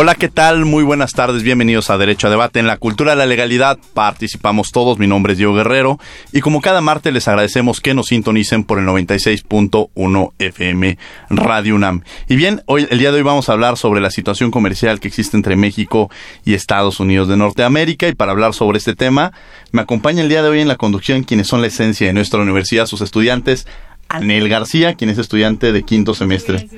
Hola, 0.00 0.14
¿qué 0.14 0.28
tal? 0.28 0.64
Muy 0.64 0.84
buenas 0.84 1.10
tardes, 1.10 1.42
bienvenidos 1.42 1.90
a 1.90 1.98
Derecho 1.98 2.28
a 2.28 2.30
Debate. 2.30 2.60
En 2.60 2.68
la 2.68 2.76
cultura 2.76 3.10
de 3.10 3.16
la 3.16 3.26
legalidad 3.26 3.80
participamos 3.94 4.70
todos, 4.70 4.96
mi 5.00 5.08
nombre 5.08 5.32
es 5.32 5.38
Diego 5.38 5.54
Guerrero 5.54 5.98
y 6.32 6.40
como 6.40 6.60
cada 6.60 6.80
martes 6.80 7.12
les 7.12 7.26
agradecemos 7.26 7.80
que 7.80 7.94
nos 7.94 8.06
sintonicen 8.06 8.62
por 8.62 8.78
el 8.78 8.86
96.1 8.86 10.32
FM 10.38 10.98
Radio 11.30 11.74
UNAM. 11.74 12.04
Y 12.28 12.36
bien, 12.36 12.62
hoy, 12.66 12.86
el 12.88 13.00
día 13.00 13.10
de 13.10 13.16
hoy 13.16 13.24
vamos 13.24 13.48
a 13.48 13.54
hablar 13.54 13.76
sobre 13.76 14.00
la 14.00 14.12
situación 14.12 14.52
comercial 14.52 15.00
que 15.00 15.08
existe 15.08 15.36
entre 15.36 15.56
México 15.56 16.12
y 16.44 16.54
Estados 16.54 17.00
Unidos 17.00 17.26
de 17.26 17.36
Norteamérica 17.36 18.06
y 18.06 18.14
para 18.14 18.30
hablar 18.30 18.54
sobre 18.54 18.78
este 18.78 18.94
tema 18.94 19.32
me 19.72 19.82
acompaña 19.82 20.22
el 20.22 20.28
día 20.28 20.44
de 20.44 20.48
hoy 20.48 20.60
en 20.60 20.68
la 20.68 20.76
conducción 20.76 21.24
quienes 21.24 21.48
son 21.48 21.60
la 21.60 21.66
esencia 21.66 22.06
de 22.06 22.12
nuestra 22.12 22.40
universidad, 22.40 22.86
sus 22.86 23.00
estudiantes, 23.00 23.66
Anel 24.08 24.48
García, 24.48 24.94
quien 24.94 25.10
es 25.10 25.18
estudiante 25.18 25.72
de 25.72 25.82
quinto 25.82 26.14
semestre. 26.14 26.68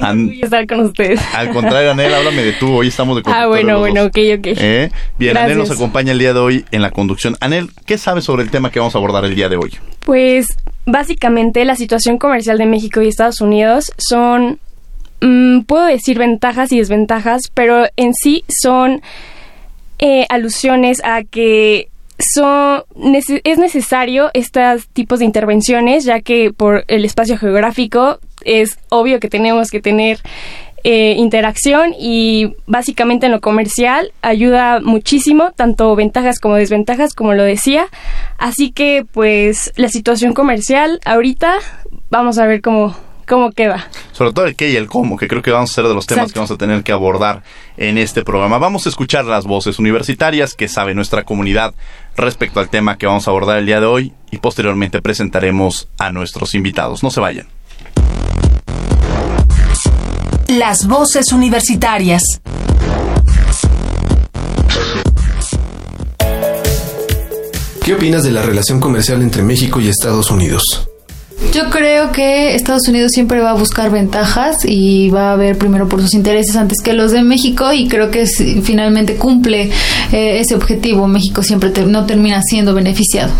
An 0.00 0.30
estar 0.40 0.66
con 0.66 0.80
ustedes. 0.80 1.20
Al 1.34 1.50
contrario, 1.50 1.90
Anel, 1.90 2.14
háblame 2.14 2.42
de 2.42 2.52
tú. 2.52 2.72
Hoy 2.72 2.88
estamos 2.88 3.16
de 3.16 3.22
Ah, 3.26 3.46
bueno, 3.48 3.80
bueno, 3.80 4.04
ok, 4.04 4.16
ok. 4.38 4.46
¿Eh? 4.46 4.90
Bien, 5.18 5.36
Anel 5.36 5.58
nos 5.58 5.70
acompaña 5.70 6.12
el 6.12 6.18
día 6.18 6.32
de 6.32 6.38
hoy 6.38 6.64
en 6.70 6.82
la 6.82 6.90
conducción. 6.90 7.36
Anel, 7.40 7.70
¿qué 7.84 7.98
sabes 7.98 8.24
sobre 8.24 8.44
el 8.44 8.50
tema 8.50 8.70
que 8.70 8.78
vamos 8.78 8.94
a 8.94 8.98
abordar 8.98 9.24
el 9.24 9.34
día 9.34 9.48
de 9.48 9.56
hoy? 9.56 9.72
Pues, 10.04 10.46
básicamente, 10.86 11.64
la 11.64 11.76
situación 11.76 12.18
comercial 12.18 12.58
de 12.58 12.66
México 12.66 13.02
y 13.02 13.08
Estados 13.08 13.40
Unidos 13.40 13.92
son, 13.98 14.58
mmm, 15.20 15.60
puedo 15.62 15.84
decir 15.84 16.18
ventajas 16.18 16.72
y 16.72 16.78
desventajas, 16.78 17.42
pero 17.52 17.86
en 17.96 18.14
sí 18.14 18.44
son 18.48 19.02
eh, 19.98 20.26
alusiones 20.28 21.02
a 21.04 21.22
que 21.24 21.88
son, 22.34 22.84
es 23.44 23.58
necesario 23.58 24.30
estos 24.34 24.88
tipos 24.88 25.18
de 25.18 25.24
intervenciones, 25.24 26.04
ya 26.04 26.20
que 26.20 26.52
por 26.52 26.84
el 26.88 27.04
espacio 27.04 27.38
geográfico 27.38 28.18
es 28.44 28.78
obvio 28.88 29.20
que 29.20 29.28
tenemos 29.28 29.70
que 29.70 29.80
tener 29.80 30.18
eh, 30.84 31.14
interacción 31.16 31.94
y 31.96 32.56
básicamente 32.66 33.26
en 33.26 33.32
lo 33.32 33.40
comercial 33.40 34.12
ayuda 34.20 34.80
muchísimo, 34.80 35.52
tanto 35.52 35.94
ventajas 35.94 36.40
como 36.40 36.56
desventajas, 36.56 37.14
como 37.14 37.34
lo 37.34 37.44
decía. 37.44 37.86
Así 38.36 38.72
que 38.72 39.06
pues 39.12 39.72
la 39.76 39.88
situación 39.88 40.32
comercial 40.32 40.98
ahorita 41.04 41.54
vamos 42.10 42.38
a 42.38 42.46
ver 42.46 42.62
cómo, 42.62 42.96
cómo 43.26 43.52
queda. 43.52 43.88
Sobre 44.12 44.32
todo 44.32 44.46
el 44.46 44.56
qué 44.56 44.70
y 44.70 44.76
el 44.76 44.88
cómo, 44.88 45.16
que 45.16 45.28
creo 45.28 45.42
que 45.42 45.50
vamos 45.50 45.70
a 45.70 45.74
ser 45.74 45.84
de 45.84 45.94
los 45.94 46.06
temas 46.06 46.24
Exacto. 46.24 46.34
que 46.34 46.38
vamos 46.40 46.50
a 46.50 46.56
tener 46.56 46.82
que 46.82 46.92
abordar 46.92 47.42
en 47.76 47.98
este 47.98 48.22
programa. 48.22 48.58
Vamos 48.58 48.86
a 48.86 48.88
escuchar 48.88 49.24
las 49.24 49.44
voces 49.44 49.78
universitarias 49.78 50.54
que 50.54 50.68
sabe 50.68 50.94
nuestra 50.94 51.24
comunidad 51.24 51.74
respecto 52.16 52.60
al 52.60 52.68
tema 52.68 52.98
que 52.98 53.06
vamos 53.06 53.26
a 53.26 53.30
abordar 53.30 53.58
el 53.58 53.66
día 53.66 53.80
de 53.80 53.86
hoy 53.86 54.12
y 54.30 54.38
posteriormente 54.38 55.00
presentaremos 55.02 55.88
a 55.98 56.12
nuestros 56.12 56.54
invitados. 56.54 57.02
No 57.02 57.10
se 57.10 57.20
vayan. 57.20 57.46
Las 60.48 60.86
voces 60.86 61.32
universitarias. 61.32 62.22
¿Qué 67.84 67.94
opinas 67.94 68.22
de 68.22 68.30
la 68.30 68.42
relación 68.42 68.78
comercial 68.78 69.22
entre 69.22 69.42
México 69.42 69.80
y 69.80 69.88
Estados 69.88 70.30
Unidos? 70.30 70.91
Yo 71.52 71.68
creo 71.68 72.12
que 72.12 72.54
Estados 72.54 72.88
Unidos 72.88 73.10
siempre 73.12 73.40
va 73.40 73.50
a 73.50 73.54
buscar 73.54 73.90
ventajas 73.90 74.56
y 74.64 75.10
va 75.10 75.34
a 75.34 75.36
ver 75.36 75.58
primero 75.58 75.86
por 75.86 76.00
sus 76.00 76.14
intereses 76.14 76.56
antes 76.56 76.78
que 76.82 76.94
los 76.94 77.12
de 77.12 77.22
México 77.22 77.74
y 77.74 77.88
creo 77.88 78.10
que 78.10 78.26
finalmente 78.62 79.16
cumple 79.16 79.70
eh, 80.12 80.40
ese 80.40 80.54
objetivo. 80.54 81.06
México 81.06 81.42
siempre 81.42 81.68
te, 81.68 81.84
no 81.84 82.06
termina 82.06 82.40
siendo 82.42 82.72
beneficiado. 82.72 83.30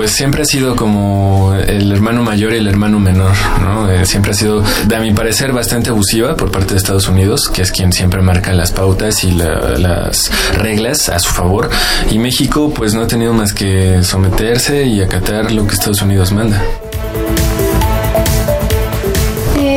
Pues 0.00 0.12
siempre 0.12 0.40
ha 0.40 0.46
sido 0.46 0.76
como 0.76 1.54
el 1.54 1.92
hermano 1.92 2.22
mayor 2.22 2.54
y 2.54 2.56
el 2.56 2.66
hermano 2.66 2.98
menor, 2.98 3.34
¿no? 3.60 3.86
Eh, 3.86 4.06
siempre 4.06 4.30
ha 4.30 4.34
sido, 4.34 4.64
a 4.64 4.98
mi 4.98 5.12
parecer, 5.12 5.52
bastante 5.52 5.90
abusiva 5.90 6.36
por 6.36 6.50
parte 6.50 6.72
de 6.72 6.78
Estados 6.78 7.06
Unidos, 7.06 7.50
que 7.52 7.60
es 7.60 7.70
quien 7.70 7.92
siempre 7.92 8.22
marca 8.22 8.54
las 8.54 8.72
pautas 8.72 9.22
y 9.24 9.32
la, 9.32 9.76
las 9.76 10.30
reglas 10.56 11.10
a 11.10 11.18
su 11.18 11.28
favor. 11.28 11.68
Y 12.10 12.18
México, 12.18 12.72
pues 12.74 12.94
no 12.94 13.02
ha 13.02 13.06
tenido 13.06 13.34
más 13.34 13.52
que 13.52 14.02
someterse 14.02 14.86
y 14.86 15.02
acatar 15.02 15.52
lo 15.52 15.66
que 15.66 15.74
Estados 15.74 16.00
Unidos 16.00 16.32
manda. 16.32 16.62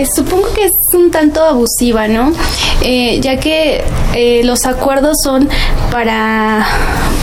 Eh, 0.03 0.07
supongo 0.13 0.51
que 0.53 0.65
es 0.65 0.71
un 0.93 1.11
tanto 1.11 1.41
abusiva, 1.43 2.07
¿no? 2.07 2.33
Eh, 2.81 3.19
ya 3.21 3.39
que 3.39 3.83
eh, 4.13 4.41
los 4.43 4.65
acuerdos 4.65 5.17
son 5.23 5.47
para, 5.91 6.65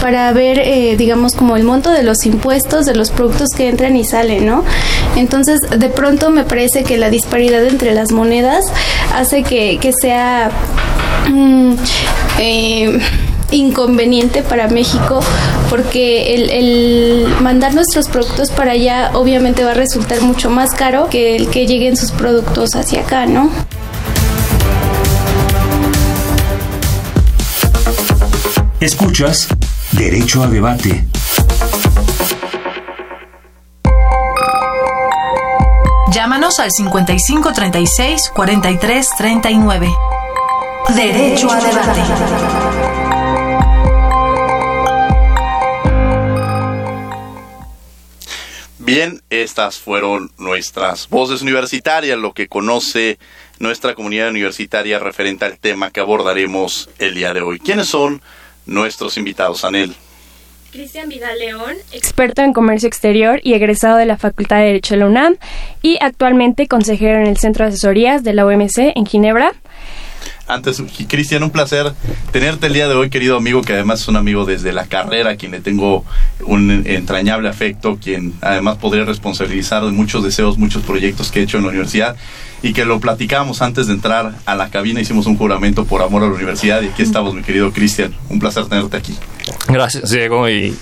para 0.00 0.32
ver, 0.32 0.60
eh, 0.60 0.96
digamos, 0.96 1.34
como 1.34 1.56
el 1.56 1.64
monto 1.64 1.90
de 1.90 2.02
los 2.02 2.24
impuestos 2.24 2.86
de 2.86 2.94
los 2.94 3.10
productos 3.10 3.50
que 3.54 3.68
entran 3.68 3.96
y 3.96 4.04
salen, 4.04 4.46
¿no? 4.46 4.64
Entonces, 5.16 5.60
de 5.60 5.88
pronto 5.90 6.30
me 6.30 6.44
parece 6.44 6.82
que 6.82 6.96
la 6.96 7.10
disparidad 7.10 7.64
entre 7.66 7.92
las 7.92 8.12
monedas 8.12 8.64
hace 9.14 9.42
que, 9.42 9.78
que 9.78 9.92
sea... 9.92 10.50
Mmm, 11.28 11.74
inconveniente 13.50 14.42
para 14.42 14.68
México 14.68 15.20
porque 15.68 16.34
el, 16.34 16.50
el, 16.50 17.34
mandar 17.40 17.74
nuestros 17.74 18.08
productos 18.08 18.50
para 18.50 18.72
allá 18.72 19.10
obviamente 19.14 19.64
va 19.64 19.70
a 19.70 19.74
resultar 19.74 20.20
mucho 20.20 20.50
más 20.50 20.70
caro 20.70 21.08
que 21.08 21.36
el 21.36 21.48
que 21.48 21.66
lleguen 21.66 21.96
sus 21.96 22.10
productos 22.10 22.74
hacia 22.74 23.02
acá, 23.02 23.26
¿no? 23.26 23.50
Escuchas 28.80 29.48
Derecho 29.92 30.42
a 30.42 30.48
Debate. 30.48 31.06
Llámanos 36.12 36.58
al 36.58 36.70
55 36.70 37.52
36 37.52 38.30
43 38.34 39.08
39. 39.16 39.88
Derecho 40.94 41.50
a 41.50 41.60
Debate. 41.60 43.09
Bien, 48.82 49.20
estas 49.28 49.78
fueron 49.78 50.30
nuestras 50.38 51.06
voces 51.10 51.42
universitarias, 51.42 52.18
lo 52.18 52.32
que 52.32 52.48
conoce 52.48 53.18
nuestra 53.58 53.94
comunidad 53.94 54.30
universitaria 54.30 54.98
referente 54.98 55.44
al 55.44 55.58
tema 55.58 55.90
que 55.90 56.00
abordaremos 56.00 56.88
el 56.98 57.14
día 57.14 57.34
de 57.34 57.42
hoy. 57.42 57.58
¿Quiénes 57.58 57.88
son 57.88 58.22
nuestros 58.64 59.18
invitados, 59.18 59.66
Anel? 59.66 59.94
Cristian 60.72 61.10
Vidal 61.10 61.38
León, 61.38 61.76
experto 61.92 62.40
en 62.40 62.54
comercio 62.54 62.86
exterior 62.86 63.40
y 63.42 63.52
egresado 63.52 63.98
de 63.98 64.06
la 64.06 64.16
Facultad 64.16 64.56
de 64.56 64.66
Derecho 64.66 64.94
de 64.94 65.00
la 65.00 65.06
UNAM 65.06 65.36
y 65.82 65.98
actualmente 66.00 66.66
consejero 66.66 67.20
en 67.20 67.26
el 67.26 67.36
Centro 67.36 67.66
de 67.66 67.72
Asesorías 67.72 68.24
de 68.24 68.32
la 68.32 68.46
OMC 68.46 68.92
en 68.94 69.04
Ginebra. 69.04 69.52
Antes, 70.50 70.82
Cristian, 71.08 71.42
un 71.42 71.50
placer 71.50 71.92
tenerte 72.32 72.66
el 72.66 72.72
día 72.72 72.88
de 72.88 72.94
hoy, 72.94 73.08
querido 73.08 73.36
amigo, 73.36 73.62
que 73.62 73.72
además 73.72 74.00
es 74.00 74.08
un 74.08 74.16
amigo 74.16 74.44
desde 74.44 74.72
la 74.72 74.86
carrera, 74.86 75.36
quien 75.36 75.52
le 75.52 75.60
tengo 75.60 76.04
un 76.44 76.82
entrañable 76.86 77.48
afecto, 77.48 77.98
quien 78.02 78.34
además 78.40 78.76
podría 78.78 79.04
responsabilizar 79.04 79.84
de 79.84 79.92
muchos 79.92 80.24
deseos, 80.24 80.58
muchos 80.58 80.82
proyectos 80.82 81.30
que 81.30 81.40
he 81.40 81.42
hecho 81.44 81.58
en 81.58 81.64
la 81.64 81.68
universidad 81.70 82.16
y 82.62 82.72
que 82.72 82.84
lo 82.84 83.00
platicamos 83.00 83.62
antes 83.62 83.86
de 83.86 83.94
entrar 83.94 84.34
a 84.44 84.54
la 84.54 84.70
cabina, 84.70 85.00
hicimos 85.00 85.26
un 85.26 85.36
juramento 85.36 85.84
por 85.84 86.02
amor 86.02 86.24
a 86.24 86.26
la 86.26 86.34
universidad 86.34 86.82
y 86.82 86.88
aquí 86.88 87.02
estamos, 87.02 87.34
mi 87.34 87.42
querido 87.42 87.72
Cristian. 87.72 88.14
Un 88.28 88.38
placer 88.38 88.66
tenerte 88.66 88.96
aquí. 88.96 89.16
Gracias, 89.68 90.10
Diego, 90.10 90.48
y 90.48 90.76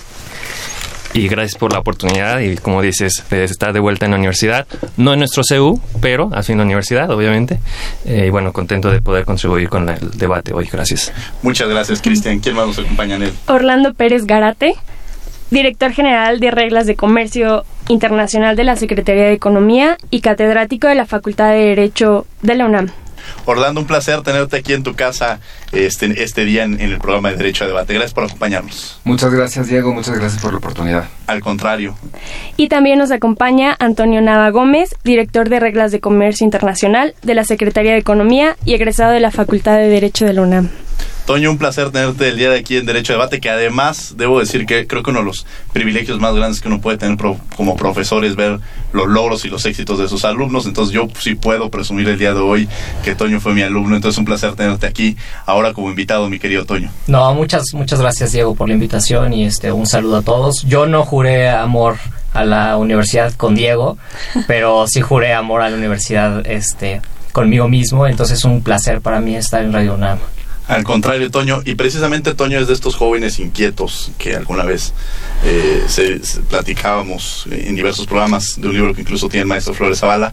y 1.13 1.27
gracias 1.27 1.59
por 1.59 1.73
la 1.73 1.79
oportunidad 1.79 2.39
y 2.39 2.55
como 2.57 2.81
dices, 2.81 3.23
de 3.29 3.43
estar 3.43 3.73
de 3.73 3.79
vuelta 3.79 4.05
en 4.05 4.11
la 4.11 4.17
universidad, 4.17 4.67
no 4.97 5.13
en 5.13 5.19
nuestro 5.19 5.43
CEU, 5.43 5.79
pero 6.01 6.29
al 6.33 6.43
fin 6.43 6.57
la 6.57 6.63
universidad, 6.63 7.09
obviamente. 7.09 7.59
Eh, 8.05 8.25
y 8.27 8.29
bueno, 8.29 8.53
contento 8.53 8.91
de 8.91 9.01
poder 9.01 9.25
contribuir 9.25 9.69
con 9.69 9.89
el 9.89 10.11
debate 10.11 10.53
hoy. 10.53 10.69
Gracias. 10.71 11.11
Muchas 11.41 11.69
gracias, 11.69 12.01
Cristian. 12.01 12.39
¿Quién 12.39 12.55
más 12.55 12.67
nos 12.67 12.79
acompaña 12.79 13.15
en 13.15 13.23
él? 13.23 13.33
Orlando 13.47 13.93
Pérez 13.93 14.25
Garate, 14.25 14.75
director 15.49 15.91
general 15.91 16.39
de 16.39 16.51
Reglas 16.51 16.85
de 16.85 16.95
Comercio 16.95 17.65
Internacional 17.87 18.55
de 18.55 18.63
la 18.63 18.75
Secretaría 18.75 19.23
de 19.23 19.33
Economía 19.33 19.97
y 20.11 20.21
catedrático 20.21 20.87
de 20.87 20.95
la 20.95 21.05
Facultad 21.05 21.51
de 21.51 21.59
Derecho 21.59 22.27
de 22.41 22.55
la 22.55 22.65
UNAM. 22.65 22.89
Orlando, 23.45 23.81
un 23.81 23.87
placer 23.87 24.21
tenerte 24.21 24.57
aquí 24.57 24.73
en 24.73 24.83
tu 24.83 24.95
casa 24.95 25.39
este, 25.71 26.23
este 26.23 26.45
día 26.45 26.63
en, 26.63 26.79
el 26.79 26.97
programa 26.99 27.29
de 27.29 27.37
Derecho 27.37 27.63
a 27.63 27.67
Debate. 27.67 27.93
Gracias 27.93 28.13
por 28.13 28.23
acompañarnos. 28.23 28.99
Muchas 29.03 29.33
gracias, 29.33 29.67
Diego. 29.67 29.93
Muchas 29.93 30.17
gracias 30.17 30.41
por 30.41 30.51
la 30.51 30.57
oportunidad. 30.57 31.07
Al 31.27 31.41
contrario. 31.41 31.95
Y 32.57 32.67
también 32.67 32.99
nos 32.99 33.11
acompaña 33.11 33.75
Antonio 33.79 34.21
Nava 34.21 34.49
Gómez, 34.49 34.95
director 35.03 35.49
de 35.49 35.59
Reglas 35.59 35.91
de 35.91 35.99
Comercio 35.99 36.45
Internacional 36.45 37.15
de 37.21 37.35
la 37.35 37.43
Secretaría 37.43 37.91
de 37.91 37.99
Economía 37.99 38.55
y 38.65 38.73
egresado 38.73 39.11
de 39.11 39.19
la 39.19 39.31
Facultad 39.31 39.77
de 39.77 39.89
Derecho 39.89 40.25
de 40.25 40.33
la 40.33 40.41
UNAM. 40.41 40.69
Toño, 41.29 41.51
un 41.51 41.59
placer 41.59 41.91
tenerte 41.91 42.29
el 42.29 42.37
día 42.37 42.49
de 42.49 42.57
aquí 42.57 42.77
en 42.77 42.87
Derecho 42.87 43.13
a 43.13 43.17
Debate, 43.17 43.39
que 43.39 43.51
además 43.51 44.15
debo 44.17 44.39
decir 44.39 44.65
que 44.65 44.87
creo 44.87 45.03
que 45.03 45.11
uno 45.11 45.19
de 45.19 45.25
los 45.25 45.45
privilegios 45.73 46.19
más 46.19 46.33
grandes 46.33 46.59
que 46.59 46.67
uno 46.67 46.81
puede 46.81 46.97
tener 46.97 47.19
como 47.55 47.75
profesor 47.75 48.25
es 48.25 48.35
ver 48.35 48.59
los 48.93 49.07
logros 49.07 49.45
y 49.45 49.49
los 49.49 49.63
éxitos 49.67 49.99
de 49.99 50.07
sus 50.07 50.25
alumnos. 50.25 50.65
Entonces 50.65 50.91
yo 50.91 51.07
sí 51.19 51.35
puedo 51.35 51.69
presumir 51.69 52.09
el 52.09 52.17
día 52.17 52.33
de 52.33 52.39
hoy 52.39 52.67
que 53.03 53.13
Toño 53.13 53.39
fue 53.39 53.53
mi 53.53 53.61
alumno. 53.61 53.95
Entonces 53.95 54.17
un 54.17 54.25
placer 54.25 54.55
tenerte 54.55 54.87
aquí 54.87 55.17
ahora 55.45 55.73
como 55.73 55.91
invitado, 55.91 56.27
mi 56.29 56.39
querido 56.39 56.65
Toño. 56.65 56.91
No, 57.05 57.31
muchas, 57.35 57.63
muchas 57.73 58.01
gracias 58.01 58.31
Diego 58.31 58.55
por 58.55 58.67
la 58.67 58.73
invitación 58.73 59.31
y 59.31 59.45
este 59.45 59.71
un 59.71 59.85
saludo 59.85 60.17
a 60.17 60.21
todos. 60.23 60.63
Yo 60.63 60.87
no 60.87 61.05
juré 61.05 61.47
amor 61.49 61.97
a 62.33 62.43
la 62.43 62.77
universidad 62.77 63.33
con 63.33 63.53
Diego, 63.53 63.99
pero 64.47 64.87
sí 64.87 65.01
juré 65.01 65.33
amor 65.33 65.61
a 65.61 65.69
la 65.69 65.77
universidad 65.77 66.45
este 66.47 67.01
conmigo 67.33 67.67
mismo. 67.67 68.07
Entonces 68.07 68.39
es 68.39 68.45
un 68.45 68.63
placer 68.63 69.01
para 69.01 69.19
mí 69.19 69.35
estar 69.35 69.63
en 69.63 69.73
Radio 69.73 69.93
UNAM. 69.93 70.17
Al 70.69 70.83
contrario, 70.83 71.31
Toño, 71.31 71.63
y 71.65 71.73
precisamente 71.73 72.35
Toño 72.35 72.59
es 72.59 72.67
de 72.67 72.75
estos 72.75 72.95
jóvenes 72.95 73.39
inquietos 73.39 74.11
que 74.19 74.35
alguna 74.35 74.65
vez 74.65 74.93
eh, 75.43 75.83
se, 75.87 76.21
platicábamos 76.47 77.47
en 77.49 77.73
diversos 77.73 78.05
programas 78.05 78.61
de 78.61 78.67
un 78.67 78.75
libro 78.75 78.93
que 78.93 79.01
incluso 79.01 79.29
tiene 79.29 79.41
el 79.41 79.47
maestro 79.47 79.73
Flores 79.73 79.97
Zavala, 79.97 80.31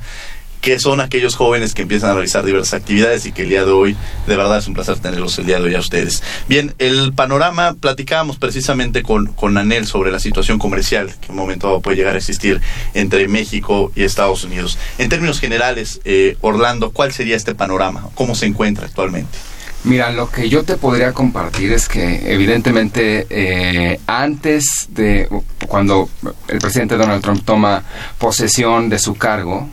que 0.60 0.78
son 0.78 1.00
aquellos 1.00 1.36
jóvenes 1.36 1.72
que 1.72 1.80
empiezan 1.80 2.10
a 2.10 2.12
realizar 2.12 2.44
diversas 2.44 2.74
actividades 2.74 3.24
y 3.24 3.32
que 3.32 3.44
el 3.44 3.48
día 3.48 3.64
de 3.64 3.70
hoy, 3.70 3.96
de 4.26 4.36
verdad 4.36 4.58
es 4.58 4.68
un 4.68 4.74
placer 4.74 4.98
tenerlos 4.98 5.38
el 5.38 5.46
día 5.46 5.58
de 5.58 5.68
hoy 5.68 5.74
a 5.74 5.80
ustedes. 5.80 6.22
Bien, 6.48 6.74
el 6.78 7.14
panorama, 7.14 7.72
platicábamos 7.72 8.36
precisamente 8.36 9.02
con, 9.02 9.28
con 9.28 9.56
Anel 9.56 9.86
sobre 9.86 10.12
la 10.12 10.18
situación 10.18 10.58
comercial 10.58 11.14
que 11.18 11.28
en 11.28 11.30
un 11.30 11.36
momento 11.38 11.80
puede 11.80 11.96
llegar 11.96 12.14
a 12.14 12.18
existir 12.18 12.60
entre 12.92 13.26
México 13.26 13.90
y 13.96 14.02
Estados 14.02 14.44
Unidos. 14.44 14.76
En 14.98 15.08
términos 15.08 15.40
generales, 15.40 16.02
eh, 16.04 16.36
Orlando, 16.42 16.90
¿cuál 16.90 17.14
sería 17.14 17.36
este 17.36 17.54
panorama? 17.54 18.10
¿Cómo 18.14 18.34
se 18.34 18.44
encuentra 18.44 18.84
actualmente? 18.84 19.38
Mira, 19.86 20.10
lo 20.10 20.28
que 20.28 20.48
yo 20.48 20.64
te 20.64 20.76
podría 20.76 21.12
compartir 21.12 21.72
es 21.72 21.88
que 21.88 22.32
evidentemente 22.32 23.24
eh, 23.30 24.00
antes 24.08 24.88
de 24.88 25.28
cuando 25.68 26.10
el 26.48 26.58
presidente 26.58 26.96
Donald 26.96 27.22
Trump 27.22 27.44
toma 27.44 27.84
posesión 28.18 28.88
de 28.88 28.98
su 28.98 29.14
cargo, 29.14 29.68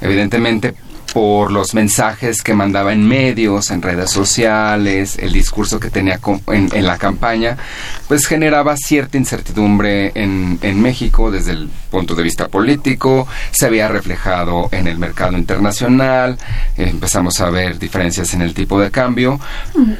evidentemente 0.00 0.74
por 1.12 1.52
los 1.52 1.74
mensajes 1.74 2.42
que 2.42 2.54
mandaba 2.54 2.92
en 2.92 3.06
medios, 3.06 3.70
en 3.70 3.82
redes 3.82 4.10
sociales, 4.10 5.18
el 5.18 5.32
discurso 5.32 5.78
que 5.78 5.90
tenía 5.90 6.18
en, 6.48 6.86
la 6.86 6.96
campaña, 6.98 7.58
pues 8.08 8.26
generaba 8.26 8.76
cierta 8.76 9.18
incertidumbre 9.18 10.12
en, 10.14 10.58
en, 10.62 10.80
México 10.80 11.30
desde 11.30 11.52
el 11.52 11.68
punto 11.90 12.14
de 12.14 12.22
vista 12.22 12.48
político, 12.48 13.28
se 13.50 13.66
había 13.66 13.88
reflejado 13.88 14.68
en 14.72 14.86
el 14.86 14.98
mercado 14.98 15.36
internacional, 15.36 16.38
empezamos 16.76 17.40
a 17.40 17.50
ver 17.50 17.78
diferencias 17.78 18.32
en 18.34 18.42
el 18.42 18.54
tipo 18.54 18.80
de 18.80 18.90
cambio 18.90 19.38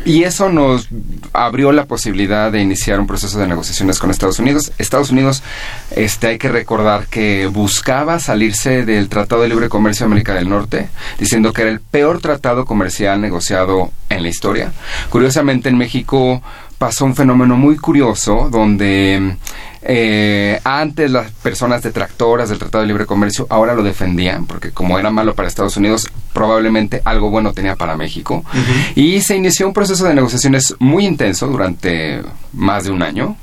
y 0.05 0.23
eso 0.23 0.49
nos 0.49 0.89
abrió 1.33 1.73
la 1.73 1.85
posibilidad 1.85 2.51
de 2.51 2.61
iniciar 2.61 2.99
un 2.99 3.07
proceso 3.07 3.39
de 3.39 3.47
negociaciones 3.47 3.99
con 3.99 4.11
Estados 4.11 4.39
Unidos. 4.39 4.73
Estados 4.79 5.11
Unidos, 5.11 5.43
este, 5.95 6.29
hay 6.29 6.39
que 6.39 6.49
recordar 6.49 7.07
que 7.07 7.47
buscaba 7.47 8.19
salirse 8.19 8.85
del 8.85 9.09
Tratado 9.09 9.43
de 9.43 9.49
Libre 9.49 9.69
Comercio 9.69 10.07
de 10.07 10.13
América 10.13 10.35
del 10.35 10.49
Norte, 10.49 10.89
diciendo 11.19 11.53
que 11.53 11.63
era 11.63 11.71
el 11.71 11.81
peor 11.81 12.21
tratado 12.21 12.65
comercial 12.65 13.21
negociado 13.21 13.91
en 14.09 14.23
la 14.23 14.29
historia. 14.29 14.73
Curiosamente 15.11 15.69
en 15.69 15.79
México 15.79 16.43
pasó 16.79 17.05
un 17.05 17.15
fenómeno 17.15 17.57
muy 17.57 17.77
curioso 17.77 18.49
donde 18.51 19.37
eh, 19.83 20.61
antes 20.65 21.11
las 21.11 21.31
personas 21.31 21.83
detractoras 21.83 22.49
del 22.49 22.59
Tratado 22.59 22.83
de 22.83 22.89
Libre 22.89 23.07
Comercio 23.07 23.47
ahora 23.51 23.75
lo 23.75 23.83
defendían, 23.83 24.47
porque 24.47 24.71
como 24.71 24.99
era 24.99 25.11
malo 25.11 25.35
para 25.35 25.49
Estados 25.49 25.77
Unidos, 25.77 26.09
probablemente 26.33 27.03
algo 27.05 27.31
bueno 27.31 27.53
tenía 27.53 27.77
para 27.77 27.97
México. 27.97 28.45
Y 28.95 29.21
se 29.21 29.37
inició 29.37 29.67
un 29.69 29.73
proceso 29.73 30.05
de 30.05 30.15
negociaciones 30.15 30.75
muy 30.79 31.07
intenso 31.07 31.47
durante 31.47 32.23
más 32.53 32.85
de 32.85 32.91
un 32.91 33.03
año 33.03 33.37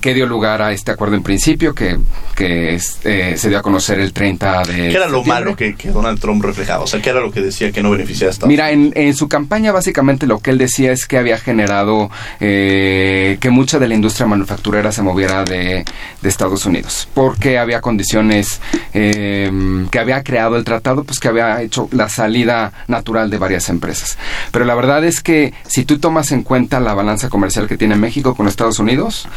que 0.00 0.14
dio 0.14 0.26
lugar 0.26 0.62
a 0.62 0.72
este 0.72 0.90
acuerdo 0.90 1.16
en 1.16 1.22
principio 1.22 1.74
que, 1.74 1.98
que 2.34 2.78
eh, 3.04 3.34
se 3.36 3.48
dio 3.48 3.58
a 3.58 3.62
conocer 3.62 3.98
el 3.98 4.12
30 4.12 4.62
de... 4.64 4.74
¿Qué 4.74 4.96
era 4.96 5.08
lo 5.08 5.24
malo 5.24 5.56
que, 5.56 5.74
Donald 5.84 6.20
Trump 6.20 6.44
reflejaba? 6.44 6.84
O 6.84 6.86
sea, 6.86 7.00
¿qué 7.00 7.10
era 7.10 7.20
lo 7.20 7.30
que 7.30 7.40
decía 7.40 7.72
que 7.72 7.82
no 7.82 7.90
beneficiaba 7.90 8.30
a 8.30 8.32
Estados 8.32 8.48
Mira, 8.48 8.70
en, 8.70 8.92
en, 8.94 9.14
su 9.14 9.28
campaña 9.28 9.72
básicamente 9.72 10.26
lo 10.26 10.40
que 10.40 10.50
él 10.50 10.58
decía 10.58 10.92
es 10.92 11.06
que 11.06 11.18
había 11.18 11.38
generado 11.38 12.10
eh, 12.40 13.38
que 13.40 13.50
mucha 13.50 13.78
de 13.78 13.88
la 13.88 13.94
industria 13.94 14.26
manufacturera 14.26 14.92
se 14.92 15.02
moviera 15.02 15.44
de, 15.44 15.84
de 16.20 16.28
Estados 16.28 16.66
Unidos, 16.66 17.08
porque 17.14 17.58
había 17.58 17.80
condiciones 17.80 18.60
eh, 18.94 19.50
que 19.90 19.98
había 19.98 20.22
creado 20.22 20.56
el 20.56 20.64
tratado, 20.64 21.04
pues 21.04 21.18
que 21.18 21.28
había 21.28 21.62
hecho 21.62 21.88
la 21.92 22.08
salida 22.08 22.72
natural 22.86 23.30
de 23.30 23.38
varias 23.38 23.68
empresas. 23.68 24.18
Pero 24.52 24.64
la 24.64 24.74
verdad 24.74 25.04
es 25.04 25.22
que 25.22 25.54
si 25.66 25.84
tú 25.84 25.98
tomas 25.98 26.32
en 26.32 26.42
cuenta 26.42 26.80
la 26.80 26.94
balanza 26.94 27.28
comercial 27.28 27.66
que 27.66 27.76
tiene 27.76 27.96
México 27.96 28.34
con 28.34 28.48
Estados 28.48 28.78
Unidos, 28.78 29.28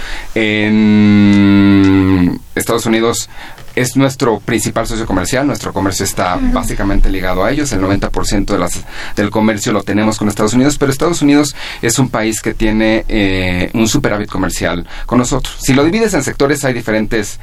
en 0.41 2.39
Estados 2.55 2.87
Unidos 2.87 3.29
es 3.75 3.95
nuestro 3.95 4.39
principal 4.39 4.87
socio 4.87 5.05
comercial, 5.05 5.45
nuestro 5.45 5.71
comercio 5.71 6.03
está 6.03 6.37
básicamente 6.41 7.09
ligado 7.09 7.43
a 7.43 7.51
ellos, 7.51 7.71
el 7.71 7.79
90% 7.81 8.45
de 8.45 8.57
las, 8.57 8.83
del 9.15 9.29
comercio 9.29 9.71
lo 9.71 9.83
tenemos 9.83 10.17
con 10.17 10.27
Estados 10.27 10.53
Unidos, 10.53 10.77
pero 10.79 10.91
Estados 10.91 11.21
Unidos 11.21 11.55
es 11.81 11.99
un 11.99 12.09
país 12.09 12.41
que 12.41 12.55
tiene 12.55 13.05
eh, 13.07 13.69
un 13.73 13.87
superávit 13.87 14.29
comercial 14.29 14.87
con 15.05 15.19
nosotros. 15.19 15.55
Si 15.61 15.73
lo 15.73 15.85
divides 15.85 16.15
en 16.15 16.23
sectores 16.23 16.65
hay 16.65 16.73
diferentes 16.73 17.39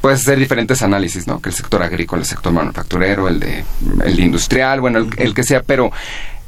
puedes 0.00 0.20
hacer 0.20 0.38
diferentes 0.38 0.82
análisis, 0.82 1.26
¿no? 1.26 1.40
Que 1.40 1.48
el 1.48 1.54
sector 1.54 1.82
agrícola, 1.82 2.20
el 2.20 2.26
sector 2.26 2.52
manufacturero, 2.52 3.26
el 3.26 3.40
de, 3.40 3.64
el 4.04 4.20
industrial, 4.20 4.82
bueno, 4.82 4.98
el, 4.98 5.08
el 5.16 5.32
que 5.32 5.44
sea, 5.44 5.62
pero 5.62 5.92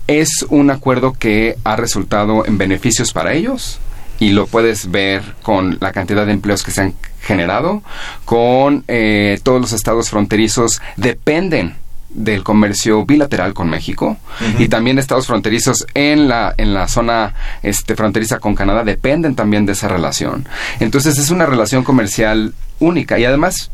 es 0.07 0.45
un 0.51 0.71
acuerdo 0.71 1.13
que 1.13 1.57
ha 1.65 1.77
resultado 1.77 2.45
en 2.45 2.59
beneficios 2.59 3.15
para 3.15 3.33
ellos, 3.33 3.79
y 4.19 4.31
lo 4.31 4.47
puedes 4.47 4.91
ver 4.91 5.23
con 5.43 5.79
la 5.81 5.93
cantidad 5.93 6.27
de 6.27 6.33
empleos 6.33 6.63
que 6.63 6.71
se 6.71 6.81
han 6.83 6.95
generado, 7.21 7.83
con 8.25 8.85
eh, 8.89 9.39
todos 9.43 9.61
los 9.61 9.73
estados 9.73 10.11
fronterizos 10.11 10.81
dependen 10.97 11.77
del 12.09 12.43
comercio 12.43 13.05
bilateral 13.05 13.53
con 13.53 13.69
México 13.69 14.17
y 14.59 14.69
también 14.69 14.99
estados 14.99 15.27
fronterizos 15.27 15.87
en 15.93 16.29
la 16.29 16.55
en 16.57 16.73
la 16.73 16.89
zona 16.89 17.35
este 17.63 17.95
fronteriza 17.95 18.39
con 18.39 18.55
Canadá 18.55 18.85
dependen 18.85 19.35
también 19.35 19.67
de 19.67 19.73
esa 19.73 19.89
relación. 19.89 20.49
Entonces 20.81 21.19
es 21.19 21.31
una 21.31 21.45
relación 21.45 21.85
comercial 21.85 22.55
única 22.81 23.19
y 23.19 23.25
además 23.25 23.71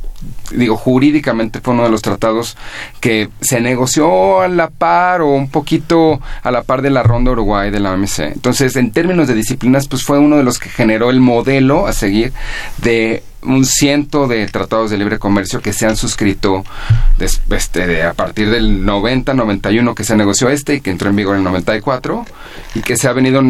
digo, 0.53 0.77
jurídicamente 0.77 1.61
fue 1.61 1.75
uno 1.75 1.85
de 1.85 1.91
los 1.91 2.03
tratados 2.03 2.57
que 3.01 3.31
se 3.41 3.61
negoció 3.61 4.41
a 4.41 4.49
la 4.49 4.71
par 4.71 5.23
o 5.23 5.31
un 5.31 5.49
poquito 5.49 6.21
a 6.43 6.51
la 6.51 6.63
par 6.63 6.83
de 6.83 6.91
la 6.91 7.03
ronda 7.03 7.33
Uruguay 7.33 7.71
de 7.71 7.81
la 7.81 7.93
OMC. 7.93 8.21
Entonces, 8.21 8.77
en 8.77 8.93
términos 8.93 9.29
de 9.29 9.35
disciplinas, 9.35 9.89
pues 9.89 10.03
fue 10.05 10.19
uno 10.19 10.37
de 10.37 10.43
los 10.43 10.59
que 10.59 10.69
generó 10.69 11.11
el 11.11 11.21
modelo 11.21 11.87
a 11.87 11.93
seguir 11.93 12.33
de 12.79 13.23
un 13.43 13.65
ciento 13.65 14.29
de 14.29 14.47
tratados 14.47 14.91
de 14.91 14.99
libre 14.99 15.19
comercio 15.19 15.61
que 15.61 15.73
se 15.73 15.87
han 15.87 15.97
suscrito 15.97 16.65
este, 17.51 18.05
a 18.05 18.13
partir 18.13 18.51
del 18.51 18.85
90, 18.85 19.35
91 19.35 19.95
que 19.95 20.05
se 20.05 20.17
negoció 20.17 20.49
este 20.49 20.75
y 20.75 20.81
que 20.81 20.91
entró 20.91 21.11
en 21.11 21.17
vigor 21.17 21.35
en 21.35 21.41
el 21.41 21.45
94 21.45 22.25
y 22.77 22.81
que 22.83 22.97
se 22.97 23.09
ha 23.09 23.13
venido 23.13 23.43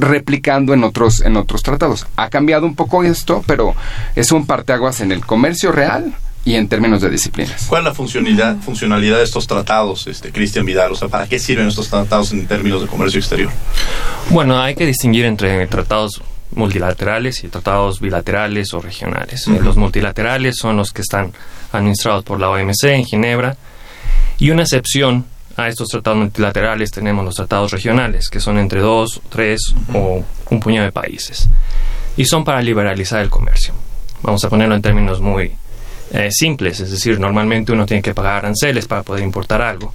replicando 0.00 0.74
en 0.74 0.84
otros 0.84 1.20
en 1.20 1.36
otros 1.36 1.62
tratados. 1.62 2.06
Ha 2.16 2.30
cambiado 2.30 2.66
un 2.66 2.74
poco 2.74 3.04
esto, 3.04 3.44
pero 3.46 3.74
es 4.16 4.32
un 4.32 4.46
parteaguas 4.46 5.00
en 5.00 5.12
el 5.12 5.24
comercio 5.24 5.72
real 5.72 6.14
y 6.44 6.54
en 6.54 6.68
términos 6.68 7.02
de 7.02 7.10
disciplinas. 7.10 7.66
¿Cuál 7.68 7.82
es 7.82 7.84
la 7.86 7.94
funcionalidad, 7.94 8.56
funcionalidad 8.58 9.18
de 9.18 9.24
estos 9.24 9.46
tratados, 9.46 10.06
este, 10.06 10.32
Cristian 10.32 10.64
Vidal? 10.64 10.92
O 10.92 10.96
sea, 10.96 11.08
¿para 11.08 11.26
qué 11.26 11.38
sirven 11.38 11.68
estos 11.68 11.88
tratados 11.88 12.32
en 12.32 12.46
términos 12.46 12.80
de 12.80 12.86
comercio 12.86 13.20
exterior? 13.20 13.50
Bueno, 14.30 14.58
hay 14.58 14.74
que 14.74 14.86
distinguir 14.86 15.26
entre 15.26 15.66
tratados 15.66 16.22
multilaterales 16.52 17.44
y 17.44 17.48
tratados 17.48 18.00
bilaterales 18.00 18.72
o 18.74 18.80
regionales. 18.80 19.46
Los 19.46 19.76
multilaterales 19.76 20.56
son 20.56 20.76
los 20.76 20.92
que 20.92 21.02
están 21.02 21.32
administrados 21.72 22.24
por 22.24 22.40
la 22.40 22.50
OMC 22.50 22.84
en 22.84 23.04
Ginebra 23.04 23.56
y 24.38 24.50
una 24.50 24.62
excepción 24.62 25.26
a 25.56 25.68
estos 25.68 25.88
tratados 25.88 26.18
multilaterales 26.18 26.90
tenemos 26.90 27.24
los 27.24 27.34
tratados 27.34 27.72
regionales, 27.72 28.28
que 28.28 28.40
son 28.40 28.58
entre 28.58 28.80
dos, 28.80 29.20
tres 29.28 29.74
o 29.94 30.24
un 30.50 30.60
puñado 30.60 30.86
de 30.86 30.92
países. 30.92 31.48
Y 32.16 32.24
son 32.24 32.44
para 32.44 32.62
liberalizar 32.62 33.20
el 33.20 33.30
comercio. 33.30 33.74
Vamos 34.22 34.44
a 34.44 34.48
ponerlo 34.48 34.74
en 34.74 34.82
términos 34.82 35.20
muy 35.20 35.52
eh, 36.12 36.28
simples, 36.32 36.80
es 36.80 36.90
decir, 36.90 37.20
normalmente 37.20 37.72
uno 37.72 37.86
tiene 37.86 38.02
que 38.02 38.14
pagar 38.14 38.36
aranceles 38.36 38.86
para 38.86 39.02
poder 39.02 39.22
importar 39.22 39.62
algo. 39.62 39.94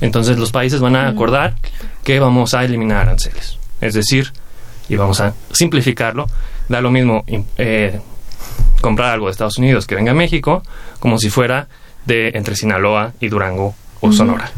Entonces 0.00 0.38
los 0.38 0.50
países 0.50 0.80
van 0.80 0.96
a 0.96 1.08
acordar 1.08 1.54
que 2.02 2.18
vamos 2.18 2.54
a 2.54 2.64
eliminar 2.64 3.02
aranceles. 3.02 3.58
Es 3.80 3.94
decir, 3.94 4.32
y 4.88 4.96
vamos 4.96 5.20
a 5.20 5.34
simplificarlo, 5.52 6.26
da 6.68 6.80
lo 6.80 6.90
mismo 6.90 7.24
eh, 7.58 8.00
comprar 8.80 9.12
algo 9.12 9.26
de 9.26 9.32
Estados 9.32 9.58
Unidos 9.58 9.86
que 9.86 9.94
venga 9.94 10.12
a 10.12 10.14
México 10.14 10.62
como 10.98 11.18
si 11.18 11.30
fuera 11.30 11.68
de 12.06 12.32
entre 12.34 12.56
Sinaloa 12.56 13.12
y 13.20 13.28
Durango 13.28 13.74
o 14.08 14.12
Sonora. 14.12 14.50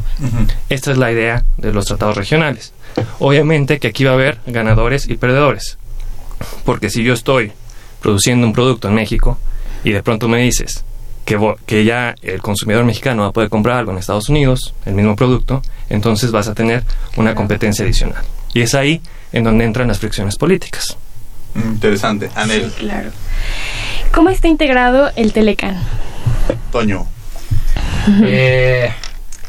Esta 0.68 0.92
es 0.92 0.98
la 0.98 1.12
idea 1.12 1.44
de 1.56 1.72
los 1.72 1.84
tratados 1.84 2.16
regionales. 2.16 2.72
Obviamente 3.18 3.78
que 3.78 3.88
aquí 3.88 4.04
va 4.04 4.12
a 4.12 4.14
haber 4.14 4.38
ganadores 4.46 5.08
y 5.08 5.16
perdedores. 5.16 5.78
Porque 6.64 6.90
si 6.90 7.02
yo 7.02 7.14
estoy 7.14 7.52
produciendo 8.00 8.46
un 8.46 8.52
producto 8.52 8.88
en 8.88 8.94
México 8.94 9.38
y 9.84 9.92
de 9.92 10.02
pronto 10.02 10.28
me 10.28 10.38
dices 10.38 10.84
que, 11.24 11.38
que 11.66 11.84
ya 11.84 12.14
el 12.22 12.40
consumidor 12.40 12.84
mexicano 12.84 13.22
va 13.22 13.28
a 13.28 13.32
poder 13.32 13.48
comprar 13.48 13.78
algo 13.78 13.92
en 13.92 13.98
Estados 13.98 14.28
Unidos, 14.28 14.74
el 14.84 14.94
mismo 14.94 15.16
producto, 15.16 15.62
entonces 15.88 16.30
vas 16.30 16.48
a 16.48 16.54
tener 16.54 16.84
una 17.16 17.34
competencia 17.34 17.84
adicional. 17.84 18.22
Y 18.54 18.62
es 18.62 18.74
ahí 18.74 19.00
en 19.32 19.44
donde 19.44 19.64
entran 19.64 19.88
las 19.88 19.98
fricciones 19.98 20.36
políticas. 20.36 20.96
Mm, 21.54 21.72
interesante. 21.72 22.30
Anel. 22.34 22.70
claro. 22.78 23.10
¿Cómo 24.12 24.30
está 24.30 24.48
integrado 24.48 25.10
el 25.16 25.32
Telecan? 25.32 25.78
Toño. 26.72 27.06
Eh, 28.22 28.90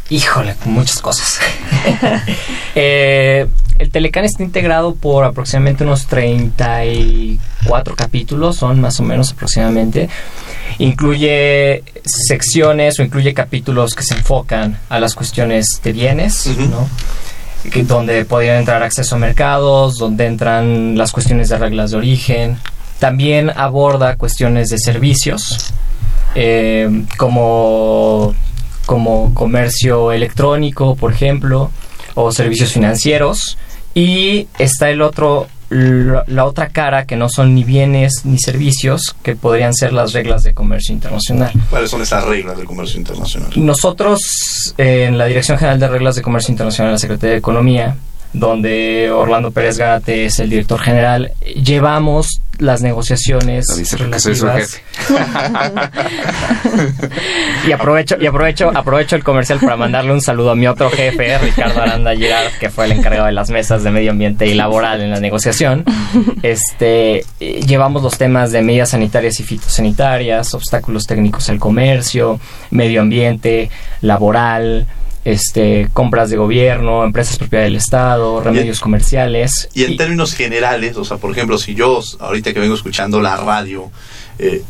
Híjole, 0.10 0.56
muchas 0.66 1.00
cosas. 1.00 1.40
Eh, 2.80 3.48
el 3.80 3.90
Telecan 3.90 4.24
está 4.24 4.44
integrado 4.44 4.94
por 4.94 5.24
aproximadamente 5.24 5.84
unos 5.84 6.06
34 6.06 7.96
capítulos, 7.96 8.58
son 8.58 8.80
más 8.80 9.00
o 9.00 9.04
menos 9.04 9.32
aproximadamente. 9.32 10.10
Incluye 10.78 11.84
secciones 12.06 13.00
o 13.00 13.04
incluye 13.04 13.34
capítulos 13.34 13.96
que 13.96 14.04
se 14.04 14.14
enfocan 14.14 14.78
a 14.90 15.00
las 15.00 15.16
cuestiones 15.16 15.82
de 15.84 15.92
bienes, 15.92 16.46
¿no? 16.70 16.88
que, 17.72 17.84
donde 17.84 18.26
podrían 18.26 18.58
entrar 18.58 18.84
acceso 18.84 19.16
a 19.16 19.20
mercados, 19.20 19.98
donde 19.98 20.28
entran 20.28 20.96
las 20.98 21.12
cuestiones 21.12 21.50
de 21.50 21.58
reglas 21.58 21.92
de 21.92 21.98
origen. 21.98 22.60
También 23.00 23.52
aborda 23.56 24.18
cuestiones 24.18 24.70
de 24.70 24.78
servicios, 24.78 25.74
eh, 26.36 27.06
como 27.18 28.36
como 28.88 29.34
comercio 29.36 30.12
electrónico, 30.12 30.96
por 30.96 31.12
ejemplo, 31.12 31.70
o 32.16 32.32
servicios 32.32 32.72
financieros. 32.72 33.60
Y 33.94 34.48
está 34.58 34.90
el 34.90 35.02
otro, 35.02 35.48
la, 35.70 36.46
otra 36.46 36.70
cara 36.70 37.06
que 37.06 37.16
no 37.16 37.30
son 37.30 37.54
ni 37.54 37.64
bienes 37.64 38.22
ni 38.24 38.40
servicios, 38.40 39.16
que 39.24 39.36
podrían 39.36 39.74
ser 39.74 39.92
las 39.92 40.14
reglas 40.14 40.44
de 40.44 40.54
comercio 40.54 40.94
internacional. 40.94 41.52
¿Cuáles 41.70 41.92
son 41.92 42.02
esas 42.02 42.24
reglas 42.24 42.58
de 42.58 42.64
comercio 42.64 42.98
internacional? 42.98 43.52
Nosotros, 43.58 44.74
en 44.78 45.18
la 45.18 45.26
Dirección 45.26 45.58
General 45.58 45.80
de 45.80 45.88
Reglas 45.88 46.16
de 46.16 46.22
Comercio 46.22 46.52
Internacional 46.52 46.92
de 46.92 46.94
la 46.94 47.00
Secretaría 47.00 47.34
de 47.34 47.40
Economía, 47.40 47.98
donde 48.34 49.12
Orlando 49.12 49.52
Pérez 49.52 49.78
Gárate 49.78 50.26
es 50.26 50.40
el 50.40 50.50
director 50.50 50.80
general, 50.80 51.32
llevamos 51.42 52.42
las 52.60 52.82
negociaciones 52.82 53.66
relativas. 53.98 54.82
y 57.68 57.72
aprovecho 57.72 58.18
y 58.20 58.26
aprovecho 58.26 58.72
aprovecho 58.76 59.16
el 59.16 59.24
comercial 59.24 59.60
para 59.60 59.78
mandarle 59.78 60.12
un 60.12 60.22
saludo 60.22 60.52
a 60.52 60.56
mi 60.56 60.68
otro 60.68 60.90
jefe, 60.90 61.38
Ricardo 61.38 61.82
Aranda 61.82 62.16
Girard, 62.16 62.52
que 62.60 62.70
fue 62.70 62.86
el 62.86 62.94
encargado 62.94 63.28
de 63.28 63.32
las 63.32 63.50
mesas 63.50 63.84
de 63.84 63.92
medio 63.92 64.12
ambiente 64.12 64.48
y 64.48 64.54
laboral 64.54 65.02
en 65.02 65.12
la 65.12 65.20
negociación. 65.20 65.84
Este, 66.42 67.24
llevamos 67.40 68.02
los 68.02 68.18
temas 68.18 68.52
de 68.52 68.62
medidas 68.62 68.90
sanitarias 68.90 69.40
y 69.40 69.44
fitosanitarias, 69.44 70.54
obstáculos 70.54 71.06
técnicos 71.06 71.50
al 71.50 71.60
comercio, 71.60 72.40
medio 72.72 73.02
ambiente, 73.02 73.70
laboral, 74.02 74.88
este, 75.28 75.90
compras 75.92 76.30
de 76.30 76.38
gobierno, 76.38 77.04
empresas 77.04 77.38
propiedad 77.38 77.66
del 77.66 77.76
Estado, 77.76 78.40
remedios 78.42 78.80
comerciales. 78.80 79.68
Y 79.74 79.84
en 79.84 79.98
términos 79.98 80.34
generales, 80.34 80.96
o 80.96 81.04
sea, 81.04 81.18
por 81.18 81.32
ejemplo, 81.32 81.58
si 81.58 81.76
yo 81.76 82.00
ahorita 82.20 82.54
que 82.54 82.62
vengo 82.62 82.76
escuchando 82.76 83.22
la 83.22 83.36
radio, 83.36 83.92
eh, 84.40 84.64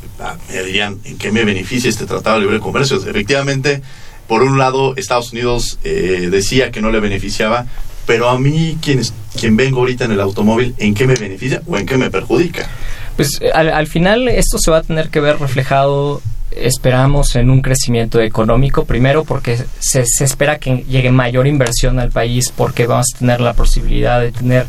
me 0.49 0.63
dirían, 0.63 0.97
¿en 1.03 1.19
qué 1.19 1.31
me 1.31 1.43
beneficia 1.43 1.91
este 1.91 2.07
Tratado 2.07 2.37
de 2.37 2.41
Libre 2.45 2.59
Comercio? 2.59 2.97
Efectivamente, 2.97 3.83
por 4.27 4.41
un 4.41 4.57
lado, 4.57 4.95
Estados 4.97 5.31
Unidos 5.31 5.77
eh, 5.83 6.29
decía 6.31 6.71
que 6.71 6.81
no 6.81 6.89
le 6.89 7.01
beneficiaba, 7.01 7.67
pero 8.07 8.27
a 8.27 8.39
mí, 8.39 8.79
quien, 8.81 8.99
quien 9.39 9.57
vengo 9.57 9.81
ahorita 9.81 10.05
en 10.05 10.13
el 10.13 10.21
automóvil, 10.21 10.73
¿en 10.79 10.95
qué 10.95 11.05
me 11.05 11.13
beneficia 11.13 11.61
o 11.67 11.77
en 11.77 11.85
qué 11.85 11.97
me 11.99 12.09
perjudica? 12.09 12.67
Pues 13.15 13.39
al, 13.53 13.69
al 13.69 13.85
final 13.85 14.27
esto 14.27 14.57
se 14.57 14.71
va 14.71 14.77
a 14.77 14.81
tener 14.81 15.09
que 15.09 15.19
ver 15.19 15.37
reflejado 15.37 16.19
esperamos 16.65 17.35
en 17.35 17.49
un 17.49 17.61
crecimiento 17.61 18.19
económico, 18.21 18.85
primero 18.85 19.23
porque 19.23 19.57
se, 19.79 20.03
espera 20.23 20.59
que 20.59 20.83
llegue 20.87 21.11
mayor 21.11 21.47
inversión 21.47 21.99
al 21.99 22.09
país 22.09 22.51
porque 22.55 22.87
vamos 22.87 23.07
a 23.15 23.19
tener 23.19 23.41
la 23.41 23.53
posibilidad 23.53 24.19
de 24.19 24.31
tener 24.31 24.67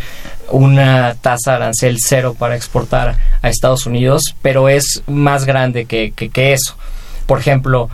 una 0.51 1.15
tasa 1.15 1.57
arancel 1.57 1.99
cero 2.01 2.35
para 2.39 2.57
exportar 2.57 3.17
a 3.43 3.49
Estados 3.49 3.87
Unidos, 3.87 4.35
pero 4.43 4.69
es 4.69 5.03
más 5.07 5.45
grande 5.45 5.85
que, 5.85 6.13
que 6.13 6.53
eso. 6.53 6.77
Por 7.27 7.39
ejemplo, 7.39 7.91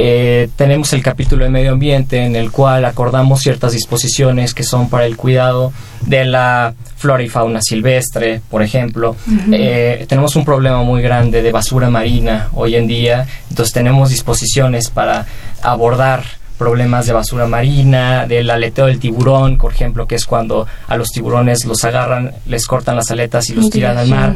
eh, 0.00 0.48
tenemos 0.54 0.92
el 0.92 1.02
capítulo 1.02 1.42
de 1.42 1.50
medio 1.50 1.72
ambiente 1.72 2.24
en 2.24 2.36
el 2.36 2.52
cual 2.52 2.84
acordamos 2.84 3.40
ciertas 3.40 3.72
disposiciones 3.72 4.54
que 4.54 4.62
son 4.62 4.88
para 4.88 5.06
el 5.06 5.16
cuidado 5.16 5.72
de 6.02 6.24
la 6.24 6.74
flora 6.96 7.24
y 7.24 7.28
fauna 7.28 7.60
silvestre, 7.60 8.40
por 8.48 8.62
ejemplo. 8.62 9.16
Eh, 9.50 10.06
tenemos 10.08 10.36
un 10.36 10.44
problema 10.44 10.84
muy 10.84 11.02
grande 11.02 11.42
de 11.42 11.50
basura 11.50 11.90
marina 11.90 12.48
hoy 12.54 12.76
en 12.76 12.86
día, 12.86 13.26
entonces 13.50 13.74
tenemos 13.74 14.10
disposiciones 14.10 14.88
para 14.88 15.26
abordar 15.62 16.22
problemas 16.58 17.06
de 17.06 17.12
basura 17.12 17.46
marina, 17.46 18.26
del 18.26 18.50
aleteo 18.50 18.86
del 18.86 18.98
tiburón, 18.98 19.56
por 19.56 19.72
ejemplo, 19.72 20.06
que 20.06 20.16
es 20.16 20.26
cuando 20.26 20.66
a 20.86 20.96
los 20.96 21.08
tiburones 21.08 21.64
los 21.64 21.84
agarran, 21.84 22.32
les 22.46 22.66
cortan 22.66 22.96
las 22.96 23.10
aletas 23.10 23.48
y 23.48 23.54
los 23.54 23.70
tiran 23.70 23.96
al 23.96 24.08
mar. 24.08 24.34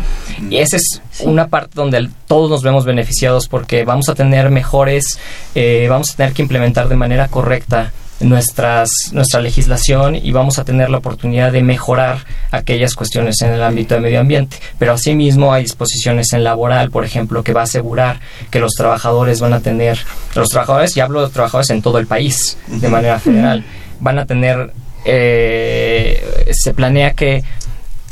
Y 0.49 0.59
esa 0.59 0.77
es 0.77 1.03
una 1.21 1.49
parte 1.49 1.73
donde 1.75 2.09
todos 2.27 2.49
nos 2.49 2.63
vemos 2.63 2.85
beneficiados 2.85 3.49
porque 3.49 3.85
vamos 3.85 4.09
a 4.09 4.15
tener 4.15 4.51
mejores, 4.51 5.19
eh, 5.55 5.87
vamos 5.91 6.13
a 6.13 6.17
tener 6.17 6.33
que 6.33 6.43
implementar 6.43 6.89
de 6.89 6.97
manera 6.97 7.29
correcta 7.29 7.93
nuestras, 8.21 8.91
nuestra 9.13 9.41
legislación 9.41 10.15
y 10.17 10.31
vamos 10.33 10.59
a 10.59 10.65
tener 10.65 10.91
la 10.91 10.99
oportunidad 10.99 11.53
de 11.53 11.63
mejorar 11.63 12.19
aquellas 12.51 12.95
cuestiones 12.95 13.41
en 13.43 13.53
el 13.53 13.63
ámbito 13.63 13.95
de 13.95 14.01
medio 14.01 14.21
ambiente. 14.21 14.57
Pero 14.79 14.93
asimismo 14.93 15.53
hay 15.53 15.63
disposiciones 15.63 16.33
en 16.33 16.45
laboral, 16.45 16.91
por 16.91 17.05
ejemplo, 17.05 17.43
que 17.43 17.53
va 17.53 17.63
a 17.63 17.65
asegurar 17.65 18.21
que 18.51 18.61
los 18.61 18.73
trabajadores 18.73 19.41
van 19.41 19.53
a 19.53 19.61
tener, 19.61 19.99
los 20.35 20.49
trabajadores, 20.49 20.97
y 20.97 21.01
hablo 21.01 21.27
de 21.27 21.33
trabajadores 21.33 21.71
en 21.71 21.83
todo 21.83 21.99
el 21.99 22.07
país, 22.07 22.57
de 22.67 22.89
manera 22.89 23.19
federal, 23.19 23.65
van 24.01 24.19
a 24.19 24.27
tener, 24.27 24.73
eh, 25.05 26.51
se 26.53 26.75
planea 26.75 27.15
que 27.15 27.43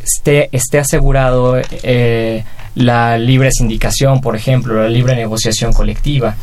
esté, 0.04 0.48
esté 0.52 0.78
asegurado 0.78 1.60
eh, 1.82 2.44
la 2.74 3.18
libre 3.18 3.50
sindicación, 3.52 4.20
por 4.20 4.36
ejemplo, 4.36 4.82
la 4.82 4.88
libre 4.88 5.14
negociación 5.14 5.72
colectiva. 5.72 6.36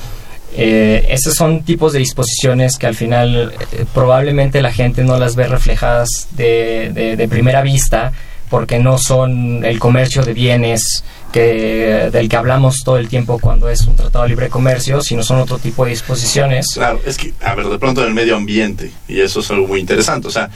Eh, 0.60 1.06
esos 1.10 1.36
son 1.36 1.62
tipos 1.62 1.94
de 1.94 2.00
disposiciones 2.00 2.78
que 2.78 2.88
al 2.88 2.96
final 2.96 3.54
eh, 3.72 3.86
probablemente 3.94 4.64
la 4.64 4.72
gente 4.72 5.04
no 5.04 5.20
las 5.20 5.36
ve 5.36 5.48
reflejadas 5.48 6.30
de, 6.32 7.16
de, 7.16 7.28
primera 7.28 7.62
vista 7.62 8.12
porque 8.50 8.80
no 8.80 8.98
son 8.98 9.64
el 9.64 9.78
comercio 9.78 10.24
de 10.24 10.34
bienes 10.34 11.04
que 11.32 12.10
del 12.12 12.28
que 12.28 12.36
hablamos 12.38 12.84
todo 12.84 12.98
el 12.98 13.08
tiempo 13.08 13.38
cuando 13.38 13.70
es 13.70 13.82
un 13.86 13.96
tratado 13.96 14.24
de 14.24 14.30
libre 14.30 14.50
comercio, 14.50 15.02
sino 15.02 15.22
son 15.22 15.38
otro 15.40 15.60
tipo 15.60 15.86
de 15.86 15.92
disposiciones. 15.92 16.66
Claro, 16.74 17.02
es 17.06 17.18
que, 17.18 17.34
a 17.42 17.54
ver, 17.54 17.68
de 17.68 17.78
pronto 17.78 18.02
en 18.02 18.08
el 18.08 18.14
medio 18.16 18.36
ambiente, 18.36 18.92
y 19.08 19.20
eso 19.20 19.42
es 19.42 19.52
algo 19.52 19.68
muy 19.68 19.80
interesante, 19.80 20.28
o 20.28 20.32
sea, 20.32 20.50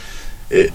eh, 0.49 0.71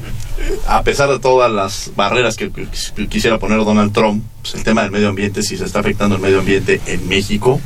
a 0.69 0.83
pesar 0.85 1.09
de 1.09 1.19
todas 1.19 1.51
las 1.51 1.91
barreras 1.97 2.37
que, 2.37 2.51
que 2.51 3.09
quisiera 3.09 3.39
poner 3.39 3.59
Donald 3.59 3.93
Trump, 3.93 4.23
pues 4.43 4.55
el 4.55 4.63
tema 4.63 4.83
del 4.83 4.93
medio 4.93 5.09
ambiente, 5.09 5.43
si 5.43 5.57
se 5.57 5.65
está 5.65 5.81
afectando 5.81 6.17
el 6.17 6.23
medio 6.23 6.39
ambiente 6.39 6.81
en 6.87 7.09
México, 7.09 7.61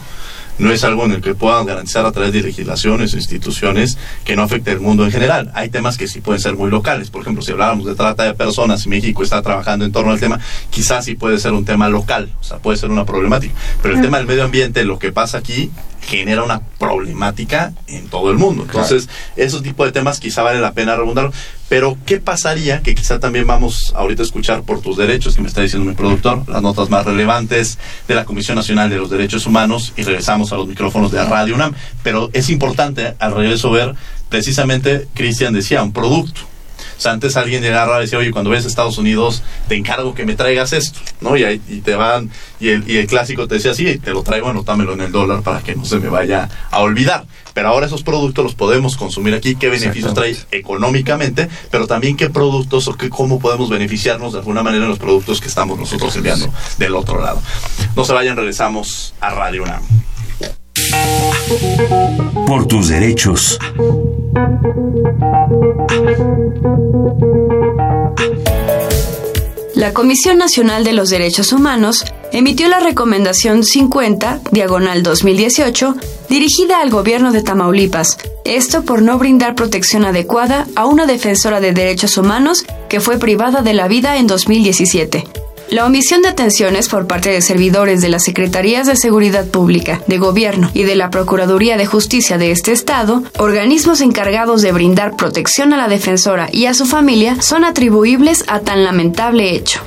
no 0.58 0.70
es 0.70 0.84
algo 0.84 1.04
en 1.04 1.12
el 1.12 1.20
que 1.20 1.34
puedan 1.34 1.66
garantizar 1.66 2.04
a 2.06 2.12
través 2.12 2.32
de 2.32 2.42
legislaciones 2.42 3.14
o 3.14 3.16
instituciones 3.16 3.98
que 4.24 4.36
no 4.36 4.42
afecte 4.42 4.72
el 4.72 4.80
mundo 4.80 5.04
en 5.04 5.10
general. 5.10 5.50
Hay 5.54 5.68
temas 5.68 5.96
que 5.96 6.08
sí 6.08 6.20
pueden 6.20 6.40
ser 6.40 6.56
muy 6.56 6.70
locales. 6.70 7.10
Por 7.10 7.22
ejemplo, 7.22 7.42
si 7.42 7.52
habláramos 7.52 7.86
de 7.86 7.94
trata 7.94 8.24
de 8.24 8.34
personas 8.34 8.84
y 8.86 8.88
México 8.88 9.22
está 9.22 9.42
trabajando 9.42 9.84
en 9.84 9.92
torno 9.92 10.12
al 10.12 10.20
tema, 10.20 10.38
quizás 10.70 11.04
sí 11.04 11.14
puede 11.14 11.38
ser 11.38 11.52
un 11.52 11.64
tema 11.64 11.88
local, 11.88 12.30
o 12.40 12.44
sea, 12.44 12.58
puede 12.58 12.76
ser 12.78 12.90
una 12.90 13.04
problemática. 13.04 13.54
Pero 13.82 13.94
el 13.94 14.02
tema 14.02 14.18
del 14.18 14.26
medio 14.26 14.44
ambiente, 14.44 14.84
lo 14.84 14.98
que 14.98 15.12
pasa 15.12 15.38
aquí, 15.38 15.70
genera 16.00 16.42
una 16.42 16.60
problemática 16.60 17.72
en 17.86 18.08
todo 18.08 18.30
el 18.30 18.38
mundo. 18.38 18.64
Entonces, 18.64 19.08
esos 19.36 19.62
tipos 19.62 19.86
de 19.86 19.92
temas 19.92 20.20
quizá 20.20 20.42
vale 20.42 20.60
la 20.60 20.72
pena 20.72 20.96
rebundar. 20.96 21.30
Pero, 21.68 21.96
¿qué 22.04 22.18
pasaría? 22.18 22.82
Que 22.82 22.94
quizá 22.94 23.20
también 23.20 23.46
vamos 23.46 23.92
ahorita 23.94 24.22
a 24.22 24.26
escuchar 24.26 24.62
por 24.62 24.80
tus 24.80 24.96
derechos, 24.96 25.36
que 25.36 25.42
me 25.42 25.48
está 25.48 25.60
diciendo 25.60 25.88
mi 25.88 25.94
productor, 25.94 26.48
las 26.48 26.62
notas 26.62 26.90
más 26.90 27.04
relevantes 27.04 27.78
de 28.08 28.14
la 28.14 28.24
Comisión 28.24 28.56
Nacional 28.56 28.90
de 28.90 28.96
los 28.96 29.10
Derechos 29.10 29.46
Humanos 29.46 29.92
y 29.96 30.02
regresamos 30.02 30.52
a 30.52 30.56
los 30.56 30.66
micrófonos 30.66 31.12
de 31.12 31.24
Radio 31.24 31.54
UNAM. 31.54 31.74
Pero 32.02 32.30
es 32.32 32.50
importante 32.50 33.14
al 33.18 33.34
regreso 33.34 33.70
ver, 33.70 33.94
precisamente, 34.28 35.06
Cristian 35.14 35.52
decía, 35.52 35.82
un 35.82 35.92
producto 35.92 36.49
o 37.00 37.02
sea, 37.02 37.12
antes 37.12 37.34
alguien 37.38 37.62
llegaba 37.62 37.96
y 37.96 38.02
decía, 38.02 38.18
oye, 38.18 38.30
cuando 38.30 38.50
ves 38.50 38.66
a 38.66 38.68
Estados 38.68 38.98
Unidos, 38.98 39.42
te 39.68 39.74
encargo 39.74 40.14
que 40.14 40.26
me 40.26 40.34
traigas 40.34 40.74
esto, 40.74 41.00
¿no? 41.22 41.34
Y, 41.34 41.44
ahí, 41.44 41.58
te 41.82 41.94
van, 41.94 42.28
y 42.60 42.68
el, 42.68 42.90
y 42.90 42.98
el 42.98 43.06
clásico 43.06 43.48
te 43.48 43.54
decía, 43.54 43.72
sí, 43.72 43.96
te 43.96 44.10
lo 44.10 44.22
traigo, 44.22 44.50
anótamelo 44.50 44.92
en 44.92 45.00
el 45.00 45.10
dólar 45.10 45.40
para 45.40 45.62
que 45.62 45.74
no 45.74 45.86
se 45.86 45.98
me 45.98 46.10
vaya 46.10 46.50
a 46.70 46.80
olvidar. 46.80 47.24
Pero 47.54 47.68
ahora 47.68 47.86
esos 47.86 48.02
productos 48.02 48.44
los 48.44 48.54
podemos 48.54 48.98
consumir 48.98 49.32
aquí, 49.32 49.54
qué 49.54 49.70
beneficios 49.70 50.12
trae 50.12 50.36
económicamente, 50.50 51.48
pero 51.70 51.86
también 51.86 52.18
qué 52.18 52.28
productos 52.28 52.86
o 52.88 52.94
qué, 52.98 53.08
cómo 53.08 53.38
podemos 53.38 53.70
beneficiarnos 53.70 54.34
de 54.34 54.40
alguna 54.40 54.62
manera 54.62 54.84
en 54.84 54.90
los 54.90 54.98
productos 54.98 55.40
que 55.40 55.48
estamos 55.48 55.78
nosotros 55.78 56.14
enviando 56.16 56.52
del 56.76 56.94
otro 56.96 57.22
lado. 57.22 57.40
No 57.96 58.04
se 58.04 58.12
vayan, 58.12 58.36
regresamos 58.36 59.14
a 59.22 59.30
Radio 59.30 59.62
UNAM. 59.62 59.80
Por 62.46 62.66
tus 62.66 62.88
derechos. 62.88 63.58
La 69.74 69.94
Comisión 69.94 70.36
Nacional 70.36 70.84
de 70.84 70.92
los 70.92 71.08
Derechos 71.10 71.52
Humanos 71.52 72.04
emitió 72.32 72.68
la 72.68 72.80
Recomendación 72.80 73.64
50, 73.64 74.40
diagonal 74.50 75.02
2018, 75.02 75.96
dirigida 76.28 76.80
al 76.80 76.90
gobierno 76.90 77.32
de 77.32 77.42
Tamaulipas, 77.42 78.18
esto 78.44 78.84
por 78.84 79.00
no 79.00 79.18
brindar 79.18 79.54
protección 79.54 80.04
adecuada 80.04 80.66
a 80.76 80.86
una 80.86 81.06
defensora 81.06 81.60
de 81.60 81.72
derechos 81.72 82.18
humanos 82.18 82.64
que 82.88 83.00
fue 83.00 83.18
privada 83.18 83.62
de 83.62 83.72
la 83.74 83.88
vida 83.88 84.18
en 84.18 84.26
2017. 84.26 85.24
La 85.70 85.86
omisión 85.86 86.20
de 86.20 86.28
atenciones 86.28 86.88
por 86.88 87.06
parte 87.06 87.30
de 87.30 87.40
servidores 87.40 88.00
de 88.00 88.08
las 88.08 88.24
Secretarías 88.24 88.88
de 88.88 88.96
Seguridad 88.96 89.46
Pública, 89.46 90.00
de 90.08 90.18
Gobierno 90.18 90.68
y 90.74 90.82
de 90.82 90.96
la 90.96 91.10
Procuraduría 91.10 91.76
de 91.76 91.86
Justicia 91.86 92.38
de 92.38 92.50
este 92.50 92.72
Estado, 92.72 93.22
organismos 93.38 94.00
encargados 94.00 94.62
de 94.62 94.72
brindar 94.72 95.14
protección 95.14 95.72
a 95.72 95.76
la 95.76 95.86
defensora 95.86 96.48
y 96.50 96.66
a 96.66 96.74
su 96.74 96.86
familia, 96.86 97.40
son 97.40 97.64
atribuibles 97.64 98.44
a 98.48 98.60
tan 98.60 98.82
lamentable 98.82 99.54
hecho. 99.54 99.80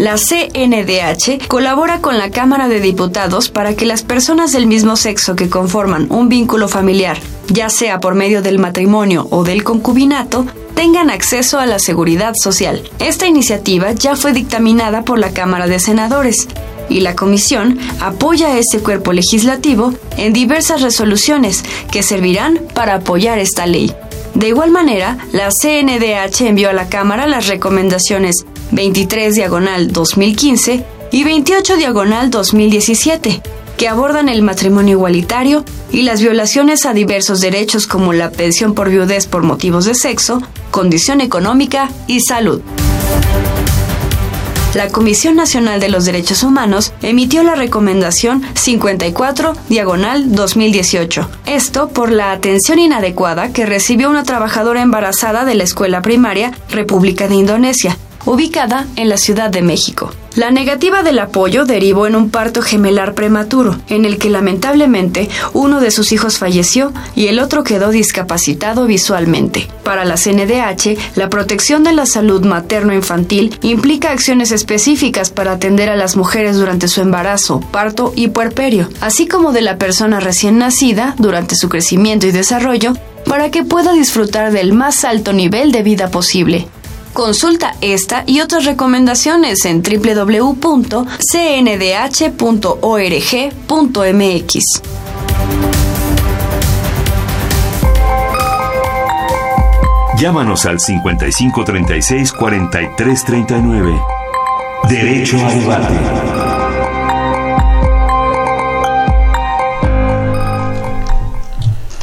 La 0.00 0.16
CNDH 0.16 1.46
colabora 1.46 2.00
con 2.00 2.16
la 2.16 2.30
Cámara 2.30 2.68
de 2.68 2.80
Diputados 2.80 3.50
para 3.50 3.74
que 3.74 3.84
las 3.84 4.02
personas 4.02 4.50
del 4.50 4.66
mismo 4.66 4.96
sexo 4.96 5.36
que 5.36 5.50
conforman 5.50 6.06
un 6.08 6.30
vínculo 6.30 6.68
familiar, 6.68 7.18
ya 7.48 7.68
sea 7.68 8.00
por 8.00 8.14
medio 8.14 8.40
del 8.40 8.58
matrimonio 8.58 9.28
o 9.30 9.44
del 9.44 9.62
concubinato, 9.62 10.46
tengan 10.74 11.10
acceso 11.10 11.58
a 11.58 11.66
la 11.66 11.78
seguridad 11.78 12.32
social. 12.34 12.82
Esta 12.98 13.26
iniciativa 13.26 13.92
ya 13.92 14.16
fue 14.16 14.32
dictaminada 14.32 15.02
por 15.02 15.18
la 15.18 15.34
Cámara 15.34 15.66
de 15.66 15.78
Senadores 15.78 16.48
y 16.88 17.00
la 17.00 17.14
Comisión 17.14 17.78
apoya 18.00 18.54
a 18.54 18.58
este 18.58 18.78
cuerpo 18.78 19.12
legislativo 19.12 19.92
en 20.16 20.32
diversas 20.32 20.80
resoluciones 20.80 21.62
que 21.92 22.02
servirán 22.02 22.58
para 22.72 22.94
apoyar 22.94 23.38
esta 23.38 23.66
ley. 23.66 23.94
De 24.34 24.48
igual 24.48 24.70
manera, 24.70 25.18
la 25.32 25.50
CNDH 25.50 26.42
envió 26.42 26.70
a 26.70 26.72
la 26.72 26.88
Cámara 26.88 27.26
las 27.26 27.48
recomendaciones 27.48 28.44
23 28.70 29.34
diagonal 29.34 29.92
2015 29.92 30.84
y 31.12 31.24
28 31.24 31.76
diagonal 31.76 32.30
2017, 32.30 33.42
que 33.76 33.88
abordan 33.88 34.28
el 34.28 34.42
matrimonio 34.42 34.92
igualitario 34.92 35.64
y 35.90 36.02
las 36.02 36.20
violaciones 36.20 36.86
a 36.86 36.92
diversos 36.92 37.40
derechos 37.40 37.86
como 37.86 38.12
la 38.12 38.30
pensión 38.30 38.74
por 38.74 38.90
viudez 38.90 39.26
por 39.26 39.42
motivos 39.42 39.84
de 39.84 39.94
sexo, 39.94 40.40
condición 40.70 41.20
económica 41.20 41.90
y 42.06 42.20
salud. 42.20 42.62
La 44.74 44.88
Comisión 44.88 45.34
Nacional 45.34 45.80
de 45.80 45.88
los 45.88 46.04
Derechos 46.04 46.44
Humanos 46.44 46.92
emitió 47.02 47.42
la 47.42 47.56
recomendación 47.56 48.44
54 48.54 49.54
diagonal 49.68 50.32
2018. 50.32 51.28
Esto 51.46 51.88
por 51.88 52.12
la 52.12 52.30
atención 52.30 52.78
inadecuada 52.78 53.52
que 53.52 53.66
recibió 53.66 54.08
una 54.08 54.22
trabajadora 54.22 54.80
embarazada 54.80 55.44
de 55.44 55.56
la 55.56 55.64
escuela 55.64 56.02
primaria 56.02 56.52
República 56.68 57.26
de 57.26 57.34
Indonesia, 57.34 57.96
ubicada 58.26 58.86
en 58.96 59.08
la 59.08 59.16
Ciudad 59.16 59.50
de 59.50 59.62
México. 59.62 60.12
La 60.36 60.52
negativa 60.52 61.02
del 61.02 61.18
apoyo 61.18 61.64
derivó 61.64 62.06
en 62.06 62.14
un 62.14 62.30
parto 62.30 62.62
gemelar 62.62 63.14
prematuro, 63.14 63.80
en 63.88 64.04
el 64.04 64.16
que 64.16 64.30
lamentablemente 64.30 65.28
uno 65.52 65.80
de 65.80 65.90
sus 65.90 66.12
hijos 66.12 66.38
falleció 66.38 66.92
y 67.16 67.26
el 67.26 67.40
otro 67.40 67.64
quedó 67.64 67.90
discapacitado 67.90 68.86
visualmente. 68.86 69.68
Para 69.82 70.04
la 70.04 70.14
CNDH, 70.14 71.16
la 71.16 71.28
protección 71.28 71.82
de 71.82 71.92
la 71.92 72.06
salud 72.06 72.44
materno-infantil 72.44 73.58
implica 73.62 74.12
acciones 74.12 74.52
específicas 74.52 75.30
para 75.30 75.52
atender 75.52 75.90
a 75.90 75.96
las 75.96 76.16
mujeres 76.16 76.56
durante 76.56 76.86
su 76.86 77.00
embarazo, 77.00 77.60
parto 77.72 78.12
y 78.14 78.28
puerperio, 78.28 78.88
así 79.00 79.26
como 79.26 79.50
de 79.50 79.62
la 79.62 79.78
persona 79.78 80.20
recién 80.20 80.58
nacida 80.58 81.16
durante 81.18 81.56
su 81.56 81.68
crecimiento 81.68 82.28
y 82.28 82.30
desarrollo, 82.30 82.92
para 83.26 83.50
que 83.50 83.64
pueda 83.64 83.92
disfrutar 83.92 84.52
del 84.52 84.72
más 84.72 85.04
alto 85.04 85.32
nivel 85.32 85.72
de 85.72 85.82
vida 85.82 86.08
posible. 86.10 86.68
Consulta 87.12 87.74
esta 87.80 88.24
y 88.26 88.40
otras 88.40 88.64
recomendaciones 88.64 89.64
en 89.64 89.82
www.cndh.org.mx. 89.82 90.60
Llámanos 100.20 100.66
al 100.66 100.78
5536 100.78 102.32
4339. 102.32 104.00
Derecho 104.88 105.38
a 105.38 105.50
debate. 105.50 106.59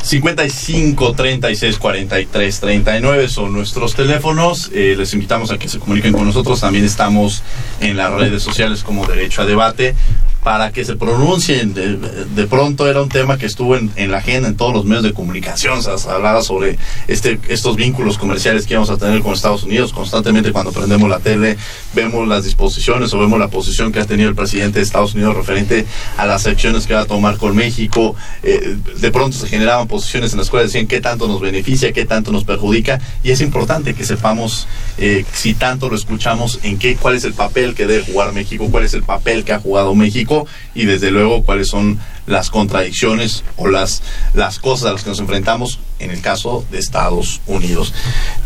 55 0.08 1.14
36 1.16 1.78
43 1.80 2.60
39 2.62 3.28
son 3.28 3.52
nuestros 3.52 3.94
teléfonos. 3.94 4.72
Eh, 4.74 4.96
les 4.98 5.14
invitamos 5.14 5.52
a 5.52 5.58
que 5.58 5.68
se 5.68 5.80
comuniquen 5.80 6.14
con 6.14 6.26
nosotros. 6.26 6.62
También 6.62 6.86
estamos 6.86 7.44
en 7.82 7.98
las 7.98 8.14
redes 8.14 8.42
sociales 8.42 8.84
como 8.84 9.06
Derecho 9.06 9.42
a 9.42 9.46
Debate 9.46 9.96
para 10.48 10.72
que 10.72 10.86
se 10.86 10.96
pronuncien. 10.96 11.74
De, 11.74 12.48
pronto 12.48 12.88
era 12.88 13.02
un 13.02 13.10
tema 13.10 13.38
que 13.38 13.46
estuvo 13.46 13.76
en, 13.76 13.92
la 14.10 14.20
agenda 14.20 14.48
en 14.48 14.56
todos 14.56 14.72
los 14.72 14.86
medios 14.86 15.04
de 15.04 15.12
comunicación. 15.12 15.84
Se 15.84 15.90
hablaba 16.10 16.42
sobre 16.42 16.78
este, 17.10 17.38
estos 17.50 17.76
vínculos 17.76 18.18
comerciales 18.18 18.66
que 18.66 18.76
íbamos 18.76 18.90
a 18.90 18.96
tener 18.96 19.22
con 19.22 19.34
Estados 19.34 19.64
Unidos. 19.64 19.92
Constantemente 19.92 20.54
cuando 20.54 20.72
prendemos 20.72 21.10
la 21.10 21.20
tele 21.20 21.58
vemos 21.94 22.26
las 22.30 22.46
disposiciones 22.46 23.14
o 23.14 23.20
vemos 23.20 23.38
la 23.38 23.50
posición 23.50 23.92
que 23.92 24.00
ha 24.00 24.06
tenido 24.06 24.30
el 24.30 24.36
presidente 24.36 24.80
de 24.80 24.86
Estados 24.86 25.16
Unidos 25.16 25.36
referente 25.36 25.86
a 26.16 26.26
las 26.26 26.48
acciones 26.48 26.88
que 26.88 26.94
va 26.94 27.02
a 27.02 27.06
tomar 27.06 27.36
con 27.36 27.54
México. 27.54 28.16
Eh, 28.42 28.78
de 29.02 29.12
pronto 29.12 29.36
se 29.36 29.50
generaban 29.50 29.90
posiciones 29.90 30.32
en 30.32 30.40
las 30.40 30.50
cuales 30.50 30.72
decían 30.72 30.88
qué 30.88 31.02
tanto 31.02 31.28
nos 31.28 31.42
beneficia, 31.42 31.92
qué 31.92 32.06
tanto 32.06 32.32
nos 32.32 32.46
perjudica. 32.46 33.02
Y 33.22 33.32
es 33.32 33.42
importante 33.42 33.94
que 33.94 34.06
sepamos 34.06 34.66
eh, 34.98 35.26
si 35.34 35.56
tanto 35.56 35.90
lo 35.90 35.98
escuchamos, 35.98 36.62
en 36.64 36.80
qué, 36.80 36.96
cuál 36.96 37.16
es 37.16 37.26
el 37.26 37.34
papel 37.34 37.76
que 37.76 37.86
debe 37.86 38.06
jugar 38.06 38.32
México, 38.32 38.66
cuál 38.72 38.86
es 38.86 38.94
el 38.94 39.04
papel 39.04 39.44
que 39.44 39.52
ha 39.52 39.60
jugado 39.60 39.94
México 39.94 40.37
y 40.76 40.86
desde 40.86 41.12
luego 41.12 41.44
cuáles 41.44 41.70
son 41.70 42.00
las 42.28 42.50
contradicciones 42.50 43.44
o 43.56 43.68
las, 43.68 44.04
las 44.34 44.60
cosas 44.60 44.90
a 44.90 44.94
las 44.94 45.04
que 45.04 45.10
nos 45.10 45.20
enfrentamos 45.20 45.80
en 46.00 46.12
el 46.12 46.22
caso 46.22 46.66
de 46.70 46.78
Estados 46.78 47.42
Unidos. 47.48 47.94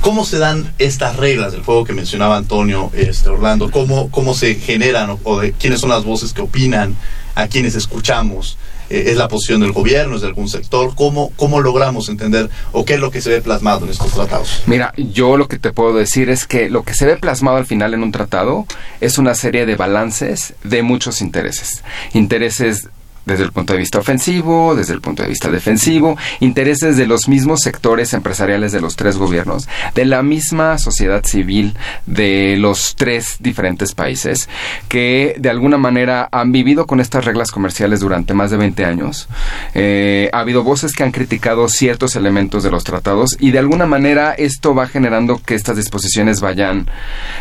¿Cómo 0.02 0.24
se 0.24 0.38
dan 0.38 0.72
estas 0.78 1.18
reglas 1.18 1.52
del 1.52 1.64
juego 1.64 1.84
que 1.84 1.94
mencionaba 1.94 2.38
Antonio 2.38 2.92
este, 2.94 3.30
Orlando? 3.30 3.72
¿Cómo, 3.72 4.10
¿Cómo 4.12 4.34
se 4.34 4.56
generan 4.56 5.18
o, 5.24 5.40
de 5.40 5.52
quiénes 5.54 5.82
son 5.82 5.90
las 5.90 6.06
voces 6.06 6.34
que 6.34 6.42
opinan 6.42 6.96
a 7.36 7.48
quienes 7.48 7.76
escuchamos? 7.76 8.58
Eh, 8.92 9.12
¿Es 9.12 9.18
la 9.18 9.30
posición 9.30 9.62
del 9.62 9.72
gobierno, 9.72 10.16
es 10.16 10.22
de 10.22 10.28
algún 10.28 10.50
sector? 10.50 10.94
¿Cómo, 10.96 11.32
¿Cómo 11.38 11.62
logramos 11.62 12.10
entender 12.10 12.50
o 12.74 12.84
qué 12.84 12.96
es 12.96 13.00
lo 13.00 13.10
que 13.10 13.22
se 13.22 13.30
ve 13.30 13.42
plasmado 13.42 13.86
en 13.86 13.92
estos 13.92 14.12
tratados? 14.12 14.64
Mira, 14.66 14.94
yo 14.98 15.38
lo 15.38 15.48
que 15.48 15.58
te 15.58 15.72
puedo 15.72 15.94
decir 15.96 16.30
es 16.30 16.46
que 16.46 16.70
lo 16.70 16.84
que 16.84 16.94
se 16.94 17.06
ve 17.06 17.16
plasmado 17.16 17.56
al 17.56 17.66
final 17.66 17.94
en 17.94 18.04
un 18.04 18.12
tratado 18.12 18.66
es 19.00 19.18
una 19.18 19.34
serie 19.34 19.66
de 19.66 19.78
balances 19.78 20.56
de 20.66 20.84
muchos 20.84 21.22
intereses. 21.22 21.84
Intereses 22.14 22.90
desde 23.26 23.44
el 23.44 23.52
punto 23.52 23.74
de 23.74 23.80
vista 23.80 24.00
ofensivo, 24.00 24.76
desde 24.76 24.94
el 24.94 25.02
punto 25.02 25.24
de 25.24 25.30
vista 25.30 25.50
defensivo, 25.50 26.18
intereses 26.40 26.98
de 26.98 27.08
los 27.08 27.28
mismos 27.28 27.62
sectores 27.62 28.14
empresariales 28.14 28.72
de 28.72 28.82
los 28.82 28.96
tres 28.96 29.18
gobiernos, 29.18 29.68
de 29.96 30.06
la 30.06 30.24
misma 30.24 30.78
sociedad 30.78 31.24
civil 31.24 31.76
de 32.06 32.56
los 32.58 32.96
tres 32.96 33.38
diferentes 33.40 33.94
países, 33.94 34.50
que 34.88 35.36
de 35.38 35.50
alguna 35.50 35.78
manera 35.78 36.30
han 36.32 36.52
vivido 36.52 36.86
con 36.86 37.00
estas 37.00 37.26
reglas 37.26 37.52
comerciales 37.52 38.00
durante 38.00 38.34
más 38.34 38.52
de 38.52 38.58
20 38.58 38.86
años. 38.86 39.28
Eh, 39.74 40.30
ha 40.34 40.40
habido 40.40 40.64
voces 40.64 40.94
que 40.94 41.04
han 41.04 41.12
criticado 41.12 41.70
ciertos 41.70 42.16
elementos 42.16 42.64
de 42.64 42.72
los 42.72 42.84
tratados 42.84 43.36
y 43.40 43.52
de 43.52 43.60
alguna 43.60 43.86
manera 43.86 44.34
esto 44.34 44.74
va 44.74 44.88
generando 44.88 45.40
que 45.44 45.56
estas 45.56 45.78
disposiciones 45.78 46.42
vayan 46.42 46.90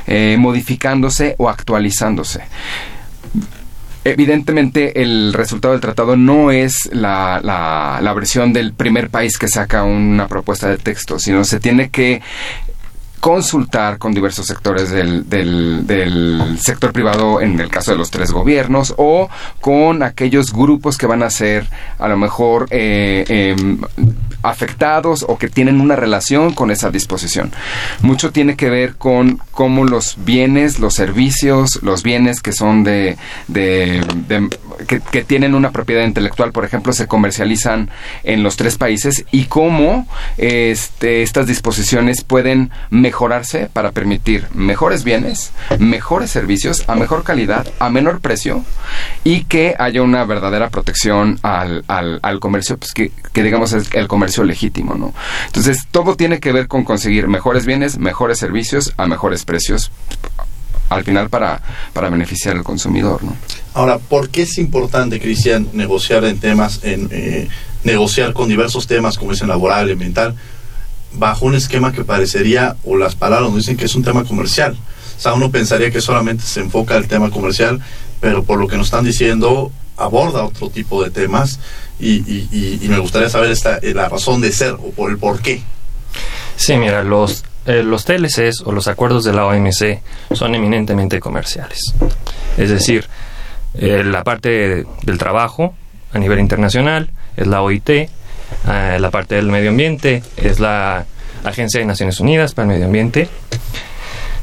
eh, 0.06 0.36
modificándose 0.38 1.34
o 1.38 1.48
actualizándose. 1.48 2.42
Evidentemente 4.02 5.02
el 5.02 5.34
resultado 5.34 5.72
del 5.72 5.82
tratado 5.82 6.16
no 6.16 6.50
es 6.50 6.88
la, 6.92 7.40
la, 7.42 8.00
la, 8.00 8.12
versión 8.14 8.54
del 8.54 8.72
primer 8.72 9.10
país 9.10 9.36
que 9.36 9.46
saca 9.46 9.82
una 9.84 10.26
propuesta 10.26 10.68
de 10.70 10.78
texto, 10.78 11.18
sino 11.18 11.44
se 11.44 11.60
tiene 11.60 11.90
que 11.90 12.22
consultar 13.20 13.98
con 13.98 14.12
diversos 14.12 14.46
sectores 14.46 14.90
del, 14.90 15.28
del, 15.28 16.58
sector 16.58 16.92
privado 16.92 17.40
en 17.40 17.60
el 17.60 17.68
caso 17.68 17.92
de 17.92 17.98
los 17.98 18.10
tres 18.10 18.32
gobiernos 18.32 18.94
o 18.96 19.28
con 19.60 20.02
aquellos 20.02 20.52
grupos 20.52 20.96
que 20.96 21.06
van 21.06 21.22
a 21.22 21.30
ser 21.30 21.66
a 21.98 22.08
lo 22.08 22.16
mejor 22.16 22.66
eh, 22.70 23.24
eh, 23.28 23.56
afectados 24.42 25.24
o 25.28 25.36
que 25.36 25.48
tienen 25.48 25.80
una 25.80 25.96
relación 25.96 26.54
con 26.54 26.70
esa 26.70 26.90
disposición. 26.90 27.52
Mucho 28.00 28.32
tiene 28.32 28.56
que 28.56 28.70
ver 28.70 28.96
con 28.96 29.40
cómo 29.50 29.84
los 29.84 30.16
bienes, 30.24 30.78
los 30.78 30.94
servicios, 30.94 31.80
los 31.82 32.02
bienes 32.02 32.40
que 32.40 32.52
son 32.52 32.84
de, 32.84 33.18
que, 34.86 35.24
tienen 35.24 35.54
una 35.54 35.70
propiedad 35.70 36.04
intelectual, 36.04 36.52
por 36.52 36.64
ejemplo, 36.64 36.92
se 36.92 37.06
comercializan 37.06 37.90
en 38.24 38.42
los 38.42 38.56
tres 38.56 38.78
países 38.78 39.24
y 39.30 39.44
cómo 39.44 40.06
este, 40.38 41.22
estas 41.22 41.46
disposiciones 41.46 42.24
pueden 42.24 42.70
mejorarse 43.10 43.68
para 43.72 43.90
permitir 43.90 44.46
mejores 44.54 45.02
bienes, 45.02 45.50
mejores 45.80 46.30
servicios, 46.30 46.84
a 46.86 46.94
mejor 46.94 47.24
calidad, 47.24 47.66
a 47.80 47.90
menor 47.90 48.20
precio 48.20 48.64
y 49.24 49.42
que 49.44 49.74
haya 49.80 50.00
una 50.02 50.24
verdadera 50.24 50.70
protección 50.70 51.40
al, 51.42 51.84
al, 51.88 52.38
comercio, 52.38 52.78
pues 52.78 52.92
que, 52.92 53.10
que 53.32 53.42
digamos 53.42 53.72
es 53.72 53.92
el 53.94 54.06
comercio 54.06 54.44
legítimo, 54.44 54.94
¿no? 54.94 55.12
Entonces, 55.46 55.88
todo 55.90 56.14
tiene 56.14 56.38
que 56.38 56.52
ver 56.52 56.68
con 56.68 56.84
conseguir 56.84 57.26
mejores 57.26 57.66
bienes, 57.66 57.98
mejores 57.98 58.38
servicios 58.38 58.94
a 58.96 59.08
mejores 59.08 59.44
precios 59.44 59.90
al 60.88 61.02
final 61.02 61.28
para, 61.28 61.60
para 61.92 62.10
beneficiar 62.10 62.56
al 62.56 62.62
consumidor, 62.62 63.24
¿no? 63.24 63.36
Ahora, 63.74 63.98
¿por 63.98 64.28
qué 64.28 64.42
es 64.42 64.56
importante, 64.58 65.18
Cristian, 65.18 65.66
negociar 65.72 66.24
en 66.24 66.38
temas, 66.38 66.84
en 66.84 67.08
eh, 67.10 67.48
negociar 67.82 68.32
con 68.34 68.48
diversos 68.48 68.86
temas 68.86 69.18
como 69.18 69.32
es 69.32 69.40
el 69.40 69.48
laboral, 69.48 69.90
ambiental, 69.90 70.36
bajo 71.12 71.46
un 71.46 71.54
esquema 71.54 71.92
que 71.92 72.04
parecería, 72.04 72.76
o 72.84 72.96
las 72.96 73.14
palabras 73.14 73.50
nos 73.50 73.58
dicen 73.58 73.76
que 73.76 73.86
es 73.86 73.94
un 73.94 74.02
tema 74.02 74.24
comercial? 74.24 74.76
O 75.16 75.20
sea, 75.20 75.34
uno 75.34 75.50
pensaría 75.50 75.90
que 75.90 76.00
solamente 76.00 76.44
se 76.44 76.60
enfoca 76.60 76.96
el 76.96 77.08
tema 77.08 77.30
comercial, 77.30 77.80
pero 78.20 78.42
por 78.44 78.58
lo 78.58 78.66
que 78.68 78.76
nos 78.76 78.86
están 78.86 79.04
diciendo, 79.04 79.70
aborda 79.96 80.44
otro 80.44 80.70
tipo 80.70 81.02
de 81.02 81.10
temas 81.10 81.60
y, 81.98 82.16
y, 82.20 82.78
y 82.82 82.88
me 82.88 82.98
gustaría 82.98 83.28
saber 83.28 83.50
esta, 83.50 83.78
la 83.82 84.08
razón 84.08 84.40
de 84.40 84.50
ser 84.52 84.72
o 84.72 84.90
por 84.90 85.10
el 85.10 85.18
por 85.18 85.42
qué. 85.42 85.62
Sí, 86.56 86.76
mira, 86.76 87.02
los, 87.02 87.44
eh, 87.66 87.82
los 87.82 88.04
TLCs 88.04 88.62
o 88.64 88.72
los 88.72 88.88
acuerdos 88.88 89.24
de 89.24 89.32
la 89.32 89.46
OMC 89.46 90.00
son 90.32 90.54
eminentemente 90.54 91.20
comerciales. 91.20 91.94
Es 92.56 92.70
decir, 92.70 93.06
eh, 93.74 94.02
la 94.04 94.24
parte 94.24 94.84
del 95.02 95.18
trabajo 95.18 95.74
a 96.12 96.18
nivel 96.18 96.40
internacional 96.40 97.10
es 97.36 97.46
la 97.46 97.62
OIT, 97.62 98.10
eh, 98.68 98.98
la 99.00 99.10
parte 99.10 99.34
del 99.36 99.46
medio 99.46 99.70
ambiente 99.70 100.22
es 100.36 100.60
la 100.60 101.04
Agencia 101.44 101.80
de 101.80 101.86
Naciones 101.86 102.20
Unidas 102.20 102.54
para 102.54 102.64
el 102.66 102.72
Medio 102.74 102.86
Ambiente. 102.86 103.28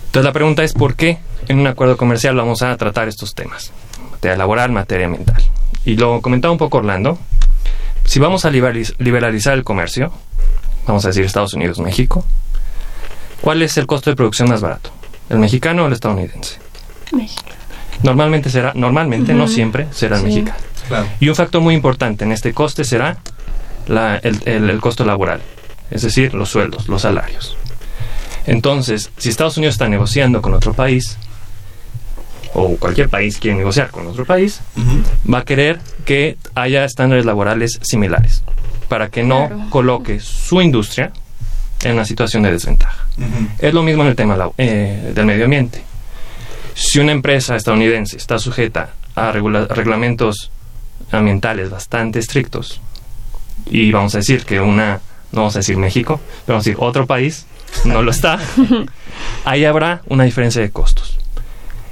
Entonces 0.07 0.25
la 0.25 0.33
pregunta 0.33 0.63
es 0.63 0.73
por 0.73 0.95
qué 0.95 1.19
en 1.47 1.59
un 1.59 1.67
acuerdo 1.67 1.97
comercial 1.97 2.35
vamos 2.35 2.61
a 2.61 2.75
tratar 2.77 3.07
estos 3.07 3.33
temas, 3.35 3.71
materia 4.11 4.35
laboral, 4.37 4.71
materia 4.71 5.05
ambiental. 5.05 5.43
Y 5.85 5.95
lo 5.95 6.21
comentaba 6.21 6.51
un 6.51 6.57
poco 6.57 6.79
Orlando, 6.79 7.17
si 8.05 8.19
vamos 8.19 8.45
a 8.45 8.49
liberalizar 8.49 9.53
el 9.53 9.63
comercio, 9.63 10.11
vamos 10.87 11.05
a 11.05 11.09
decir 11.09 11.23
Estados 11.25 11.53
Unidos, 11.53 11.79
México, 11.79 12.25
¿cuál 13.41 13.61
es 13.61 13.77
el 13.77 13.85
costo 13.85 14.09
de 14.09 14.15
producción 14.15 14.49
más 14.49 14.61
barato? 14.61 14.89
¿El 15.29 15.39
mexicano 15.39 15.83
o 15.83 15.87
el 15.87 15.93
estadounidense? 15.93 16.57
México. 17.11 17.43
Normalmente 18.03 18.49
será, 18.49 18.73
normalmente, 18.75 19.33
no 19.33 19.45
Ujú. 19.45 19.53
siempre, 19.53 19.87
será 19.91 20.15
el 20.17 20.21
Sí. 20.23 20.27
mexicano. 20.27 20.57
Claro. 20.87 21.07
Y 21.19 21.27
un 21.29 21.35
factor 21.35 21.61
muy 21.61 21.75
importante 21.75 22.23
en 22.23 22.31
este 22.31 22.53
coste 22.53 22.83
será 22.85 23.17
la- 23.87 24.17
el, 24.17 24.41
el- 24.45 24.69
el 24.69 24.79
costo 24.81 25.03
laboral, 25.05 25.41
es 25.91 26.01
decir, 26.01 26.33
los 26.33 26.49
sueldos, 26.49 26.87
los 26.87 27.01
salarios. 27.03 27.55
Entonces, 28.45 29.11
si 29.17 29.29
Estados 29.29 29.57
Unidos 29.57 29.75
está 29.75 29.89
negociando 29.89 30.41
con 30.41 30.53
otro 30.53 30.73
país, 30.73 31.17
o 32.53 32.75
cualquier 32.77 33.09
país 33.09 33.37
quiere 33.37 33.57
negociar 33.57 33.91
con 33.91 34.07
otro 34.07 34.25
país, 34.25 34.61
va 35.31 35.39
a 35.39 35.45
querer 35.45 35.79
que 36.05 36.37
haya 36.55 36.85
estándares 36.85 37.25
laborales 37.25 37.79
similares, 37.83 38.43
para 38.87 39.09
que 39.09 39.23
no 39.23 39.47
Claro. 39.47 39.69
coloque 39.69 40.19
su 40.19 40.61
industria 40.61 41.11
en 41.83 41.93
una 41.93 42.05
situación 42.05 42.43
de 42.43 42.51
desventaja. 42.51 43.05
Es 43.59 43.73
lo 43.73 43.83
mismo 43.83 44.03
en 44.03 44.09
el 44.09 44.15
tema 44.15 44.37
eh, 44.57 45.11
del 45.13 45.25
medio 45.25 45.43
ambiente. 45.45 45.83
Si 46.73 46.99
una 46.99 47.11
empresa 47.11 47.55
estadounidense 47.55 48.17
está 48.17 48.39
sujeta 48.39 48.91
a 49.15 49.31
regula- 49.31 49.65
reglamentos 49.67 50.51
ambientales 51.11 51.69
bastante 51.69 52.19
estrictos, 52.19 52.79
y 53.69 53.91
vamos 53.91 54.13
a 54.15 54.19
decir 54.19 54.45
que 54.45 54.59
una, 54.59 54.99
no 55.31 55.41
vamos 55.41 55.55
a 55.55 55.59
decir 55.59 55.77
México, 55.77 56.19
pero 56.45 56.55
vamos 56.55 56.67
a 56.67 56.69
decir 56.69 56.77
otro 56.83 57.05
país, 57.05 57.45
no 57.85 58.01
lo 58.01 58.11
está, 58.11 58.39
ahí 59.45 59.65
habrá 59.65 60.01
una 60.07 60.23
diferencia 60.23 60.61
de 60.61 60.69
costos. 60.71 61.17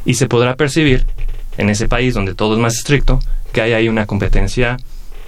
Y 0.05 0.15
se 0.15 0.27
podrá 0.27 0.55
percibir 0.55 1.05
en 1.57 1.69
ese 1.69 1.88
país 1.88 2.13
donde 2.13 2.35
todo 2.35 2.53
es 2.53 2.59
más 2.59 2.75
estricto 2.75 3.19
que 3.51 3.61
hay 3.61 3.73
ahí 3.73 3.88
una 3.89 4.05
competencia, 4.05 4.77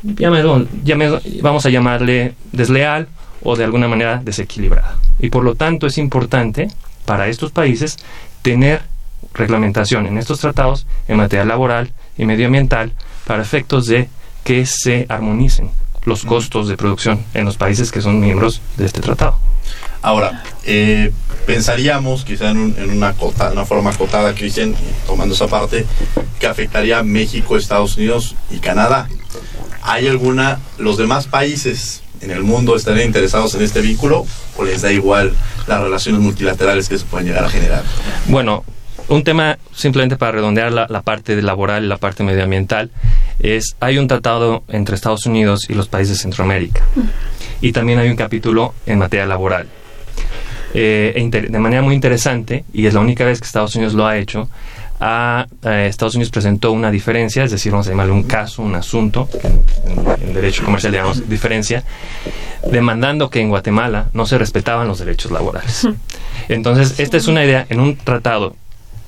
llámelo- 0.04 0.68
llámelo- 0.84 1.22
vamos 1.42 1.66
a 1.66 1.70
llamarle 1.70 2.34
desleal 2.52 3.08
o 3.44 3.56
de 3.56 3.64
alguna 3.64 3.88
manera 3.88 4.22
desequilibrada. 4.24 4.98
Y 5.20 5.30
por 5.30 5.44
lo 5.44 5.56
tanto 5.56 5.88
es 5.88 5.98
importante 5.98 6.68
para 7.06 7.28
estos 7.28 7.52
países 7.52 7.98
tener 8.42 8.82
reglamentación 9.34 10.06
en 10.08 10.18
estos 10.18 10.40
tratados 10.40 10.86
en 11.08 11.18
materia 11.18 11.46
laboral 11.46 11.92
y 12.18 12.26
medioambiental 12.26 12.92
para 13.26 13.42
efectos 13.42 13.86
de 13.88 14.10
que 14.44 14.66
se 14.66 15.06
armonicen 15.10 15.70
los 16.08 16.24
costos 16.26 16.68
de 16.68 16.78
producción 16.78 17.24
en 17.34 17.46
los 17.46 17.58
países 17.58 17.92
que 17.92 18.02
son 18.02 18.20
miembros 18.20 18.62
de 18.78 18.86
este 18.86 19.02
tratado. 19.02 19.38
Ahora, 20.02 20.44
eh, 20.64 21.12
pensaríamos, 21.46 22.24
quizá 22.24 22.52
en, 22.52 22.58
un- 22.58 22.76
en 22.78 22.90
una, 22.92 23.14
cota- 23.14 23.52
una 23.52 23.66
forma 23.66 23.90
acotada, 23.92 24.34
Cristian, 24.34 24.74
tomando 25.06 25.36
esa 25.36 25.48
parte, 25.48 25.86
que 26.40 26.48
afectaría 26.48 27.00
a 27.00 27.04
México, 27.04 27.58
Estados 27.58 27.98
Unidos 27.98 28.36
y 28.50 28.60
Canadá. 28.60 29.10
¿Hay 29.82 30.08
alguna, 30.08 30.60
los 30.78 30.98
demás 30.98 31.28
países 31.28 32.04
en 32.22 32.32
el 32.32 32.44
mundo 32.44 32.76
estarían 32.76 33.06
interesados 33.08 33.54
en 33.56 33.62
este 33.64 33.82
vínculo 33.82 34.26
o 34.58 34.64
les 34.64 34.82
da 34.82 34.92
igual 34.92 35.34
las 35.68 35.82
relaciones 35.82 36.22
multilaterales 36.22 36.88
que 36.90 36.98
se 36.98 37.06
pueden 37.06 37.28
llegar 37.28 37.44
a 37.46 37.50
generar? 37.50 37.84
Bueno, 38.28 38.64
un 39.10 39.24
tema 39.24 39.58
simplemente 39.74 40.16
para 40.18 40.34
redondear 40.34 40.72
la, 40.72 40.88
la 40.90 41.02
parte 41.02 41.42
laboral 41.42 41.84
y 41.84 41.88
la 41.88 41.98
parte 41.98 42.24
medioambiental 42.24 42.92
es 43.40 43.76
hay 43.80 43.98
un 43.98 44.08
tratado 44.08 44.64
entre 44.70 44.96
Estados 44.96 45.26
Unidos 45.26 45.70
y 45.70 45.74
los 45.74 45.88
países 45.88 46.18
de 46.18 46.22
Centroamérica 46.24 46.82
y 47.62 47.72
también 47.72 48.00
hay 48.00 48.10
un 48.10 48.16
capítulo 48.16 48.74
en 48.86 49.00
materia 49.00 49.26
laboral. 49.26 49.68
Eh, 50.74 51.14
e 51.16 51.30
de 51.50 51.60
manera 51.60 51.82
muy 51.82 51.96
interesante, 51.96 52.66
y 52.74 52.86
es 52.88 52.94
la 52.94 53.00
única 53.00 53.24
vez 53.26 53.40
que 53.40 53.46
Estados 53.46 53.76
Unidos 53.76 53.94
lo 53.94 54.06
ha 54.06 54.18
hecho, 54.18 54.50
a, 55.00 55.46
Estados 55.64 56.16
Unidos 56.16 56.30
presentó 56.32 56.72
una 56.72 56.92
diferencia, 56.92 57.44
es 57.44 57.52
decir, 57.52 57.72
vamos 57.72 57.88
a 57.88 57.92
llamarle 57.92 58.12
un 58.14 58.24
caso, 58.24 58.62
un 58.64 58.76
asunto, 58.76 59.30
en, 59.44 59.62
en- 59.92 60.22
en 60.30 60.34
derecho 60.34 60.64
comercial 60.66 60.92
llamamos 60.94 61.30
diferencia, 61.30 61.84
demandando 62.70 63.30
que 63.30 63.40
en 63.40 63.50
Guatemala 63.50 64.10
no 64.14 64.26
se 64.26 64.38
respetaban 64.38 64.88
los 64.88 65.00
derechos 65.00 65.32
laborales. 65.32 65.88
Entonces, 66.50 67.00
esta 67.00 67.18
es 67.18 67.28
una 67.28 67.44
idea 67.46 67.66
en 67.70 67.80
un 67.80 67.96
tratado 67.96 68.56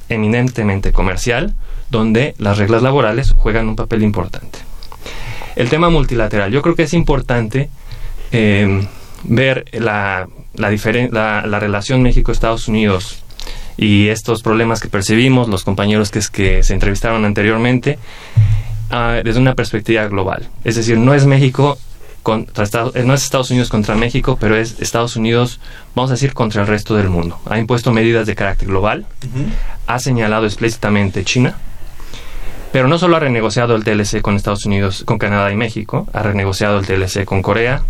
eminentemente 0.10 0.92
comercial, 0.92 1.54
donde 1.89 2.36
las 2.38 2.58
reglas 2.58 2.82
laborales 2.84 3.32
juegan 3.32 3.67
un 3.67 3.75
papel 3.75 4.04
importante. 4.04 4.60
El 5.56 5.69
tema 5.69 5.89
multilateral, 5.89 6.52
yo 6.52 6.62
creo 6.62 6.75
que 6.75 6.84
es 6.84 6.93
importante 6.93 7.69
eh, 8.32 8.88
ver 9.23 9.65
la, 9.73 10.28
la, 10.54 10.69
la, 11.12 11.45
la 11.45 11.60
relación 11.60 12.02
México-Estados 12.02 12.67
Unidos 12.67 13.23
y 13.78 14.08
estos 14.10 14.41
problemas 14.41 14.80
que 14.82 14.88
percibimos, 14.88 15.47
los 15.49 15.63
compañeros 15.63 16.12
que, 16.12 16.19
es- 16.19 16.30
que 16.30 16.63
se 16.63 16.73
entrevistaron 16.73 17.25
anteriormente, 17.25 17.97
ah, 18.89 19.19
desde 19.23 19.39
una 19.39 19.56
perspectiva 19.56 20.06
global. 20.08 20.47
Es 20.63 20.75
decir, 20.75 20.97
no 20.97 21.13
es 21.13 21.25
México 21.25 21.78
contra 22.23 22.63
Estados, 22.65 22.95
eh, 22.95 23.04
no 23.04 23.13
es 23.13 23.23
Estados 23.23 23.49
Unidos 23.49 23.69
contra 23.69 23.95
México, 23.95 24.38
pero 24.39 24.56
es 24.58 24.80
Estados 24.82 25.15
Unidos, 25.15 25.60
vamos 25.95 26.12
a 26.12 26.13
decir, 26.15 26.34
contra 26.34 26.62
el 26.62 26.67
resto 26.67 26.95
del 26.95 27.10
mundo. 27.10 27.39
Ha 27.49 27.58
impuesto 27.58 27.91
medidas 27.93 28.28
de 28.28 28.36
carácter 28.36 28.67
global, 28.67 29.06
ha 29.88 29.99
señalado 29.99 30.45
explícitamente 30.45 31.23
China, 31.23 31.56
pero 32.71 32.88
no 32.88 32.97
solo 32.97 33.15
ha 33.17 33.19
renegociado 33.19 33.75
el 33.75 33.84
TLC 33.84 34.21
con 34.21 34.36
Estados 34.36 34.65
Unidos, 34.65 35.03
con 35.05 35.17
Canadá 35.17 35.51
y 35.51 35.55
México, 35.55 36.08
ha 36.13 36.23
renegociado 36.23 36.79
el 36.79 36.86
TLC 36.86 37.25
con 37.25 37.41
Corea, 37.41 37.82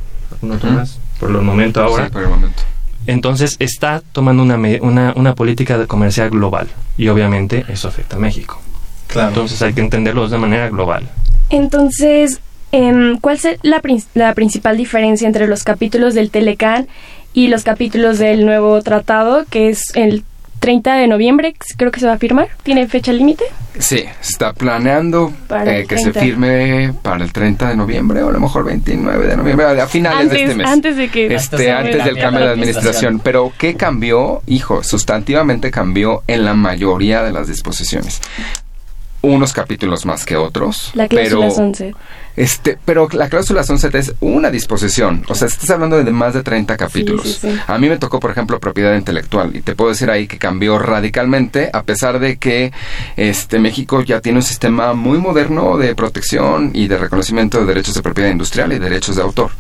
no 0.41 0.57
más, 0.71 0.99
por 1.19 1.29
el 1.29 1.41
momento 1.41 1.81
ahora. 1.81 2.05
Sí, 2.05 2.11
por 2.11 2.23
el 2.23 2.29
momento. 2.29 2.63
Entonces 3.07 3.55
está 3.59 4.01
tomando 4.11 4.43
una, 4.43 4.55
una, 4.81 5.13
una 5.15 5.35
política 5.35 5.77
de 5.77 5.87
comercial 5.87 6.29
global 6.29 6.67
y 6.97 7.07
obviamente 7.07 7.65
eso 7.67 7.87
afecta 7.87 8.17
a 8.17 8.19
México. 8.19 8.61
Claro. 9.07 9.29
Entonces 9.29 9.61
hay 9.61 9.73
que 9.73 9.81
entenderlo 9.81 10.27
de 10.27 10.37
manera 10.37 10.69
global. 10.69 11.09
Entonces, 11.49 12.39
em, 12.71 13.17
¿cuál 13.19 13.37
es 13.37 13.47
la, 13.63 13.81
la 14.13 14.33
principal 14.35 14.77
diferencia 14.77 15.25
entre 15.25 15.47
los 15.47 15.63
capítulos 15.63 16.13
del 16.13 16.29
Telecán 16.29 16.87
y 17.33 17.47
los 17.47 17.63
capítulos 17.63 18.19
del 18.19 18.45
nuevo 18.45 18.81
tratado, 18.81 19.45
que 19.49 19.69
es 19.69 19.95
el 19.95 20.23
30 20.59 20.93
de 20.95 21.07
noviembre, 21.07 21.55
creo 21.77 21.91
que 21.91 21.99
se 21.99 22.05
va 22.07 22.13
a 22.13 22.17
firmar? 22.17 22.49
¿Tiene 22.63 22.87
fecha 22.87 23.13
límite? 23.13 23.45
Sí, 23.77 24.03
se 24.19 24.31
está 24.31 24.51
planeando 24.53 25.31
eh, 25.65 25.85
que 25.87 25.97
se 25.97 26.11
30. 26.11 26.19
firme 26.19 26.93
para 27.01 27.23
el 27.23 27.31
30 27.31 27.69
de 27.69 27.75
noviembre 27.77 28.21
o 28.23 28.29
a 28.29 28.31
lo 28.33 28.39
mejor 28.41 28.65
29 28.65 29.27
de 29.27 29.37
noviembre, 29.37 29.65
a 29.81 29.87
finales 29.87 30.29
de 30.29 30.43
este 30.43 30.55
mes. 30.55 30.67
antes 30.67 30.97
de 30.97 31.07
que- 31.09 31.33
Este, 31.33 31.71
antes 31.71 31.95
antes 31.95 31.97
de- 32.05 32.11
del 32.11 32.21
cambio 32.21 32.45
de 32.45 32.51
administración. 32.51 33.21
Pero 33.23 33.53
¿qué 33.57 33.75
cambió? 33.75 34.41
Hijo, 34.47 34.83
sustantivamente 34.83 35.71
cambió 35.71 36.23
en 36.27 36.43
la 36.43 36.53
mayoría 36.55 37.23
de 37.23 37.31
las 37.31 37.47
disposiciones. 37.47 38.19
Unos 39.21 39.51
capítulos 39.51 40.05
más 40.05 40.25
que 40.25 40.37
otros. 40.37 40.91
La 40.93 41.07
cláusula 41.09 41.47
pero, 41.49 41.61
11. 41.63 41.93
Este, 42.39 42.77
pero 42.85 43.09
la 43.11 43.27
cláusula 43.27 43.65
11 43.67 43.89
es 43.97 44.13
una 44.21 44.49
disposición. 44.49 45.25
O 45.27 45.35
sea, 45.35 45.49
estás 45.49 45.69
hablando 45.71 46.01
de 46.01 46.09
más 46.09 46.33
de 46.33 46.41
30 46.41 46.77
capítulos. 46.77 47.23
sí, 47.23 47.37
sí. 47.41 47.59
A 47.67 47.77
mí 47.77 47.89
me 47.89 47.97
tocó, 47.97 48.21
por 48.21 48.31
ejemplo, 48.31 48.61
propiedad 48.61 48.95
intelectual. 48.95 49.53
Y 49.57 49.61
te 49.61 49.75
puedo 49.75 49.89
decir 49.89 50.09
ahí 50.09 50.25
que 50.25 50.37
cambió 50.37 50.79
radicalmente, 50.79 51.69
a 51.73 51.83
pesar 51.83 52.17
de 52.17 52.37
que 52.37 52.71
este 53.17 53.59
México 53.59 54.03
ya 54.03 54.21
tiene 54.21 54.37
un 54.37 54.43
sistema 54.43 54.93
muy 54.93 55.17
moderno 55.17 55.77
de 55.77 55.93
protección 55.95 56.71
y 56.73 56.87
de 56.87 56.97
reconocimiento 56.97 57.59
de 57.59 57.65
derechos 57.65 57.95
de 57.95 58.01
propiedad 58.01 58.31
industrial 58.31 58.71
y 58.71 58.79
derechos 58.79 59.17
de 59.17 59.21
autor. 59.21 59.51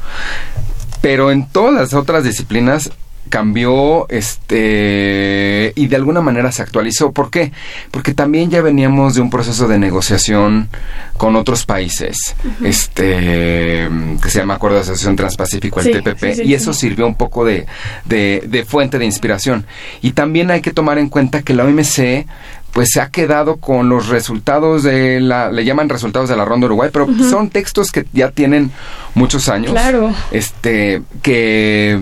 Pero 1.01 1.31
en 1.31 1.49
todas 1.49 1.73
las 1.73 1.93
otras 1.93 2.23
disciplinas 2.23 2.91
cambió 3.29 4.07
este 4.09 5.71
y 5.75 5.87
de 5.87 5.95
alguna 5.95 6.21
manera 6.21 6.51
se 6.51 6.61
actualizó. 6.61 7.11
¿Por 7.11 7.29
qué? 7.29 7.51
Porque 7.91 8.13
también 8.13 8.49
ya 8.49 8.61
veníamos 8.61 9.15
de 9.15 9.21
un 9.21 9.29
proceso 9.29 9.67
de 9.67 9.79
negociación 9.79 10.69
con 11.17 11.35
otros 11.35 11.65
países, 11.65 12.35
este 12.63 13.89
que 14.21 14.29
se 14.29 14.39
llama 14.39 14.55
Acuerdo 14.55 14.77
de 14.77 14.81
Asociación 14.83 15.15
Transpacífico, 15.15 15.79
el 15.79 15.85
Sí, 15.85 15.91
TPP, 15.91 16.19
sí, 16.19 16.35
sí, 16.35 16.41
y 16.43 16.53
eso 16.53 16.73
sirvió 16.73 17.05
un 17.07 17.15
poco 17.15 17.45
de, 17.45 17.65
de, 18.05 18.43
de 18.47 18.65
fuente 18.65 18.97
de 18.99 19.05
inspiración. 19.05 19.65
Y 20.01 20.11
también 20.11 20.51
hay 20.51 20.61
que 20.61 20.71
tomar 20.71 20.97
en 20.97 21.09
cuenta 21.09 21.41
que 21.41 21.53
la 21.53 21.65
OMC 21.65 22.25
pues 22.71 22.89
se 22.91 23.01
ha 23.01 23.09
quedado 23.09 23.57
con 23.57 23.89
los 23.89 24.07
resultados 24.09 24.83
de 24.83 25.19
la, 25.19 25.51
le 25.51 25.65
llaman 25.65 25.89
resultados 25.89 26.29
de 26.29 26.37
la 26.37 26.45
Ronda 26.45 26.67
Uruguay, 26.67 26.89
pero 26.93 27.07
son 27.29 27.49
textos 27.49 27.91
que 27.91 28.05
ya 28.13 28.31
tienen 28.31 28.71
muchos 29.15 29.49
años. 29.49 29.71
Claro. 29.71 30.13
Este, 30.31 31.01
que 31.21 31.99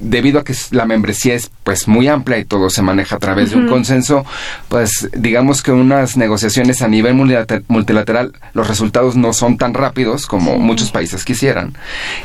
debido 0.00 0.40
a 0.40 0.44
que 0.44 0.54
la 0.70 0.86
membresía 0.86 1.34
es 1.34 1.50
pues 1.62 1.86
muy 1.86 2.08
amplia 2.08 2.38
y 2.38 2.44
todo 2.44 2.70
se 2.70 2.82
maneja 2.82 3.16
a 3.16 3.18
través 3.18 3.50
de 3.50 3.56
un 3.56 3.68
consenso, 3.68 4.24
pues 4.68 5.08
digamos 5.12 5.62
que 5.62 5.72
unas 5.72 6.16
negociaciones 6.16 6.82
a 6.82 6.88
nivel 6.88 7.14
multilate- 7.14 7.62
multilateral, 7.68 8.32
los 8.54 8.66
resultados 8.68 9.16
no 9.16 9.32
son 9.32 9.58
tan 9.58 9.74
rápidos 9.74 10.26
como 10.26 10.58
muchos 10.58 10.90
países 10.90 11.24
quisieran. 11.24 11.74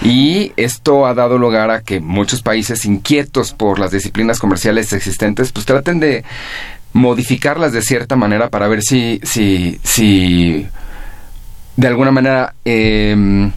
Y 0.02 0.54
esto 0.58 1.06
ha 1.06 1.14
dado 1.14 1.38
lugar 1.38 1.70
a 1.70 1.82
que 1.82 2.00
muchos 2.00 2.42
países 2.42 2.86
inquietos 2.86 3.54
por 3.54 3.78
las 3.80 3.92
disciplinas 3.92 4.40
comerciales 4.40 4.94
existentes, 4.94 5.52
pues 5.52 5.66
traten 5.66 6.00
de 6.00 6.24
modificarlas 6.94 7.74
de 7.74 7.82
cierta 7.82 8.16
manera 8.16 8.50
para 8.50 8.68
ver 8.68 8.82
si, 8.82 9.20
si, 9.24 9.80
si 9.84 10.66
de 11.76 11.88
alguna 11.88 12.12
manera 12.12 12.56
em, 12.64 13.52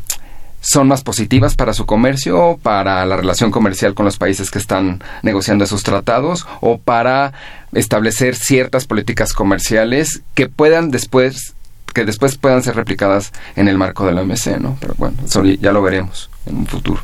son 0.68 0.86
más 0.86 1.02
positivas 1.02 1.54
para 1.54 1.72
su 1.72 1.86
comercio, 1.86 2.58
para 2.62 3.06
la 3.06 3.16
relación 3.16 3.50
comercial 3.50 3.94
con 3.94 4.04
los 4.04 4.18
países 4.18 4.50
que 4.50 4.58
están 4.58 5.02
negociando 5.22 5.64
esos 5.64 5.82
tratados 5.82 6.46
o 6.60 6.76
para 6.76 7.32
establecer 7.72 8.36
ciertas 8.36 8.86
políticas 8.86 9.32
comerciales 9.32 10.20
que 10.34 10.48
puedan 10.48 10.90
después 10.90 11.54
que 11.94 12.04
después 12.04 12.36
puedan 12.36 12.62
ser 12.62 12.76
replicadas 12.76 13.32
en 13.56 13.66
el 13.66 13.78
marco 13.78 14.04
de 14.04 14.12
la 14.12 14.20
OMC, 14.20 14.58
¿no? 14.60 14.76
Pero 14.78 14.94
bueno, 14.98 15.16
eso 15.24 15.42
ya 15.42 15.72
lo 15.72 15.80
veremos 15.80 16.28
en 16.44 16.58
un 16.58 16.66
futuro. 16.66 17.00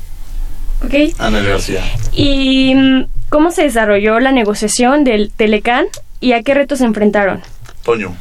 ¿Ok? 0.84 1.18
Ana 1.18 1.40
García. 1.40 1.82
¿Y 2.12 2.74
mm, 2.74 3.06
cómo 3.30 3.50
se 3.50 3.62
desarrolló 3.62 4.20
la 4.20 4.30
negociación 4.30 5.04
del 5.04 5.30
Telecán 5.34 5.86
y 6.20 6.32
a 6.32 6.42
qué 6.42 6.52
retos 6.52 6.80
se 6.80 6.84
enfrentaron? 6.84 7.40
Toño. 7.82 8.14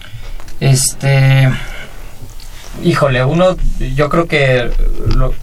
Este. 0.61 1.49
Híjole, 2.83 3.23
uno. 3.23 3.55
Yo 3.95 4.09
creo 4.09 4.27
que. 4.27 4.69
lo- 5.15 5.33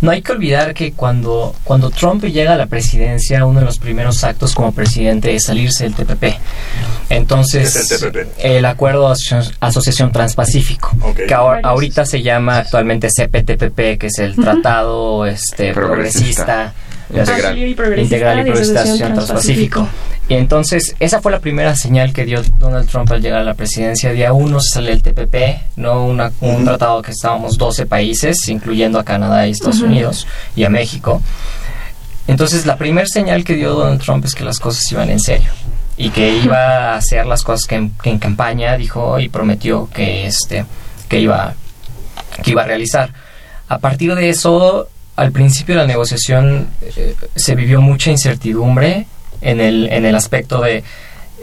no 0.00 0.12
hay 0.12 0.22
que 0.22 0.30
olvidar 0.32 0.74
que 0.74 0.92
cuando, 0.92 1.54
cuando 1.64 1.90
Trump 1.90 2.24
llega 2.24 2.52
a 2.54 2.56
la 2.56 2.66
presidencia, 2.66 3.44
uno 3.44 3.58
de 3.60 3.66
los 3.66 3.78
primeros 3.78 4.22
actos 4.22 4.54
como 4.54 4.72
presidente 4.72 5.34
es 5.34 5.44
salirse 5.46 5.84
del 5.84 5.94
TPP. 5.94 6.36
Entonces, 7.10 7.72
¿Qué 7.72 7.80
es 7.80 8.02
el 8.02 8.12
TPP? 8.12 8.28
el 8.38 8.64
Acuerdo 8.64 9.12
Asociación 9.60 10.12
Transpacífico, 10.12 10.96
que 11.26 11.32
ahora- 11.34 11.60
ahorita 11.64 12.04
se 12.06 12.22
llama 12.22 12.58
actualmente 12.58 13.08
CPTPP, 13.08 13.98
que 13.98 14.06
es 14.06 14.18
el. 14.18 14.36
Tratado 14.36 15.26
este, 15.26 15.72
Progresista. 15.72 16.72
progresista, 17.08 17.22
Integral. 17.32 17.58
Y 17.58 17.74
progresista 17.74 18.16
integral 18.16 18.40
y 18.40 18.44
de 18.44 18.52
Asociación 18.52 19.14
Transpacífico. 19.14 19.88
Y 20.28 20.34
entonces, 20.34 20.94
esa 21.00 21.22
fue 21.22 21.32
la 21.32 21.38
primera 21.40 21.74
señal 21.74 22.12
que 22.12 22.26
dio 22.26 22.42
Donald 22.58 22.88
Trump 22.88 23.10
al 23.12 23.22
llegar 23.22 23.40
a 23.40 23.44
la 23.44 23.54
presidencia. 23.54 24.12
Día 24.12 24.32
uno 24.34 24.60
se 24.60 24.74
sale 24.74 24.92
el 24.92 25.02
TPP, 25.02 25.62
no 25.76 26.04
Una- 26.04 26.30
un 26.42 26.64
tratado 26.66 27.00
que 27.00 27.12
estábamos 27.12 27.56
12 27.56 27.86
países, 27.86 28.36
incluyendo 28.48 28.98
a 28.98 29.04
Canadá 29.04 29.46
y 29.46 29.52
Estados. 29.52 29.80
Unidos 29.80 30.26
y 30.54 30.64
a 30.64 30.68
México. 30.70 31.22
Entonces, 32.26 32.66
la 32.66 32.76
primera 32.76 33.06
señal 33.06 33.42
que 33.42 33.54
dio 33.54 33.72
Donald 33.72 34.02
Trump 34.02 34.24
es 34.26 34.34
que 34.34 34.44
las 34.44 34.58
cosas 34.60 34.90
iban 34.92 35.08
en 35.08 35.18
serio 35.20 35.50
y 35.96 36.10
que 36.10 36.36
iba 36.36 36.92
a 36.92 36.96
hacer 36.96 37.24
las 37.26 37.42
cosas 37.42 37.66
que 37.66 37.76
en, 37.76 37.90
que 38.02 38.10
en 38.10 38.18
campaña 38.18 38.76
dijo 38.76 39.18
y 39.18 39.28
prometió 39.30 39.88
que 39.92 40.26
este 40.26 40.64
que 41.08 41.20
iba 41.20 41.54
que 42.42 42.50
iba 42.50 42.62
a 42.62 42.66
realizar. 42.66 43.12
A 43.68 43.78
partir 43.78 44.14
de 44.14 44.28
eso, 44.28 44.88
al 45.16 45.32
principio 45.32 45.74
de 45.74 45.80
la 45.82 45.86
negociación 45.86 46.68
eh, 46.82 47.16
se 47.34 47.54
vivió 47.54 47.80
mucha 47.80 48.10
incertidumbre 48.10 49.06
en 49.40 49.60
el, 49.60 49.88
en 49.92 50.04
el 50.06 50.14
aspecto 50.14 50.60
de 50.60 50.82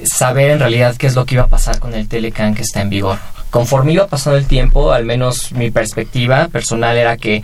saber 0.03 0.51
en 0.51 0.59
realidad 0.59 0.95
qué 0.97 1.07
es 1.07 1.15
lo 1.15 1.25
que 1.25 1.35
iba 1.35 1.43
a 1.43 1.47
pasar 1.47 1.79
con 1.79 1.93
el 1.93 2.07
Telecan 2.07 2.53
que 2.53 2.61
está 2.61 2.81
en 2.81 2.89
vigor. 2.89 3.17
Conforme 3.49 3.93
iba 3.93 4.07
pasando 4.07 4.37
el 4.37 4.45
tiempo, 4.45 4.91
al 4.91 5.05
menos 5.05 5.51
mi 5.53 5.71
perspectiva 5.71 6.47
personal 6.49 6.97
era 6.97 7.15
que 7.17 7.43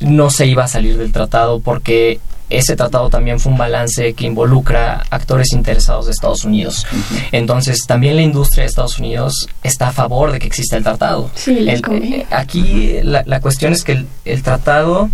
no 0.00 0.30
se 0.30 0.46
iba 0.46 0.64
a 0.64 0.68
salir 0.68 0.96
del 0.96 1.12
tratado 1.12 1.60
porque 1.60 2.20
ese 2.48 2.74
tratado 2.74 3.10
también 3.10 3.38
fue 3.38 3.52
un 3.52 3.58
balance 3.58 4.14
que 4.14 4.24
involucra 4.26 5.04
actores 5.10 5.52
interesados 5.52 6.06
de 6.06 6.12
Estados 6.12 6.44
Unidos. 6.44 6.84
Entonces, 7.30 7.78
también 7.86 8.16
la 8.16 8.22
industria 8.22 8.62
de 8.64 8.68
Estados 8.70 8.98
Unidos 8.98 9.46
está 9.62 9.88
a 9.88 9.92
favor 9.92 10.32
de 10.32 10.40
que 10.40 10.46
exista 10.48 10.76
el 10.76 10.82
tratado. 10.82 11.30
Sí, 11.34 11.56
El- 11.68 11.82
eh, 11.92 12.26
aquí 12.30 12.94
la, 13.04 13.22
la 13.26 13.40
cuestión 13.40 13.72
es 13.72 13.84
que 13.84 13.92
el, 13.92 14.06
el 14.24 14.42
tratado, 14.42 15.10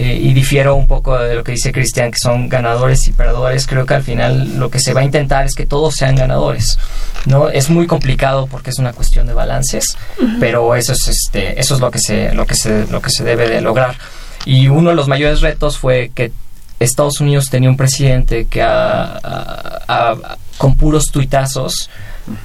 eh, 0.00 0.18
y 0.22 0.32
difiero 0.34 0.74
un 0.74 0.86
poco 0.86 1.18
de 1.18 1.34
lo 1.34 1.44
que 1.44 1.52
dice 1.52 1.72
Cristian, 1.72 2.10
que 2.10 2.18
son 2.18 2.48
ganadores 2.48 3.06
y 3.08 3.12
perdedores, 3.12 3.66
creo 3.66 3.84
que 3.86 3.94
al 3.94 4.02
final 4.02 4.58
lo 4.58 4.70
que 4.70 4.78
se 4.80 4.92
va 4.94 5.00
a 5.00 5.04
intentar 5.04 5.46
es 5.46 5.54
que 5.54 5.66
todos 5.66 5.94
sean 5.94 6.14
ganadores. 6.16 6.78
¿no? 7.26 7.48
Es 7.50 7.68
muy 7.70 7.86
complicado 7.86 8.46
porque 8.46 8.70
es 8.70 8.78
una 8.78 8.92
cuestión 8.92 9.26
de 9.26 9.34
balances, 9.34 9.96
pero 10.40 10.74
eso 10.74 10.92
es, 10.92 11.08
este, 11.08 11.60
eso 11.60 11.74
es 11.74 11.80
lo, 11.80 11.90
que 11.90 11.98
se, 11.98 12.32
lo, 12.34 12.46
que 12.46 12.54
se, 12.54 12.86
lo 12.86 13.02
que 13.02 13.10
se 13.10 13.24
debe 13.24 13.48
de 13.48 13.60
lograr. 13.60 13.96
Y 14.44 14.68
uno 14.68 14.90
de 14.90 14.96
los 14.96 15.08
mayores 15.08 15.40
retos 15.40 15.76
fue 15.78 16.10
que 16.14 16.32
Estados 16.80 17.20
Unidos 17.20 17.46
tenía 17.50 17.68
un 17.68 17.76
presidente 17.76 18.46
que 18.46 18.62
a- 18.62 19.18
a- 19.22 19.82
a- 19.88 20.38
con 20.58 20.74
puros 20.74 21.06
tuitazos 21.06 21.88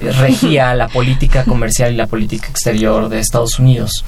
eh, 0.00 0.12
regía 0.12 0.74
la 0.74 0.88
política 0.88 1.44
comercial 1.44 1.92
y 1.92 1.96
la 1.96 2.06
política 2.06 2.48
exterior 2.48 3.08
de 3.08 3.18
Estados 3.18 3.58
Unidos. 3.58 4.04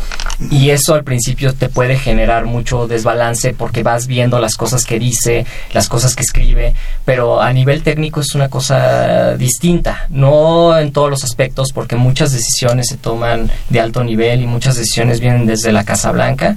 Y 0.51 0.71
eso 0.71 0.95
al 0.95 1.05
principio 1.05 1.55
te 1.55 1.69
puede 1.69 1.99
generar 1.99 2.47
mucho 2.47 2.87
desbalance 2.87 3.53
porque 3.53 3.83
vas 3.83 4.07
viendo 4.07 4.38
las 4.38 4.55
cosas 4.55 4.85
que 4.85 4.99
dice, 4.99 5.47
las 5.73 5.88
cosas 5.88 6.14
que 6.14 6.23
escribe, 6.23 6.75
pero 7.05 7.40
a 7.40 7.53
nivel 7.53 7.83
técnico 7.83 8.21
es 8.21 8.35
una 8.35 8.49
cosa 8.49 9.35
distinta, 9.37 10.07
no 10.09 10.79
en 10.79 10.92
todos 10.92 11.11
los 11.11 11.25
aspectos 11.25 11.73
porque 11.73 11.97
muchas 11.97 12.33
decisiones 12.33 12.88
se 12.88 12.97
toman 12.97 13.51
de 13.69 13.81
alto 13.81 14.05
nivel 14.05 14.42
y 14.42 14.47
muchas 14.47 14.77
decisiones 14.77 15.21
vienen 15.21 15.47
desde 15.47 15.73
la 15.73 15.85
Casa 15.85 16.12
Blanca 16.12 16.57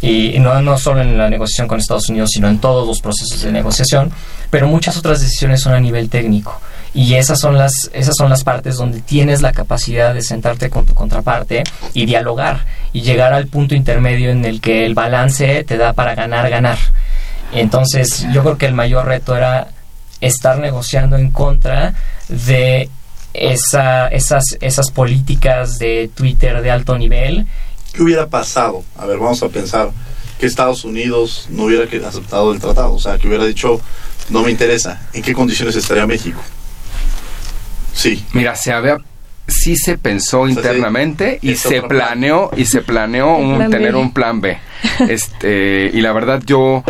y 0.00 0.38
no, 0.38 0.60
no 0.62 0.78
solo 0.78 1.00
en 1.00 1.18
la 1.18 1.28
negociación 1.28 1.66
con 1.66 1.80
Estados 1.80 2.08
Unidos, 2.08 2.30
sino 2.32 2.48
en 2.48 2.58
todos 2.58 2.86
los 2.86 3.00
procesos 3.00 3.42
de 3.42 3.50
negociación, 3.50 4.12
pero 4.50 4.68
muchas 4.68 4.96
otras 4.96 5.20
decisiones 5.20 5.60
son 5.60 5.74
a 5.74 5.80
nivel 5.80 6.08
técnico. 6.08 6.60
Y 6.94 7.14
esas 7.14 7.38
son 7.38 7.58
las 7.58 7.90
esas 7.92 8.16
son 8.16 8.30
las 8.30 8.44
partes 8.44 8.76
donde 8.76 9.00
tienes 9.00 9.42
la 9.42 9.52
capacidad 9.52 10.14
de 10.14 10.22
sentarte 10.22 10.70
con 10.70 10.86
tu 10.86 10.94
contraparte 10.94 11.64
y 11.94 12.06
dialogar 12.06 12.66
y 12.92 13.02
llegar 13.02 13.32
al 13.32 13.46
punto 13.46 13.74
intermedio 13.74 14.30
en 14.30 14.44
el 14.44 14.60
que 14.60 14.86
el 14.86 14.94
balance 14.94 15.64
te 15.64 15.76
da 15.76 15.92
para 15.92 16.14
ganar, 16.14 16.48
ganar. 16.50 16.78
Entonces 17.52 18.26
yo 18.32 18.42
creo 18.42 18.58
que 18.58 18.66
el 18.66 18.74
mayor 18.74 19.06
reto 19.06 19.36
era 19.36 19.68
estar 20.20 20.58
negociando 20.58 21.16
en 21.16 21.30
contra 21.30 21.94
de 22.28 22.90
esa, 23.34 24.08
esas, 24.08 24.56
esas 24.60 24.90
políticas 24.90 25.78
de 25.78 26.10
Twitter 26.14 26.60
de 26.60 26.70
alto 26.70 26.98
nivel. 26.98 27.46
¿Qué 27.92 28.02
hubiera 28.02 28.26
pasado? 28.26 28.84
A 28.96 29.06
ver, 29.06 29.18
vamos 29.18 29.42
a 29.42 29.48
pensar 29.48 29.90
que 30.38 30.46
Estados 30.46 30.84
Unidos 30.84 31.46
no 31.50 31.64
hubiera 31.64 31.84
aceptado 32.06 32.52
el 32.52 32.60
tratado, 32.60 32.94
o 32.94 32.98
sea, 33.00 33.18
que 33.18 33.26
hubiera 33.26 33.44
dicho, 33.44 33.80
no 34.30 34.42
me 34.42 34.50
interesa, 34.50 35.08
¿en 35.12 35.22
qué 35.22 35.32
condiciones 35.32 35.74
estaría 35.74 36.06
México? 36.06 36.40
Sí. 37.92 38.24
Mira, 38.32 38.54
se 38.56 38.72
había 38.72 38.98
sí 39.48 39.76
se 39.76 39.96
pensó 39.96 40.46
internamente 40.46 41.38
y 41.40 41.56
se 41.56 41.82
planeó 41.82 42.50
y 42.56 42.66
se 42.66 42.82
planeó 42.82 43.36
un, 43.36 43.70
tener 43.70 43.96
un 43.96 44.12
plan 44.12 44.40
B. 44.40 44.58
Este, 45.08 45.90
y 45.92 46.00
la 46.00 46.12
verdad 46.12 46.42
yo 46.44 46.84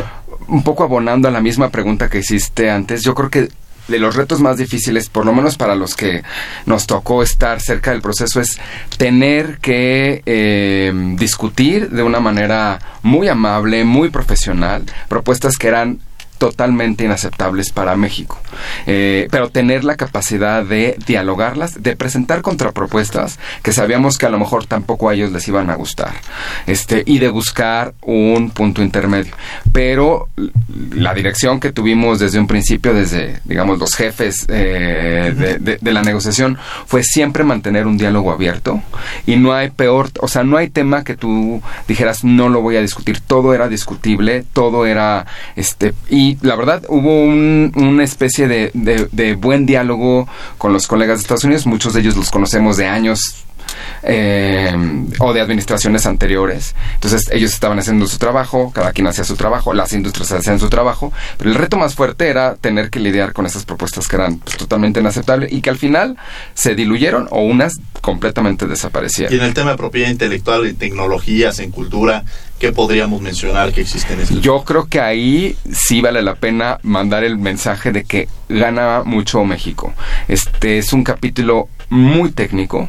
un 0.49 0.63
poco 0.63 0.83
abonando 0.85 1.29
a 1.29 1.31
la 1.31 1.41
misma 1.41 1.71
pregunta 1.71 2.09
que 2.09 2.19
hiciste 2.19 2.71
antes, 2.71 3.03
yo 3.03 3.15
creo 3.15 3.31
que 3.31 3.49
de 3.87 3.99
los 3.99 4.17
retos 4.17 4.41
más 4.41 4.59
difíciles, 4.59 5.09
por 5.09 5.25
lo 5.25 5.33
menos 5.33 5.57
para 5.57 5.75
los 5.75 5.95
que 5.95 6.23
nos 6.67 6.87
tocó 6.87 7.23
estar 7.23 7.61
cerca 7.61 7.91
del 7.91 8.03
proceso, 8.03 8.41
es 8.41 8.59
tener 8.99 9.59
que 9.59 10.23
eh, 10.27 10.93
discutir 11.17 11.89
de 11.89 12.03
una 12.03 12.21
manera 12.21 12.79
muy 13.03 13.29
amable, 13.29 13.85
muy 13.85 14.11
profesional, 14.11 14.85
propuestas 15.09 15.57
que 15.57 15.69
eran 15.69 16.01
totalmente 16.39 17.05
inaceptables 17.05 17.71
para 17.71 17.97
México. 17.97 18.41
Eh, 18.87 19.29
pero 19.31 19.51
tener 19.51 19.85
la 19.85 19.97
capacidad 19.97 20.65
de 20.65 20.97
dialogarlas, 21.07 21.83
de 21.83 21.97
presentar 21.97 22.43
contrapropuestas 22.43 23.39
que 23.63 23.73
sabíamos 23.73 24.19
que 24.19 24.27
a 24.27 24.31
lo 24.31 24.39
mejor 24.39 24.67
tampoco 24.67 25.09
a 25.09 25.15
ellos 25.15 25.33
les 25.33 25.47
iban 25.49 25.71
a 25.71 25.75
gustar, 25.75 26.15
este, 26.67 27.03
y 27.05 27.19
de 27.19 27.29
buscar 27.29 27.95
un 28.03 28.51
punto 28.51 28.83
intermedio. 28.83 29.35
Pero 29.73 30.29
la 30.93 31.15
dirección 31.15 31.61
que 31.61 31.73
tuvimos 31.73 32.19
desde 32.19 32.39
un 32.39 32.47
principio, 32.47 32.95
desde, 32.95 33.41
digamos, 33.45 33.79
los 33.79 33.95
jefes 33.95 34.47
eh, 34.49 35.59
de, 35.61 35.79
de 35.79 35.93
la 35.93 36.03
negociación, 36.03 36.59
fue 36.87 37.03
siempre 37.03 37.45
mantener 37.45 37.87
un 37.87 37.99
diálogo 37.99 38.33
abierto 38.33 38.83
y 39.27 39.37
no 39.37 39.53
hay 39.53 39.71
peor, 39.71 40.11
o 40.21 40.29
sea, 40.29 40.45
no 40.45 40.57
hay 40.57 40.69
tema 40.69 41.05
que 41.05 41.17
tú 41.17 41.61
dijeras 41.87 42.25
no 42.25 42.49
lo 42.49 42.61
voy 42.61 42.77
a 42.77 42.81
discutir, 42.81 43.21
todo 43.21 43.55
era 43.55 43.69
discutible, 43.69 44.45
todo 44.53 44.87
era, 44.87 45.27
este, 45.57 45.95
y 46.09 46.28
la 46.43 46.57
verdad 46.57 46.83
hubo 46.89 47.25
una 47.25 48.05
especie 48.05 48.49
de, 48.49 48.71
de, 48.75 49.35
buen 49.35 49.67
diálogo 49.67 50.29
con 50.59 50.73
los 50.73 50.87
colegas 50.87 51.19
de 51.19 51.23
Estados 51.23 51.45
Unidos, 51.45 51.67
muchos 51.67 51.95
de 51.95 52.01
ellos 52.01 52.17
los 52.17 52.31
conocemos 52.31 52.77
de 52.77 52.87
años 52.87 53.45
eh, 54.03 54.73
o 55.19 55.33
de 55.33 55.41
administraciones 55.41 56.07
anteriores. 56.07 56.75
Entonces 56.95 57.29
ellos 57.33 57.53
estaban 57.53 57.79
haciendo 57.79 58.07
su 58.07 58.19
trabajo, 58.19 58.73
cada 58.73 58.93
quien 58.93 59.07
hacía 59.07 59.25
su 59.25 59.37
trabajo, 59.37 59.75
las 59.75 59.93
industrias 59.93 60.31
hacían 60.33 60.59
su 60.59 60.69
trabajo, 60.69 61.13
pero 61.37 61.51
el 61.51 61.57
reto 61.57 61.77
más 61.77 61.95
fuerte 61.95 62.29
era 62.29 62.57
tener 62.57 62.91
que 62.91 63.01
lidiar 63.01 63.33
con 63.33 63.47
esas 63.47 63.65
propuestas 63.65 64.09
que 64.09 64.17
eran 64.17 64.39
pues, 64.39 64.57
totalmente 64.57 65.01
inaceptables 65.01 65.53
y 65.53 65.61
que 65.61 65.71
al 65.71 65.79
final 65.79 66.17
se 66.55 66.75
diluyeron 66.75 67.29
o 67.31 67.43
unas 67.43 67.75
completamente 68.01 68.67
desaparecieron. 68.67 69.35
Y 69.35 69.39
en 69.39 69.45
el 69.45 69.55
tema 69.55 69.73
de 69.73 69.77
propiedad 69.77 70.11
intelectual, 70.11 70.67
en 70.67 70.77
tecnologías, 70.77 71.59
en 71.59 71.71
cultura, 71.71 72.25
¿qué 72.59 72.73
podríamos 72.73 73.21
mencionar 73.21 73.73
que 73.73 73.83
existen? 73.83 74.21
En 74.21 74.41
Yo 74.41 74.65
creo 74.65 74.89
que 74.89 75.01
ahí 75.01 75.57
sí 75.73 76.01
vale 76.01 76.23
la 76.23 76.35
pena 76.35 76.79
mandar 76.83 77.25
el 77.25 77.39
mensaje 77.39 77.93
de 77.93 78.05
que 78.05 78.29
gana 78.49 79.03
mucho 79.05 79.45
México. 79.45 79.95
Este 80.27 80.79
es 80.79 80.93
un 80.93 81.05
capítulo 81.05 81.69
muy 81.91 82.31
técnico 82.31 82.89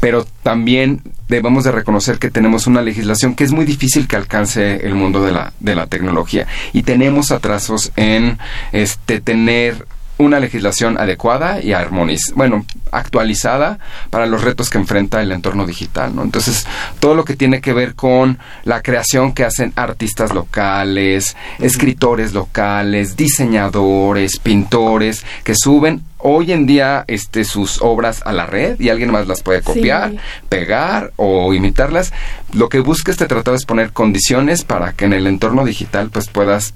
pero 0.00 0.26
también 0.42 1.02
debemos 1.28 1.64
de 1.64 1.72
reconocer 1.72 2.18
que 2.18 2.30
tenemos 2.30 2.66
una 2.66 2.82
legislación 2.82 3.34
que 3.34 3.44
es 3.44 3.52
muy 3.52 3.64
difícil 3.64 4.06
que 4.06 4.16
alcance 4.16 4.86
el 4.86 4.94
mundo 4.94 5.24
de 5.24 5.32
la, 5.32 5.52
de 5.60 5.74
la 5.74 5.86
tecnología 5.86 6.46
y 6.72 6.82
tenemos 6.82 7.30
atrasos 7.30 7.92
en 7.96 8.38
este 8.72 9.20
tener 9.20 9.86
una 10.18 10.40
legislación 10.40 10.98
adecuada 10.98 11.60
y 11.60 11.72
armonizada, 11.72 12.36
bueno, 12.36 12.64
actualizada 12.90 13.78
para 14.10 14.26
los 14.26 14.42
retos 14.42 14.70
que 14.70 14.78
enfrenta 14.78 15.20
el 15.22 15.32
entorno 15.32 15.66
digital, 15.66 16.14
¿no? 16.14 16.22
Entonces, 16.22 16.66
todo 17.00 17.14
lo 17.14 17.24
que 17.24 17.36
tiene 17.36 17.60
que 17.60 17.72
ver 17.72 17.94
con 17.94 18.38
la 18.64 18.82
creación 18.82 19.32
que 19.32 19.44
hacen 19.44 19.72
artistas 19.76 20.32
locales, 20.32 21.36
escritores 21.58 22.32
locales, 22.32 23.16
diseñadores, 23.16 24.38
pintores, 24.38 25.24
que 25.44 25.54
suben 25.54 26.02
hoy 26.18 26.52
en 26.52 26.66
día 26.66 27.04
este 27.08 27.44
sus 27.44 27.80
obras 27.82 28.22
a 28.24 28.32
la 28.32 28.46
red 28.46 28.80
y 28.80 28.88
alguien 28.88 29.12
más 29.12 29.26
las 29.26 29.42
puede 29.42 29.62
copiar, 29.62 30.14
pegar 30.48 31.12
o 31.16 31.52
imitarlas. 31.52 32.12
Lo 32.52 32.68
que 32.68 32.80
busca 32.80 33.10
este 33.10 33.26
tratado 33.26 33.56
es 33.56 33.66
poner 33.66 33.92
condiciones 33.92 34.64
para 34.64 34.92
que 34.92 35.04
en 35.04 35.12
el 35.12 35.26
entorno 35.26 35.64
digital 35.64 36.10
pues 36.10 36.28
puedas 36.28 36.74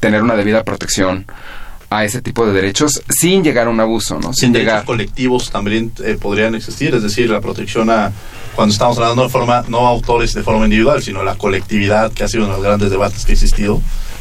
tener 0.00 0.22
una 0.22 0.34
debida 0.34 0.64
protección 0.64 1.26
a 1.90 2.04
ese 2.04 2.22
tipo 2.22 2.46
de 2.46 2.52
derechos 2.52 3.02
sin 3.08 3.42
llegar 3.42 3.66
a 3.66 3.70
un 3.70 3.80
abuso, 3.80 4.18
¿no? 4.20 4.32
Sin, 4.32 4.54
llegar. 4.54 4.84
colectivos 4.84 5.50
también 5.50 5.92
eh, 6.04 6.16
podrían 6.20 6.54
existir, 6.54 6.94
es 6.94 7.02
decir, 7.02 7.28
la 7.28 7.40
protección 7.40 7.90
a 7.90 8.12
cuando 8.54 8.72
estamos 8.72 8.96
hablando 8.98 9.24
de 9.24 9.28
forma 9.28 9.64
no 9.68 9.86
autores 9.86 10.32
de 10.34 10.42
forma 10.42 10.64
individual, 10.64 11.02
sino 11.02 11.22
la 11.22 11.36
colectividad 11.36 12.12
que 12.12 12.24
ha 12.24 12.28
sido 12.28 12.44
uno 12.44 12.52
de 12.52 12.58
los 12.58 12.66
grandes 12.66 12.90
debates 12.90 13.24
que 13.24 13.32
ha 13.32 13.34
existido 13.34 13.80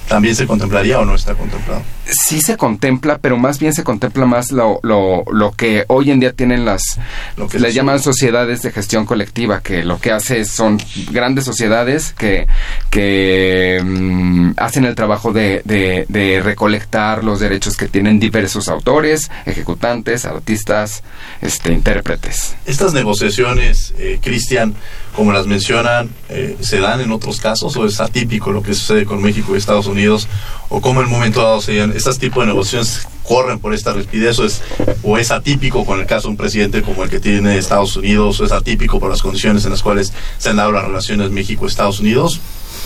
¿También 0.10 0.36
se 0.36 0.48
contemplaría 0.48 1.00
o 1.00 1.06
no 1.06 1.14
está 1.14 1.36
contemplado? 1.36 1.84
Sí 2.12 2.42
se 2.42 2.58
contempla, 2.58 3.20
pero 3.20 3.38
más 3.38 3.60
bien 3.60 3.74
se 3.74 3.84
contempla 3.84 4.26
más 4.26 4.52
lo, 4.52 4.80
lo, 4.84 5.24
lo 5.32 5.52
que 5.52 5.86
hoy 5.88 6.12
en 6.12 6.20
día 6.20 6.34
tienen 6.34 6.66
las, 6.66 7.00
lo 7.38 7.48
que 7.48 7.60
les 7.60 7.74
llaman 7.74 8.00
sociedades 8.00 8.62
de 8.62 8.72
gestión 8.72 9.06
colectiva, 9.06 9.62
que 9.62 9.84
lo 9.84 10.00
que 10.00 10.12
hace 10.12 10.46
son 10.46 10.80
grandes 11.12 11.46
sociedades 11.46 12.14
que, 12.18 12.48
que 12.90 13.82
mm, 13.84 14.52
hacen 14.58 14.86
el 14.86 14.96
trabajo 14.96 15.32
de, 15.34 15.62
de, 15.66 16.42
recolectar 16.42 17.24
los 17.24 17.40
derechos 17.40 17.76
que 17.76 17.88
tienen 17.88 18.20
diversos 18.20 18.70
autores, 18.70 19.30
ejecutantes, 19.46 20.26
artistas, 20.26 21.04
este, 21.42 21.74
intérpretes. 21.74 22.56
Estas 22.66 22.94
negociaciones, 22.94 23.94
eh, 23.98 24.20
Cristian, 24.22 24.74
como 25.16 25.32
las 25.34 25.48
mencionan, 25.48 26.10
eh, 26.30 26.58
se 26.62 26.80
dan 26.80 27.02
en 27.02 27.12
otros 27.12 27.42
casos 27.42 27.76
o 27.76 27.86
es 27.86 28.00
atípico 28.00 28.52
lo 28.52 28.64
que 28.64 28.74
sucede 28.74 29.06
con 29.06 29.22
México 29.22 29.54
y 29.54 29.58
Estados 29.58 29.88
Unidos 29.88 30.28
o 30.70 30.82
cómo 30.82 31.02
en 31.02 31.08
el 31.08 31.12
momento 31.12 31.42
dado 31.42 31.62
se 31.62 31.76
dan 31.76 31.92
estos 32.00 32.18
tipos 32.18 32.44
de 32.44 32.48
negociaciones 32.48 33.08
corren 33.24 33.60
por 33.60 33.74
esta 33.74 33.94
rapidez 33.94 34.40
o 34.40 34.46
es, 34.46 34.62
o 35.04 35.18
es 35.18 35.30
atípico 35.32 35.86
con 35.86 36.00
el 36.00 36.08
caso 36.08 36.28
de 36.28 36.32
un 36.32 36.38
presidente 36.38 36.82
como 36.82 37.04
el 37.04 37.10
que 37.10 37.20
tiene 37.20 37.58
Estados 37.58 37.96
Unidos 37.96 38.40
o 38.40 38.46
es 38.46 38.52
atípico 38.52 39.00
por 39.00 39.10
las 39.10 39.22
condiciones 39.22 39.64
en 39.66 39.72
las 39.72 39.84
cuales 39.84 40.12
se 40.38 40.50
han 40.50 40.56
dado 40.56 40.72
las 40.72 40.86
relaciones 40.86 41.30
México-Estados 41.30 42.00
Unidos 42.00 42.40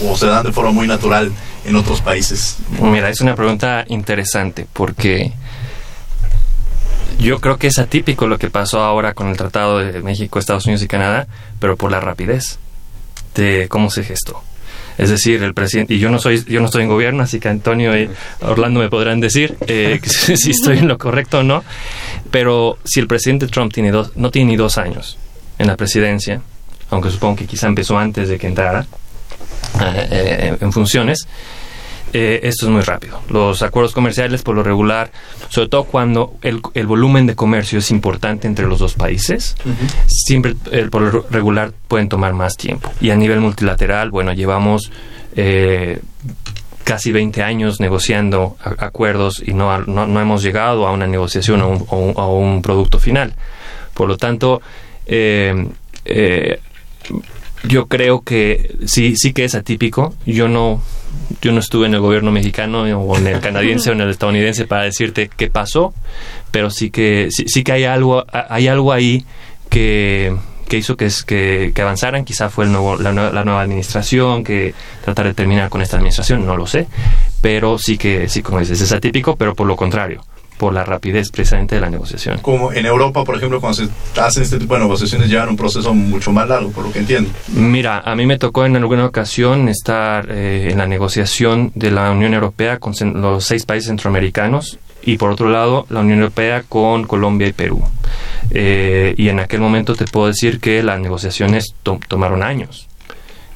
o 0.04 0.17
se 0.17 0.26
dan 0.26 0.43
de 0.43 0.52
forma 0.52 0.71
muy 0.71 0.88
natural 0.88 1.32
en 1.65 1.76
otros 1.76 2.02
países? 2.02 2.58
Mira, 2.82 3.10
es 3.10 3.21
una 3.21 3.36
pregunta 3.36 3.86
interesante 3.88 4.67
porque 4.73 5.32
yo 7.19 7.39
creo 7.39 7.58
que 7.58 7.67
es 7.67 7.78
atípico 7.78 8.28
lo 8.28 8.38
que 8.38 8.49
pasó 8.49 8.82
ahora 8.82 9.13
con 9.13 9.28
el 9.28 9.38
Tratado 9.38 9.78
de 9.78 10.02
México, 10.02 10.39
Estados 10.39 10.65
Unidos 10.65 10.84
y 10.84 10.88
Canadá, 10.88 11.28
pero 11.60 11.78
por 11.78 11.91
la 11.91 11.99
rapidez 11.99 12.60
de 13.36 13.67
cómo 13.69 13.89
se 13.89 14.04
gestó. 14.04 14.43
Es 14.97 15.10
decir, 15.10 15.41
el 15.43 15.53
presidente, 15.53 15.95
y 15.95 15.99
yo 15.99 16.10
no 16.10 16.19
soy, 16.19 16.43
yo 16.45 16.60
no 16.60 16.67
estoy 16.67 16.84
en 16.84 16.89
gobierno, 16.89 17.23
así 17.23 17.39
que 17.39 17.49
Antonio 17.49 17.97
y 17.99 18.10
Orlando 18.41 18.79
me 18.79 18.89
podrán 18.89 19.19
decir 19.19 19.58
eh, 19.67 19.99
si 20.03 20.51
estoy 20.51 20.79
en 20.79 20.88
lo 20.88 20.97
correcto 20.97 21.39
o 21.39 21.43
no, 21.43 21.63
pero 22.32 22.77
si 22.84 22.99
el 22.99 23.08
presidente 23.08 23.47
Trump 23.47 23.73
tiene 23.73 23.91
dos, 23.91 24.15
no 24.15 24.32
tiene 24.32 24.51
ni 24.51 24.56
dos 24.56 24.77
años 24.77 25.17
en 25.58 25.67
la 25.67 25.77
presidencia, 25.77 26.41
aunque 26.89 27.10
supongo 27.10 27.38
que 27.38 27.45
quizá 27.45 27.67
empezó 27.67 27.97
antes 27.97 28.29
de 28.29 28.38
que 28.38 28.47
entrara 28.47 28.86
eh, 29.82 30.08
eh, 30.12 30.58
en 30.62 30.71
funciones, 30.71 31.27
eh, 32.15 32.41
esto 32.43 32.67
es 32.67 32.71
muy 32.71 32.82
rápido. 32.82 33.19
Los 33.28 33.63
acuerdos 33.63 33.91
comerciales, 33.91 34.43
por 34.43 34.56
lo 34.56 34.62
regular, 34.62 35.12
sobre 35.49 35.67
todo 35.67 35.86
cuando 35.86 36.36
el, 36.43 36.62
volumen 36.86 37.26
de 37.26 37.36
comercio 37.36 37.80
es 37.80 37.89
importante 37.89 38.47
entre 38.47 38.67
los 38.67 38.78
dos 38.78 38.93
países, 38.93 39.56
siempre 40.06 40.56
eh, 40.71 40.88
por 40.91 41.02
lo 41.02 41.26
regular 41.32 41.73
pueden 41.88 42.10
tomar 42.10 42.34
más 42.34 42.56
tiempo. 42.56 42.91
Y 43.02 43.10
a 43.10 43.15
nivel 43.15 43.39
multilateral, 43.39 44.12
bueno, 44.12 44.32
llevamos 44.32 44.91
eh, 45.36 46.02
casi 46.84 47.12
20 47.12 47.41
años 47.41 47.80
negociando 47.80 48.58
acuerdos 48.62 49.41
y 49.43 49.56
no, 49.56 49.76
no, 49.80 50.21
hemos 50.21 50.43
llegado 50.43 50.86
a 50.86 50.91
una 50.91 51.08
negociación 51.08 51.62
o 51.62 52.13
a 52.15 52.28
un, 52.28 52.62
producto 52.62 52.99
final. 52.99 53.34
Por 53.95 54.08
lo 54.08 54.17
tanto, 54.17 54.62
yo 57.67 57.88
creo 57.88 58.21
que 58.21 58.76
sí, 58.86 59.15
sí 59.15 59.34
que 59.34 59.45
es 59.45 59.56
atípico. 59.56 60.13
Yo 60.28 60.47
no, 60.47 60.82
yo 61.41 61.51
no 61.51 61.59
estuve 61.59 61.88
en 61.88 61.93
el 61.93 61.99
gobierno 61.99 62.31
mexicano 62.31 62.83
o 62.83 63.17
en 63.17 63.27
el 63.27 63.39
canadiense 63.41 63.89
o 63.89 63.93
en 63.93 64.01
el 64.01 64.09
estadounidense 64.09 64.65
para 64.65 64.83
decirte 64.83 65.29
qué 65.36 65.49
pasó, 65.49 65.93
pero 66.51 66.69
sí 66.69 66.89
que 66.89 67.29
sí, 67.31 67.45
sí 67.47 67.63
que 67.63 67.71
hay 67.71 67.84
algo 67.86 68.26
hay 68.32 68.67
algo 68.67 68.91
ahí 68.91 69.26
que, 69.69 70.36
que 70.67 70.78
hizo 70.78 70.95
que, 70.97 71.09
que, 71.26 71.71
que, 71.74 71.82
avanzaran. 71.82 72.26
Quizá 72.26 72.49
fue 72.49 72.65
el 72.65 72.71
nuevo, 72.71 72.97
la, 72.97 73.11
la, 73.11 73.43
nueva 73.43 73.61
administración 73.61 74.43
que 74.43 74.74
tratar 75.03 75.26
de 75.26 75.34
terminar 75.34 75.69
con 75.69 75.82
esta 75.82 75.97
administración, 75.97 76.45
no 76.45 76.57
lo 76.57 76.67
sé, 76.67 76.88
pero 77.41 77.78
sí 77.78 77.97
que 77.97 78.30
sí 78.30 78.41
como 78.41 78.59
dices 78.59 78.82
es 78.82 78.91
atípico, 78.91 79.36
pero 79.36 79.55
por 79.55 79.67
lo 79.67 79.76
contrario 79.76 80.24
por 80.64 80.74
la 80.74 80.86
rapidez 80.86 81.30
precisamente 81.30 81.76
de 81.76 81.82
la 81.82 81.89
negociación. 81.89 82.38
Como 82.38 82.72
en 82.72 82.86
Europa, 82.86 83.26
por 83.26 83.36
ejemplo, 83.36 83.59
cuando 83.59 83.84
se 83.84 83.89
hacen 84.22 84.43
este 84.43 84.57
tipo 84.59 84.76
de 84.76 84.80
negociaciones 84.80 85.28
llevan 85.28 85.49
un 85.49 85.57
proceso 85.57 85.93
mucho 85.93 86.32
más 86.32 86.47
largo, 86.47 86.72
por 86.72 86.86
lo 86.86 86.93
que 86.93 86.99
entiendo. 86.99 87.30
Mira, 87.49 87.99
a 87.99 88.16
mí 88.16 88.26
me 88.26 88.38
tocó 88.38 88.66
en 88.66 88.78
alguna 88.78 89.05
ocasión 89.05 89.68
estar 89.68 90.32
eh, 90.32 90.70
en 90.72 90.78
la 90.78 90.88
negociación 90.88 91.74
de 91.76 91.91
la 91.91 92.09
Unión 92.11 92.34
Europea 92.34 92.80
con 92.80 92.93
los 93.16 93.43
seis 93.43 93.66
países 93.66 93.89
centroamericanos 93.89 94.80
y 95.01 95.18
por 95.18 95.32
otro 95.32 95.49
lado 95.49 95.86
la 95.89 95.99
Unión 95.99 96.20
Europea 96.20 96.64
con 96.70 97.03
Colombia 97.03 97.49
y 97.49 97.51
Perú. 97.51 97.84
Eh, 98.51 99.16
y 99.18 99.28
en 99.28 99.41
aquel 99.41 99.59
momento 99.59 99.95
te 99.95 100.05
puedo 100.05 100.28
decir 100.28 100.61
que 100.61 100.82
las 100.82 100.97
negociaciones 100.97 101.76
tomaron 102.07 102.41
años. 102.41 102.88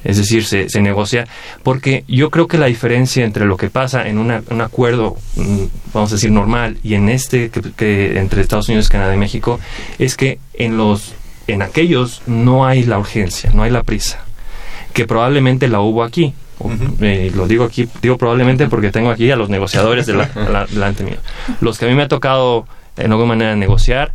Es 0.04 0.16
decir, 0.16 0.44
se, 0.44 0.68
se, 0.68 0.80
negocia, 0.80 1.26
porque 1.62 2.04
yo 2.06 2.30
creo 2.30 2.46
que 2.46 2.56
la 2.56 2.66
diferencia 2.66 3.24
entre 3.24 3.46
lo 3.46 3.56
que 3.56 3.68
pasa 3.68 4.08
en 4.08 4.18
un 4.18 4.60
acuerdo, 4.60 5.16
mm, 5.36 5.64
vamos 5.92 6.12
a 6.12 6.14
decir, 6.14 6.30
normal, 6.30 6.78
y 6.82 6.94
en 6.94 7.08
este 7.08 7.50
que, 7.50 8.18
entre 8.18 8.40
Estados 8.40 8.68
Unidos, 8.68 8.88
Canadá 8.88 9.14
y 9.14 9.18
México, 9.18 9.58
es 9.98 10.16
que 10.16 10.38
en, 10.54 10.76
los, 10.76 11.14
en 11.46 11.62
aquellos 11.62 12.22
no 12.26 12.66
hay 12.66 12.84
la 12.84 12.98
urgencia, 12.98 13.50
no 13.52 13.62
hay 13.64 13.70
la 13.70 13.82
prisa, 13.82 14.24
que 14.92 15.06
probablemente 15.06 15.68
la 15.68 15.80
hubo 15.80 16.02
aquí. 16.02 16.34
Eh, 17.00 17.30
lo 17.36 17.46
digo 17.46 17.62
aquí, 17.62 17.88
digo 18.02 18.18
probablemente 18.18 18.66
porque 18.66 18.90
tengo 18.90 19.10
aquí 19.10 19.30
a 19.30 19.36
los 19.36 19.48
negociadores 19.48 20.06
de 20.06 20.14
la, 20.14 20.66
delante 20.68 21.04
mío. 21.04 21.18
Los 21.60 21.78
que 21.78 21.84
a 21.84 21.88
mí 21.88 21.94
me 21.94 22.02
ha 22.02 22.08
tocado 22.08 22.66
en 22.96 23.12
alguna 23.12 23.28
manera 23.28 23.54
negociar 23.54 24.12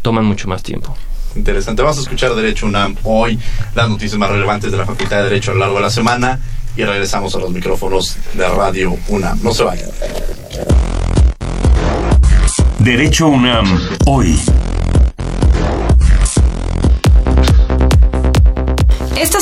toman 0.00 0.24
mucho 0.24 0.48
más 0.48 0.62
tiempo. 0.62 0.96
Interesante. 1.36 1.82
Vamos 1.82 1.98
a 1.98 2.02
escuchar 2.02 2.34
Derecho 2.34 2.66
UNAM 2.66 2.96
hoy, 3.02 3.38
las 3.74 3.88
noticias 3.88 4.18
más 4.18 4.30
relevantes 4.30 4.70
de 4.70 4.78
la 4.78 4.86
Facultad 4.86 5.18
de 5.18 5.24
Derecho 5.24 5.50
a 5.50 5.54
lo 5.54 5.60
largo 5.60 5.76
de 5.76 5.82
la 5.82 5.90
semana 5.90 6.38
y 6.76 6.84
regresamos 6.84 7.34
a 7.34 7.38
los 7.38 7.50
micrófonos 7.50 8.16
de 8.34 8.48
Radio 8.48 8.96
UNAM. 9.08 9.40
No 9.42 9.52
se 9.52 9.64
vayan. 9.64 9.88
Derecho 12.78 13.28
UNAM 13.28 13.66
hoy. 14.06 14.38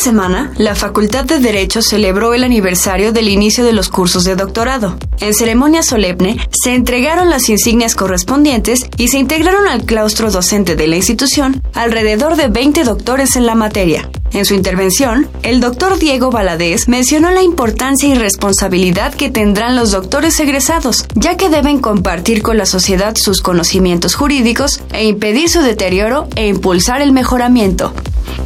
Semana, 0.02 0.52
la 0.58 0.74
Facultad 0.74 1.24
de 1.24 1.38
Derecho 1.38 1.80
celebró 1.80 2.34
el 2.34 2.42
aniversario 2.42 3.12
del 3.12 3.28
inicio 3.28 3.64
de 3.64 3.72
los 3.72 3.88
cursos 3.88 4.24
de 4.24 4.34
doctorado. 4.34 4.98
En 5.20 5.32
ceremonia 5.32 5.84
solemne, 5.84 6.36
se 6.50 6.74
entregaron 6.74 7.30
las 7.30 7.48
insignias 7.48 7.94
correspondientes 7.94 8.80
y 8.96 9.08
se 9.08 9.18
integraron 9.18 9.68
al 9.68 9.84
claustro 9.84 10.32
docente 10.32 10.74
de 10.74 10.88
la 10.88 10.96
institución 10.96 11.62
alrededor 11.72 12.34
de 12.34 12.48
20 12.48 12.82
doctores 12.82 13.36
en 13.36 13.46
la 13.46 13.54
materia. 13.54 14.10
En 14.32 14.44
su 14.44 14.54
intervención, 14.54 15.28
el 15.44 15.60
doctor 15.60 15.98
Diego 15.98 16.30
Valadez 16.30 16.88
mencionó 16.88 17.30
la 17.30 17.42
importancia 17.42 18.08
y 18.08 18.14
responsabilidad 18.14 19.14
que 19.14 19.30
tendrán 19.30 19.76
los 19.76 19.92
doctores 19.92 20.40
egresados, 20.40 21.06
ya 21.14 21.36
que 21.36 21.48
deben 21.48 21.78
compartir 21.78 22.42
con 22.42 22.58
la 22.58 22.66
sociedad 22.66 23.14
sus 23.14 23.40
conocimientos 23.40 24.16
jurídicos 24.16 24.80
e 24.92 25.04
impedir 25.04 25.48
su 25.48 25.60
deterioro 25.60 26.28
e 26.34 26.48
impulsar 26.48 27.02
el 27.02 27.12
mejoramiento. 27.12 27.92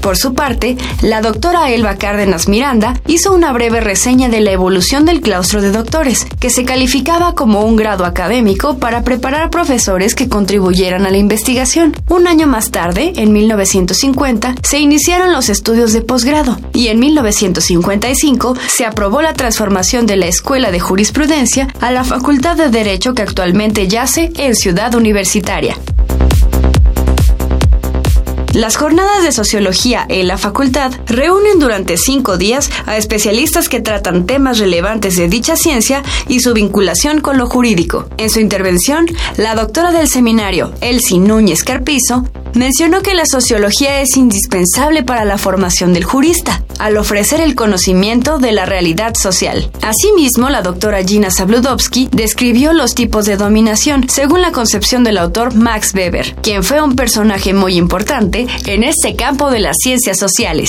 Por 0.00 0.16
su 0.16 0.34
parte, 0.34 0.76
la 1.02 1.20
doctora 1.20 1.70
Elba 1.70 1.96
Cárdenas 1.96 2.48
Miranda 2.48 3.00
hizo 3.06 3.32
una 3.32 3.52
breve 3.52 3.80
reseña 3.80 4.28
de 4.28 4.40
la 4.40 4.52
evolución 4.52 5.04
del 5.04 5.20
claustro 5.20 5.62
de 5.62 5.72
doctores, 5.72 6.26
que 6.38 6.50
se 6.50 6.64
calificaba 6.64 7.34
como 7.34 7.62
un 7.62 7.76
grado 7.76 8.04
académico 8.04 8.78
para 8.78 9.02
preparar 9.02 9.50
profesores 9.50 10.14
que 10.14 10.28
contribuyeran 10.28 11.06
a 11.06 11.10
la 11.10 11.18
investigación. 11.18 11.94
Un 12.08 12.28
año 12.28 12.46
más 12.46 12.70
tarde, 12.70 13.12
en 13.16 13.32
1950, 13.32 14.54
se 14.62 14.78
iniciaron 14.78 15.32
los 15.32 15.48
estudios 15.48 15.92
de 15.92 16.02
posgrado 16.02 16.56
y 16.72 16.88
en 16.88 17.00
1955 17.00 18.56
se 18.68 18.84
aprobó 18.84 19.22
la 19.22 19.34
transformación 19.34 20.06
de 20.06 20.16
la 20.16 20.26
Escuela 20.26 20.70
de 20.70 20.80
Jurisprudencia 20.80 21.68
a 21.80 21.90
la 21.90 22.04
Facultad 22.04 22.56
de 22.56 22.68
Derecho 22.68 23.14
que 23.14 23.22
actualmente 23.22 23.88
yace 23.88 24.32
en 24.36 24.54
Ciudad 24.54 24.94
Universitaria. 24.94 25.76
Las 28.56 28.76
jornadas 28.76 29.22
de 29.22 29.32
sociología 29.32 30.06
en 30.08 30.28
la 30.28 30.38
facultad 30.38 30.90
reúnen 31.04 31.58
durante 31.58 31.98
cinco 31.98 32.38
días 32.38 32.70
a 32.86 32.96
especialistas 32.96 33.68
que 33.68 33.82
tratan 33.82 34.24
temas 34.24 34.58
relevantes 34.58 35.16
de 35.16 35.28
dicha 35.28 35.56
ciencia 35.56 36.02
y 36.26 36.40
su 36.40 36.54
vinculación 36.54 37.20
con 37.20 37.36
lo 37.36 37.50
jurídico. 37.50 38.08
En 38.16 38.30
su 38.30 38.40
intervención, 38.40 39.08
la 39.36 39.54
doctora 39.54 39.92
del 39.92 40.08
seminario, 40.08 40.72
Elsie 40.80 41.18
Núñez 41.18 41.64
Carpizo, 41.64 42.24
mencionó 42.56 43.02
que 43.02 43.14
la 43.14 43.26
sociología 43.26 44.00
es 44.00 44.16
indispensable 44.16 45.02
para 45.02 45.26
la 45.26 45.36
formación 45.36 45.92
del 45.92 46.04
jurista, 46.04 46.64
al 46.78 46.96
ofrecer 46.96 47.40
el 47.40 47.54
conocimiento 47.54 48.38
de 48.38 48.52
la 48.52 48.66
realidad 48.66 49.14
social. 49.14 49.70
Asimismo, 49.82 50.48
la 50.48 50.62
doctora 50.62 51.04
Gina 51.04 51.30
Zabludovsky 51.30 52.08
describió 52.12 52.72
los 52.72 52.94
tipos 52.94 53.26
de 53.26 53.36
dominación, 53.36 54.08
según 54.08 54.40
la 54.40 54.52
concepción 54.52 55.04
del 55.04 55.18
autor 55.18 55.54
Max 55.54 55.92
Weber, 55.94 56.34
quien 56.42 56.64
fue 56.64 56.80
un 56.80 56.96
personaje 56.96 57.52
muy 57.52 57.76
importante 57.76 58.45
en 58.66 58.84
este 58.84 59.16
campo 59.16 59.50
de 59.50 59.60
las 59.60 59.76
ciencias 59.82 60.18
sociales. 60.18 60.68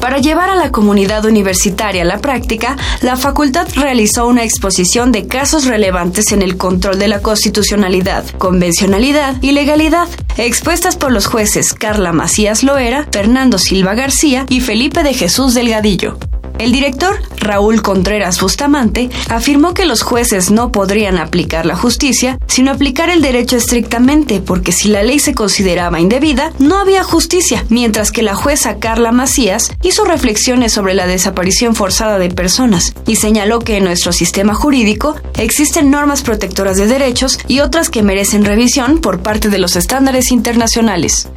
Para 0.00 0.18
llevar 0.18 0.48
a 0.48 0.54
la 0.54 0.70
comunidad 0.70 1.24
universitaria 1.24 2.02
a 2.02 2.04
la 2.04 2.18
práctica, 2.18 2.76
la 3.02 3.16
facultad 3.16 3.66
realizó 3.74 4.26
una 4.26 4.44
exposición 4.44 5.10
de 5.12 5.26
casos 5.26 5.66
relevantes 5.66 6.30
en 6.32 6.42
el 6.42 6.56
control 6.56 6.98
de 6.98 7.08
la 7.08 7.20
constitucionalidad, 7.20 8.24
convencionalidad 8.38 9.42
y 9.42 9.52
legalidad, 9.52 10.08
expuestas 10.36 10.96
por 10.96 11.12
los 11.12 11.26
jueces 11.26 11.74
Carla 11.74 12.12
Macías 12.12 12.62
Loera, 12.62 13.08
Fernando 13.10 13.58
Silva 13.58 13.94
García 13.94 14.46
y 14.48 14.60
Felipe 14.60 15.02
de 15.02 15.14
Jesús 15.14 15.54
Delgadillo. 15.54 16.16
El 16.58 16.72
director, 16.72 17.20
Raúl 17.36 17.82
Contreras 17.82 18.40
Bustamante, 18.40 19.10
afirmó 19.28 19.74
que 19.74 19.86
los 19.86 20.02
jueces 20.02 20.50
no 20.50 20.72
podrían 20.72 21.16
aplicar 21.16 21.66
la 21.66 21.76
justicia, 21.76 22.38
sino 22.48 22.72
aplicar 22.72 23.10
el 23.10 23.22
derecho 23.22 23.56
estrictamente, 23.56 24.40
porque 24.40 24.72
si 24.72 24.88
la 24.88 25.04
ley 25.04 25.20
se 25.20 25.34
consideraba 25.34 26.00
indebida, 26.00 26.52
no 26.58 26.78
había 26.78 27.04
justicia, 27.04 27.64
mientras 27.68 28.10
que 28.10 28.22
la 28.22 28.34
jueza 28.34 28.78
Carla 28.78 29.12
Macías 29.12 29.72
hizo 29.82 30.04
reflexiones 30.04 30.72
sobre 30.72 30.94
la 30.94 31.06
desaparición 31.06 31.76
forzada 31.76 32.18
de 32.18 32.30
personas 32.30 32.92
y 33.06 33.16
señaló 33.16 33.60
que 33.60 33.76
en 33.76 33.84
nuestro 33.84 34.12
sistema 34.12 34.54
jurídico 34.54 35.14
existen 35.34 35.90
normas 35.90 36.22
protectoras 36.22 36.76
de 36.76 36.86
derechos 36.86 37.38
y 37.46 37.60
otras 37.60 37.88
que 37.88 38.02
merecen 38.02 38.44
revisión 38.44 39.00
por 39.00 39.20
parte 39.20 39.48
de 39.48 39.58
los 39.58 39.76
estándares 39.76 40.32
internacionales. 40.32 41.28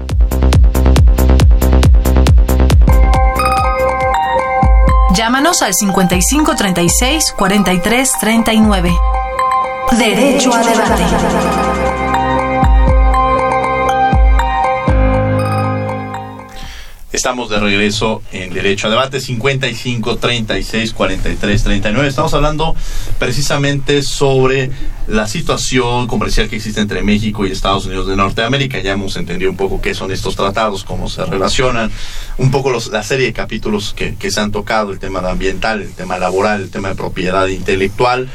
Llámanos 5.14 5.62
al 5.62 5.74
55 5.74 6.56
36 6.56 7.34
43 7.38 8.12
39. 8.20 8.92
Derecho 9.98 10.54
a 10.54 10.64
debate. 10.64 11.81
Estamos 17.14 17.50
de 17.50 17.60
regreso 17.60 18.24
en 18.32 18.54
Derecho 18.54 18.88
a 18.88 18.90
Debate 18.90 19.20
55 19.20 20.16
36 20.16 20.94
43 20.94 21.64
39. 21.64 22.08
Estamos 22.08 22.34
hablando 22.34 22.74
precisamente 23.20 24.02
sobre 24.02 24.72
la 25.08 25.28
situación 25.28 26.08
comercial 26.08 26.48
que 26.48 26.56
existe 26.56 26.80
entre 26.80 27.04
México 27.04 27.46
y 27.46 27.52
Estados 27.52 27.86
Unidos 27.86 28.08
de 28.08 28.16
Norteamérica. 28.16 28.80
Ya 28.80 28.94
hemos 28.94 29.18
entendido 29.18 29.52
un 29.52 29.58
poco 29.58 29.82
qué 29.82 29.94
son 29.94 30.10
estos 30.14 30.38
tratados, 30.38 30.86
cómo 30.86 31.10
se 31.10 31.26
relacionan, 31.26 31.92
un 32.38 32.50
poco 32.50 32.70
los, 32.70 32.88
la 32.88 33.04
serie 33.04 33.26
de 33.26 33.34
capítulos 33.34 33.94
que, 33.94 34.16
que 34.16 34.32
se 34.32 34.40
han 34.40 34.54
tocado, 34.54 34.94
el 34.94 35.00
tema 35.00 35.20
ambiental, 35.20 35.82
el 35.82 35.92
tema 35.92 36.18
laboral, 36.18 36.62
el 36.62 36.70
tema 36.70 36.88
de 36.88 36.96
propiedad 36.96 37.48
intelectual 37.48 38.30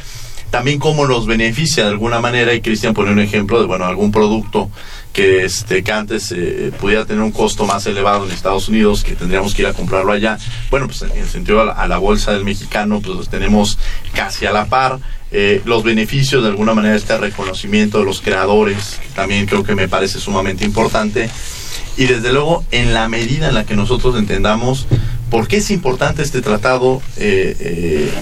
también 0.51 0.79
cómo 0.79 1.07
nos 1.07 1.27
beneficia 1.27 1.85
de 1.85 1.91
alguna 1.91 2.21
manera 2.21 2.55
y 2.55 2.61
Cristian 2.61 2.95
pone 2.95 3.13
un 3.13 3.19
ejemplo 3.19 3.61
de 3.61 3.67
bueno 3.67 3.85
algún 3.85 4.13
producto 4.13 4.71
que, 5.17 5.47
este, 5.47 5.83
que 5.83 5.93
antes 5.93 6.31
eh, 6.33 6.71
pudiera 6.79 7.07
tener 7.07 7.23
un 7.23 7.33
costo 7.33 7.65
más 7.65 7.87
elevado 7.87 8.27
en 8.27 8.33
Estados 8.33 8.69
Unidos, 8.69 9.03
que 9.03 9.15
tendríamos 9.15 9.55
que 9.55 9.63
ir 9.63 9.69
a 9.69 9.73
comprarlo 9.73 10.13
allá. 10.13 10.37
Bueno, 10.71 10.89
pues 10.89 11.01
en 11.01 11.17
el 11.17 11.27
sentido 11.27 11.73
a 11.73 11.89
la, 11.89 11.97
bolsa 11.97 12.33
del 12.33 12.45
mexicano, 12.45 13.01
pues 13.01 13.17
los 13.17 13.29
tenemos 13.31 13.79
casi 14.13 14.45
a 14.45 14.53
la 14.53 14.67
par. 14.67 14.99
Eh, 15.33 15.63
los 15.65 15.83
beneficios 15.85 16.43
de 16.43 16.51
alguna 16.51 16.75
manera 16.75 16.95
este 16.95 17.17
reconocimiento 17.17 17.99
de 17.99 18.05
los 18.05 18.21
creadores, 18.21 19.01
también 19.15 19.47
creo 19.47 19.65
que 19.65 19.75
me 19.75 19.89
parece 19.89 20.21
sumamente 20.21 20.67
importante. 20.67 21.31
Y 21.97 22.05
desde 22.05 22.31
luego, 22.35 22.65
en 22.71 22.93
la 22.93 23.09
medida 23.09 23.49
en 23.49 23.55
la 23.55 23.65
que 23.65 23.75
nosotros 23.75 24.17
entendamos 24.17 24.87
por 25.31 25.49
qué 25.49 25.57
es 25.57 25.71
importante 25.71 26.23
este 26.23 26.43
tratado, 26.43 27.01
eh, 27.17 28.13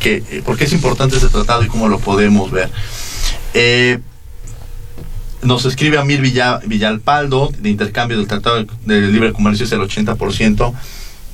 que, 0.00 0.42
por 0.44 0.56
qué 0.56 0.64
es 0.64 0.72
importante 0.72 1.16
este 1.16 1.28
tratado 1.28 1.64
y 1.64 1.68
cómo 1.68 1.88
lo 1.88 1.98
podemos 1.98 2.50
ver. 2.50 2.70
Nos 5.42 5.64
escribe 5.64 5.98
Amir 5.98 6.20
Villalpaldo, 6.20 7.52
de 7.58 7.70
intercambio 7.70 8.16
del 8.16 8.26
Tratado 8.26 8.66
de 8.84 9.00
Libre 9.02 9.32
Comercio 9.32 9.64
es 9.64 9.72
el 9.72 9.80
80%. 9.80 10.74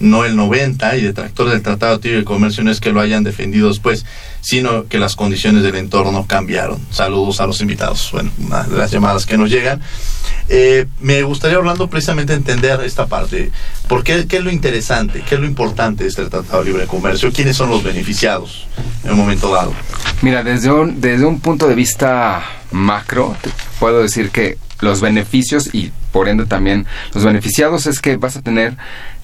No 0.02 0.24
el 0.24 0.36
90 0.36 0.96
y 0.96 1.02
detractores 1.02 1.54
del 1.54 1.62
Tratado 1.62 1.98
de 1.98 2.08
Libre 2.08 2.24
Comercio 2.24 2.62
no 2.64 2.70
es 2.70 2.80
que 2.80 2.92
lo 2.92 3.00
hayan 3.00 3.24
defendido 3.24 3.68
después, 3.68 4.04
sino 4.40 4.86
que 4.88 4.98
las 4.98 5.16
condiciones 5.16 5.62
del 5.62 5.76
entorno 5.76 6.26
cambiaron. 6.26 6.80
Saludos 6.90 7.40
a 7.40 7.46
los 7.46 7.60
invitados, 7.60 8.10
bueno, 8.12 8.30
de 8.36 8.76
las 8.76 8.90
llamadas 8.90 9.24
que 9.24 9.38
nos 9.38 9.48
llegan. 9.48 9.80
Eh, 10.48 10.86
me 11.00 11.22
gustaría, 11.22 11.58
Orlando, 11.58 11.88
precisamente 11.88 12.34
entender 12.34 12.80
esta 12.82 13.06
parte. 13.06 13.50
¿Por 13.88 14.02
qué, 14.02 14.26
qué 14.26 14.38
es 14.38 14.44
lo 14.44 14.50
interesante, 14.50 15.22
qué 15.26 15.36
es 15.36 15.40
lo 15.40 15.46
importante 15.46 16.02
de 16.02 16.10
este 16.10 16.26
Tratado 16.26 16.64
de 16.64 16.70
Libre 16.70 16.86
Comercio? 16.86 17.32
¿Quiénes 17.32 17.56
son 17.56 17.70
los 17.70 17.82
beneficiados 17.82 18.66
en 19.04 19.12
un 19.12 19.18
momento 19.18 19.52
dado? 19.52 19.72
Mira, 20.20 20.42
desde 20.42 20.70
un, 20.70 21.00
desde 21.00 21.24
un 21.24 21.40
punto 21.40 21.68
de 21.68 21.74
vista 21.74 22.42
macro, 22.72 23.36
te 23.40 23.50
puedo 23.78 24.02
decir 24.02 24.30
que 24.30 24.58
los 24.80 25.00
beneficios 25.00 25.72
y 25.72 25.92
por 26.10 26.28
ende 26.28 26.44
también 26.44 26.86
los 27.14 27.24
beneficiados 27.24 27.86
es 27.86 28.00
que 28.00 28.16
vas 28.16 28.36
a 28.36 28.42
tener 28.42 28.76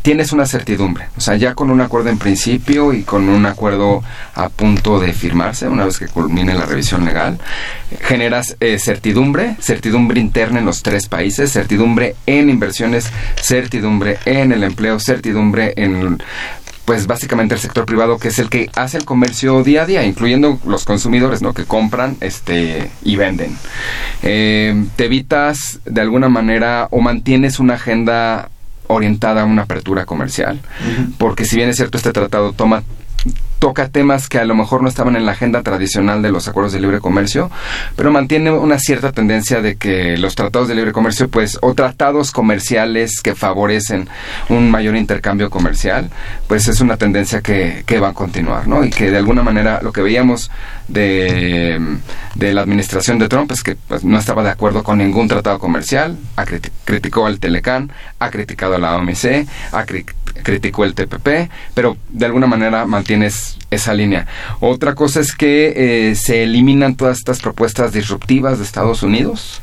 tienes 0.02 0.32
una 0.32 0.46
certidumbre, 0.46 1.08
o 1.16 1.20
sea, 1.20 1.36
ya 1.36 1.54
con 1.54 1.70
un 1.70 1.80
acuerdo 1.80 2.08
en 2.08 2.18
principio 2.18 2.92
y 2.92 3.02
con 3.02 3.28
un 3.28 3.46
acuerdo 3.46 4.02
a 4.34 4.48
punto 4.48 5.00
de 5.00 5.12
firmarse, 5.12 5.68
una 5.68 5.84
vez 5.84 5.98
que 5.98 6.06
culmine 6.06 6.54
la 6.54 6.66
revisión 6.66 7.04
legal, 7.04 7.38
generas 8.00 8.56
eh, 8.60 8.78
certidumbre, 8.78 9.56
certidumbre 9.60 10.20
interna 10.20 10.60
en 10.60 10.66
los 10.66 10.82
tres 10.82 11.08
países, 11.08 11.52
certidumbre 11.52 12.16
en 12.26 12.48
inversiones, 12.48 13.10
certidumbre 13.42 14.18
en 14.24 14.52
el 14.52 14.62
empleo, 14.62 14.98
certidumbre 15.00 15.74
en 15.76 16.18
pues 16.88 17.06
básicamente 17.06 17.54
el 17.54 17.60
sector 17.60 17.84
privado 17.84 18.18
que 18.18 18.28
es 18.28 18.38
el 18.38 18.48
que 18.48 18.70
hace 18.74 18.96
el 18.96 19.04
comercio 19.04 19.62
día 19.62 19.82
a 19.82 19.86
día, 19.86 20.04
incluyendo 20.04 20.58
los 20.64 20.86
consumidores, 20.86 21.42
¿no? 21.42 21.52
Que 21.52 21.66
compran 21.66 22.16
este 22.22 22.90
y 23.02 23.16
venden. 23.16 23.58
Eh, 24.22 24.86
te 24.96 25.04
evitas 25.04 25.80
de 25.84 26.00
alguna 26.00 26.30
manera 26.30 26.88
o 26.90 27.02
mantienes 27.02 27.58
una 27.58 27.74
agenda 27.74 28.48
orientada 28.88 29.42
a 29.42 29.44
una 29.44 29.62
apertura 29.62 30.04
comercial, 30.04 30.60
porque 31.18 31.44
si 31.44 31.56
bien 31.56 31.68
es 31.68 31.76
cierto 31.76 31.98
este 31.98 32.12
tratado 32.12 32.52
toma 32.52 32.82
toca 33.58 33.88
temas 33.88 34.28
que 34.28 34.38
a 34.38 34.44
lo 34.44 34.54
mejor 34.54 34.82
no 34.82 34.88
estaban 34.88 35.16
en 35.16 35.26
la 35.26 35.32
agenda 35.32 35.62
tradicional 35.62 36.22
de 36.22 36.30
los 36.30 36.48
acuerdos 36.48 36.72
de 36.72 36.80
libre 36.80 37.00
comercio, 37.00 37.50
pero 37.96 38.10
mantiene 38.10 38.50
una 38.50 38.78
cierta 38.78 39.12
tendencia 39.12 39.60
de 39.60 39.76
que 39.76 40.16
los 40.16 40.34
tratados 40.34 40.68
de 40.68 40.74
libre 40.74 40.92
comercio, 40.92 41.28
pues, 41.28 41.58
o 41.60 41.74
tratados 41.74 42.30
comerciales 42.30 43.20
que 43.20 43.34
favorecen 43.34 44.08
un 44.48 44.70
mayor 44.70 44.96
intercambio 44.96 45.50
comercial, 45.50 46.10
pues 46.46 46.68
es 46.68 46.80
una 46.80 46.96
tendencia 46.96 47.40
que, 47.40 47.82
que 47.86 47.98
va 47.98 48.08
a 48.08 48.14
continuar, 48.14 48.68
¿no? 48.68 48.84
Y 48.84 48.90
que 48.90 49.10
de 49.10 49.18
alguna 49.18 49.42
manera 49.42 49.80
lo 49.82 49.92
que 49.92 50.02
veíamos 50.02 50.50
de, 50.88 51.80
de 52.34 52.54
la 52.54 52.62
administración 52.62 53.18
de 53.18 53.28
Trump 53.28 53.52
es 53.52 53.62
que 53.62 53.76
pues, 53.76 54.04
no 54.04 54.18
estaba 54.18 54.42
de 54.42 54.50
acuerdo 54.50 54.82
con 54.82 54.98
ningún 54.98 55.28
tratado 55.28 55.58
comercial, 55.58 56.16
criticó 56.84 57.26
al 57.26 57.38
Telecan, 57.38 57.92
ha 58.18 58.30
criticado 58.30 58.76
a 58.76 58.78
la 58.78 58.96
OMC, 58.96 59.46
ha 59.72 59.84
criticó 60.42 60.84
el 60.84 60.94
TPP, 60.94 61.50
pero 61.74 61.96
de 62.08 62.26
alguna 62.26 62.46
manera 62.46 62.86
mantienes 62.86 63.58
esa 63.70 63.92
línea. 63.92 64.26
Otra 64.60 64.94
cosa 64.94 65.20
es 65.20 65.32
que 65.32 66.10
eh, 66.10 66.14
se 66.14 66.42
eliminan 66.42 66.96
todas 66.96 67.18
estas 67.18 67.40
propuestas 67.40 67.92
disruptivas 67.92 68.58
de 68.58 68.64
Estados 68.64 69.02
Unidos. 69.02 69.60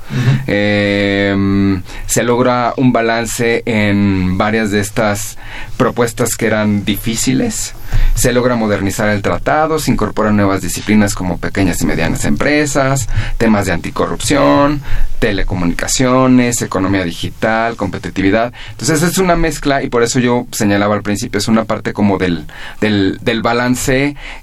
Eh, 0.48 1.82
se 2.06 2.24
logra 2.24 2.74
un 2.78 2.92
balance 2.94 3.64
en 3.66 4.38
varias 4.38 4.72
de 4.72 4.80
estas 4.80 5.38
propuestas 5.78 6.36
que 6.36 6.46
eran 6.46 6.86
difíciles. 6.86 7.74
Se 8.14 8.32
logra 8.32 8.56
modernizar 8.56 9.10
el 9.10 9.22
tratado, 9.22 9.80
se 9.80 9.92
incorporan 9.92 10.36
nuevas 10.36 10.62
disciplinas 10.62 11.16
como 11.16 11.38
pequeñas 11.38 11.82
y 11.82 11.86
medianas 11.86 12.26
empresas, 12.26 13.10
temas 13.38 13.66
de 13.66 13.74
anticorrupción, 13.74 14.82
telecomunicaciones, 15.20 16.62
economía 16.62 17.04
digital, 17.04 17.76
competitividad. 17.76 18.54
Entonces 18.72 19.02
es 19.02 19.18
una 19.18 19.36
mezcla 19.36 19.84
y 19.84 19.90
por 19.90 20.04
eso 20.04 20.20
yo 20.20 20.46
señalaba 20.52 20.96
al 20.96 21.04
principio, 21.04 21.40
es 21.40 21.48
una 21.48 21.66
parte 21.66 21.94
como 21.94 22.18
del, 22.18 22.46
del, 22.82 23.20
del 23.22 23.42
balance 23.42 23.95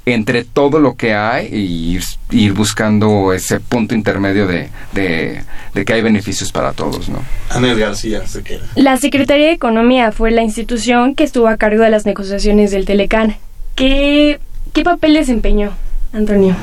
entre 0.07 0.45
todo 0.45 0.79
lo 0.79 0.95
que 0.95 1.15
hay 1.15 1.47
y 1.53 2.01
ir, 2.31 2.53
buscando 2.53 3.33
ese 3.33 3.61
punto 3.61 3.95
intermedio 3.95 4.47
de, 4.47 4.69
de, 4.93 5.45
que 5.85 5.93
hay 5.93 6.03
beneficios 6.03 6.53
para 6.53 6.73
todos. 6.73 7.09
¿no? 7.09 7.19
Anel 7.51 7.79
García, 7.79 8.27
se 8.27 8.43
queda. 8.43 8.63
La 8.75 8.97
Secretaría 8.97 9.47
de 9.47 9.53
Economía 9.53 10.13
fue 10.13 10.31
la 10.31 10.43
institución 10.43 11.15
que 11.15 11.25
estuvo 11.25 11.49
a 11.49 11.57
cargo 11.57 11.83
de 11.83 11.91
las 11.91 12.07
negociaciones 12.07 12.71
del 12.71 12.85
Telecan. 12.85 13.37
¿Qué, 13.75 14.41
qué 14.73 14.83
papel 14.83 15.15
desempeñó, 15.15 15.73
Antonio? 16.13 16.57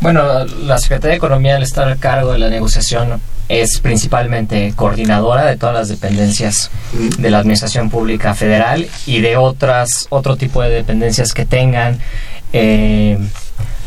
Bueno, 0.00 0.44
la 0.44 0.78
Secretaría 0.78 1.12
de 1.12 1.16
Economía 1.16 1.56
al 1.56 1.62
estar 1.62 1.88
a 1.88 1.96
cargo 1.96 2.32
de 2.32 2.38
la 2.38 2.50
negociación 2.50 3.20
es 3.48 3.78
principalmente 3.80 4.72
coordinadora 4.74 5.44
de 5.44 5.56
todas 5.56 5.74
las 5.74 5.88
dependencias 5.88 6.70
de 7.18 7.30
la 7.30 7.38
Administración 7.38 7.90
Pública 7.90 8.34
Federal 8.34 8.88
y 9.06 9.20
de 9.20 9.36
otras 9.36 10.06
otro 10.10 10.36
tipo 10.36 10.62
de 10.62 10.70
dependencias 10.70 11.32
que 11.32 11.44
tengan 11.44 11.98
eh, 12.52 13.18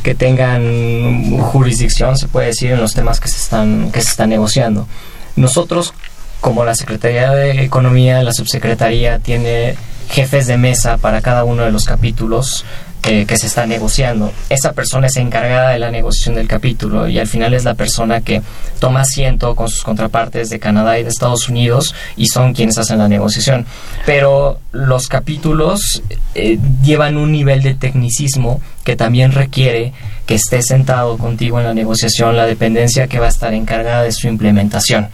que 0.04 0.16
tengan 0.16 1.38
jurisdicción, 1.40 2.18
se 2.18 2.28
puede 2.28 2.48
decir, 2.48 2.72
en 2.72 2.80
los 2.80 2.94
temas 2.94 3.20
que 3.20 3.28
se 3.28 3.38
están 3.38 3.92
que 3.92 4.02
se 4.02 4.10
están 4.10 4.30
negociando. 4.30 4.88
Nosotros 5.36 5.94
como 6.40 6.64
la 6.64 6.76
Secretaría 6.76 7.32
de 7.32 7.64
Economía, 7.64 8.22
la 8.24 8.32
subsecretaría 8.32 9.20
tiene 9.20 9.76
jefes 10.10 10.48
de 10.48 10.58
mesa 10.58 10.98
para 10.98 11.22
cada 11.22 11.44
uno 11.44 11.64
de 11.64 11.72
los 11.72 11.86
capítulos 11.86 12.64
eh, 13.08 13.26
que 13.26 13.38
se 13.38 13.48
está 13.48 13.66
negociando. 13.66 14.34
Esa 14.50 14.74
persona 14.74 15.08
es 15.08 15.16
encargada 15.16 15.70
de 15.70 15.80
la 15.80 15.92
negociación 15.92 16.36
del 16.36 16.48
capítulo 16.48 17.08
y 17.08 17.18
al 17.20 17.28
final 17.28 17.54
es 17.54 17.64
la 17.64 17.74
persona 17.74 18.20
que 18.20 18.42
toma 18.80 19.02
asiento 19.02 19.56
con 19.56 19.70
sus 19.70 19.84
contrapartes 19.84 20.50
de 20.50 20.60
Canadá 20.60 21.00
y 21.00 21.04
de 21.04 21.10
Estados 21.10 21.48
Unidos 21.48 21.96
y 22.18 22.28
son 22.28 22.54
quienes 22.54 22.78
hacen 22.78 22.98
la 22.98 23.08
negociación. 23.08 23.66
Pero 24.06 24.60
los 24.74 25.08
capítulos 25.08 26.04
eh, 26.36 26.60
llevan 26.84 27.16
un 27.16 27.32
nivel 27.32 27.64
de 27.64 27.76
tecnicismo 27.76 28.62
que 28.84 28.98
también 28.98 29.32
requiere 29.32 29.94
que 30.26 30.36
esté 30.36 30.62
sentado 30.62 31.18
contigo 31.18 31.60
en 31.60 31.66
la 31.66 31.74
negociación 31.74 32.36
la 32.36 32.46
dependencia 32.46 33.08
que 33.08 33.20
va 33.20 33.28
a 33.28 33.30
estar 33.30 33.54
encargada 33.54 34.04
de 34.04 34.12
su 34.12 34.28
implementación 34.28 35.08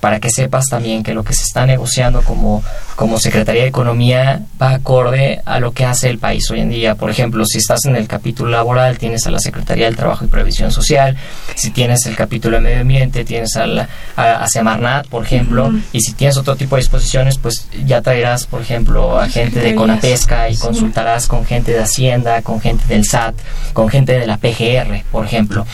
para 0.00 0.20
que 0.20 0.30
sepas 0.30 0.66
también 0.66 1.02
que 1.02 1.14
lo 1.14 1.24
que 1.24 1.32
se 1.32 1.42
está 1.42 1.66
negociando 1.66 2.22
como, 2.22 2.62
como 2.96 3.18
Secretaría 3.18 3.62
de 3.62 3.68
Economía 3.68 4.42
va 4.60 4.74
acorde 4.74 5.40
a 5.44 5.60
lo 5.60 5.72
que 5.72 5.84
hace 5.84 6.08
el 6.08 6.18
país 6.18 6.50
hoy 6.50 6.60
en 6.60 6.70
día. 6.70 6.94
Por 6.94 7.10
ejemplo, 7.10 7.44
si 7.44 7.58
estás 7.58 7.84
en 7.86 7.96
el 7.96 8.06
capítulo 8.06 8.50
laboral, 8.50 8.98
tienes 8.98 9.26
a 9.26 9.30
la 9.30 9.38
Secretaría 9.38 9.86
del 9.86 9.96
Trabajo 9.96 10.24
y 10.24 10.28
Previsión 10.28 10.70
Social, 10.70 11.16
si 11.54 11.70
tienes 11.70 12.06
el 12.06 12.16
capítulo 12.16 12.56
de 12.56 12.62
Medio 12.62 12.80
Ambiente, 12.80 13.24
tienes 13.24 13.56
a, 13.56 13.66
la, 13.66 13.88
a, 14.16 14.46
Semarnat, 14.48 15.06
por 15.08 15.24
ejemplo, 15.24 15.72
y 15.92 16.00
si 16.00 16.12
tienes 16.12 16.36
otro 16.36 16.56
tipo 16.56 16.76
de 16.76 16.82
disposiciones, 16.82 17.38
pues 17.38 17.68
ya 17.84 18.02
traerás, 18.02 18.46
por 18.46 18.60
ejemplo, 18.60 19.18
a 19.18 19.28
gente 19.28 19.60
de 19.60 19.74
Conapesca 19.74 20.48
y 20.48 20.56
consultarás 20.56 21.26
con 21.26 21.44
gente 21.44 21.72
de 21.72 21.80
Hacienda, 21.80 22.42
con 22.42 22.60
gente 22.60 22.84
del 22.86 23.04
SAT, 23.04 23.34
con 23.72 23.88
gente 23.88 24.18
de 24.18 24.26
la 24.26 24.36
PGR, 24.36 25.04
por 25.10 25.24
ejemplo. 25.24 25.66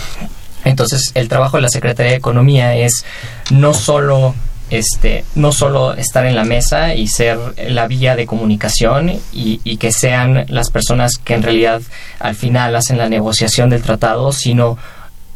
Entonces, 0.65 1.13
el 1.15 1.29
trabajo 1.29 1.59
de 1.59 1.63
la 1.63 1.69
Secretaría 1.69 2.13
de 2.13 2.19
Economía 2.19 2.75
es 2.75 3.05
no 3.51 3.75
solo 3.75 4.35
este, 4.71 5.25
no 5.35 5.53
solo 5.53 5.95
estar 5.95 6.27
en 6.27 6.35
la 6.35 6.45
mesa 6.45 6.95
y 6.95 7.07
ser 7.07 7.39
la 7.69 7.87
vía 7.87 8.17
de 8.17 8.27
comunicación 8.27 9.13
y, 9.33 9.77
que 9.77 9.93
sean 9.93 10.47
las 10.49 10.71
personas 10.71 11.19
que 11.19 11.35
en 11.35 11.43
realidad 11.43 11.83
al 12.19 12.35
final 12.35 12.75
hacen 12.75 12.97
la 12.97 13.09
negociación 13.09 13.69
del 13.71 13.83
tratado, 13.83 14.33
sino 14.33 14.79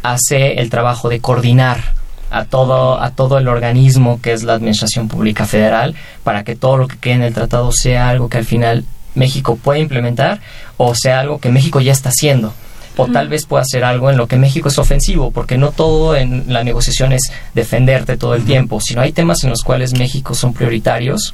hace 0.03 0.55
el 0.55 0.71
trabajo 0.71 1.09
de 1.09 1.21
coordinar 1.21 1.93
a 2.31 2.47
todo, 2.47 3.01
a 3.01 3.11
todo 3.11 3.39
el 3.39 3.49
organismo 3.49 4.21
que 4.21 4.33
es 4.33 4.43
la 4.43 4.55
Administración 4.55 5.09
Pública 5.09 5.47
Federal 5.47 5.95
para 6.25 6.43
que 6.45 6.57
todo 6.57 6.77
lo 6.77 6.89
que 6.89 6.99
quede 6.99 7.15
en 7.15 7.23
el 7.23 7.35
tratado 7.35 7.71
sea 7.73 8.09
algo 8.09 8.29
que 8.29 8.39
al 8.39 8.45
final 8.45 8.85
México 9.15 9.57
pueda 9.57 9.79
implementar 9.79 10.41
o 10.77 10.95
sea 10.95 11.21
algo 11.21 11.39
que 11.39 11.51
México 11.51 11.81
ya 11.81 11.93
está 11.93 12.11
haciendo 12.11 12.55
o 12.99 13.07
tal 13.07 13.29
vez 13.29 13.47
pueda 13.47 13.63
hacer 13.63 13.85
algo 13.85 14.11
en 14.11 14.17
lo 14.17 14.27
que 14.27 14.37
México 14.37 14.69
es 14.69 14.79
ofensivo, 14.79 15.31
porque 15.31 15.57
no 15.57 15.71
todo 15.71 16.17
en 16.17 16.53
la 16.53 16.65
negociación 16.65 17.13
es 17.13 17.33
defenderte 17.55 18.17
todo 18.17 18.35
el 18.35 18.45
tiempo, 18.45 18.81
sino 18.81 19.01
hay 19.01 19.13
temas 19.13 19.45
en 19.45 19.51
los 19.51 19.63
cuales 19.63 19.97
México 19.97 20.35
son 20.35 20.53
prioritarios 20.53 21.33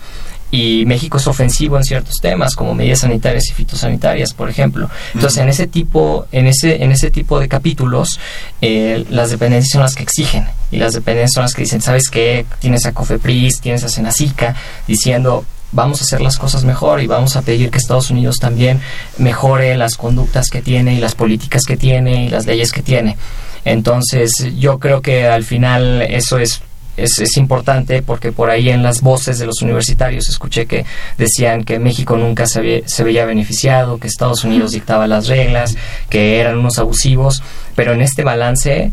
y 0.50 0.84
México 0.86 1.16
es 1.16 1.26
ofensivo 1.26 1.76
en 1.78 1.84
ciertos 1.84 2.16
temas 2.20 2.54
como 2.54 2.74
medidas 2.74 3.00
sanitarias 3.00 3.48
y 3.50 3.54
fitosanitarias 3.54 4.34
por 4.34 4.50
ejemplo. 4.50 4.88
Entonces 5.14 5.38
en 5.42 5.48
ese 5.48 5.66
tipo 5.66 6.26
en 6.30 6.46
ese 6.46 6.84
en 6.84 6.92
ese 6.92 7.10
tipo 7.10 7.40
de 7.40 7.48
capítulos 7.48 8.20
eh, 8.60 9.04
las 9.08 9.30
dependencias 9.30 9.72
son 9.72 9.80
las 9.80 9.94
que 9.94 10.02
exigen 10.02 10.46
y 10.70 10.76
las 10.76 10.92
dependencias 10.92 11.32
son 11.32 11.42
las 11.42 11.54
que 11.54 11.62
dicen 11.62 11.80
sabes 11.80 12.08
qué 12.08 12.46
tienes 12.60 12.86
a 12.86 12.92
Cofepris 12.92 13.60
tienes 13.60 13.82
a 13.84 13.88
Senacica 13.88 14.54
diciendo 14.86 15.44
vamos 15.74 16.00
a 16.00 16.04
hacer 16.04 16.20
las 16.20 16.38
cosas 16.38 16.64
mejor 16.64 17.02
y 17.02 17.06
vamos 17.06 17.36
a 17.36 17.42
pedir 17.42 17.70
que 17.70 17.78
Estados 17.78 18.10
Unidos 18.10 18.38
también 18.38 18.80
mejore 19.18 19.76
las 19.76 19.96
conductas 19.96 20.48
que 20.48 20.62
tiene 20.62 20.94
y 20.94 20.98
las 20.98 21.14
políticas 21.14 21.64
que 21.66 21.76
tiene 21.76 22.24
y 22.24 22.28
las 22.30 22.46
leyes 22.46 22.72
que 22.72 22.82
tiene. 22.82 23.16
Entonces 23.64 24.32
yo 24.56 24.78
creo 24.78 25.02
que 25.02 25.26
al 25.26 25.44
final 25.44 26.02
eso 26.02 26.38
es 26.38 26.62
es, 26.96 27.36
importante 27.36 28.02
porque 28.02 28.30
por 28.30 28.50
ahí 28.50 28.70
en 28.70 28.82
las 28.82 29.00
voces 29.00 29.38
de 29.38 29.46
los 29.46 29.62
universitarios 29.62 30.28
escuché 30.28 30.66
que 30.66 30.84
decían 31.18 31.64
que 31.64 31.78
México 31.78 32.16
nunca 32.16 32.46
se, 32.46 32.84
se, 32.86 33.04
veía 33.04 33.24
beneficiado, 33.24 33.98
que 33.98 34.06
Estados 34.06 34.44
Unidos 34.44 34.72
dictaba 34.72 35.06
las 35.06 35.26
reglas, 35.26 35.76
que 36.08 36.38
eran 36.38 36.58
unos 36.58 36.78
abusivos, 36.78 37.42
pero 37.74 37.92
en 37.92 38.02
este 38.02 38.22
balance 38.22 38.92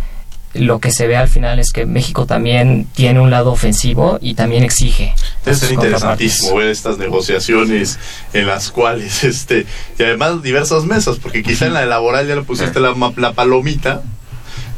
lo 0.54 0.80
que 0.80 0.92
se 0.92 1.08
ve 1.08 1.16
al 1.16 1.28
final 1.28 1.60
es 1.60 1.72
que 1.72 1.86
México 1.86 2.26
también 2.26 2.88
tiene 2.94 3.20
un 3.20 3.30
lado 3.32 3.52
ofensivo 3.52 4.20
y 4.22 4.34
también 4.34 4.64
exige. 4.64 5.14
Es 5.46 5.70
interesantísimo 5.72 6.58
ver 6.58 6.68
estas 6.68 6.98
negociaciones 6.98 8.00
en 8.34 8.48
las 8.48 8.72
cuales, 8.72 9.24
este, 9.24 9.66
y 9.98 10.04
además 10.04 10.42
diversas 10.42 10.86
mesas, 10.86 11.18
porque 11.20 11.44
quizá 11.44 11.68
en 11.68 11.74
la 11.74 11.86
laboral 11.86 12.28
ya 12.28 12.36
le 12.36 12.44
pusiste 12.44 12.80
la, 12.80 12.94
la 13.18 13.34
palomita 13.34 14.04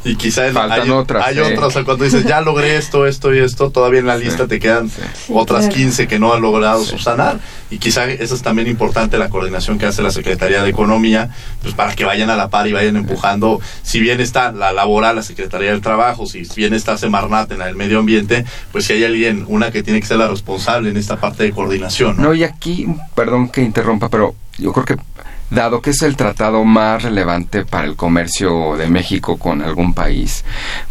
y 0.03 0.15
quizá 0.15 0.43
hay, 0.43 0.89
otras, 0.89 1.25
hay 1.25 1.39
otras, 1.39 1.63
o 1.63 1.71
sea, 1.71 1.83
cuando 1.83 2.03
dices, 2.03 2.25
ya 2.25 2.41
logré 2.41 2.75
esto, 2.75 3.07
esto 3.07 3.33
y 3.33 3.39
esto, 3.39 3.69
todavía 3.69 3.99
en 4.01 4.07
la 4.07 4.17
lista 4.17 4.47
te 4.47 4.59
quedan 4.59 4.91
otras 5.29 5.67
15 5.69 6.07
que 6.07 6.19
no 6.19 6.33
han 6.33 6.41
logrado 6.41 6.83
subsanar. 6.83 7.39
Y 7.69 7.77
quizá 7.77 8.07
eso 8.09 8.35
es 8.35 8.41
también 8.41 8.67
importante, 8.67 9.17
la 9.17 9.29
coordinación 9.29 9.79
que 9.79 9.85
hace 9.85 10.03
la 10.03 10.11
Secretaría 10.11 10.61
de 10.61 10.69
Economía, 10.69 11.29
pues 11.61 11.73
para 11.73 11.95
que 11.95 12.05
vayan 12.05 12.29
a 12.29 12.35
la 12.35 12.49
par 12.49 12.67
y 12.67 12.73
vayan 12.73 12.97
empujando, 12.97 13.61
si 13.81 13.99
bien 13.99 14.19
está 14.19 14.51
la 14.51 14.73
laboral, 14.73 15.15
la 15.15 15.23
Secretaría 15.23 15.71
del 15.71 15.81
Trabajo, 15.81 16.25
si 16.25 16.45
bien 16.55 16.73
está 16.73 16.97
Semarnat 16.97 17.51
en 17.51 17.61
el 17.61 17.75
medio 17.75 17.99
ambiente, 17.99 18.45
pues 18.71 18.85
si 18.85 18.93
hay 18.93 19.03
alguien, 19.05 19.45
una 19.47 19.71
que 19.71 19.83
tiene 19.83 20.01
que 20.01 20.05
ser 20.05 20.17
la 20.17 20.27
responsable 20.27 20.89
en 20.89 20.97
esta 20.97 21.17
parte 21.19 21.43
de 21.43 21.51
coordinación. 21.51 22.17
No, 22.17 22.23
no 22.23 22.33
y 22.33 22.43
aquí, 22.43 22.87
perdón 23.15 23.49
que 23.49 23.61
interrumpa, 23.61 24.09
pero 24.09 24.35
yo 24.57 24.71
creo 24.73 24.85
que 24.85 24.97
dado 25.49 25.81
que 25.81 25.91
es 25.91 26.01
el 26.01 26.15
tratado 26.15 26.63
más 26.63 27.03
relevante 27.03 27.65
para 27.65 27.87
el 27.87 27.95
comercio 27.95 28.75
de 28.77 28.87
México 28.87 29.37
con 29.37 29.61
algún 29.61 29.93
país, 29.93 30.43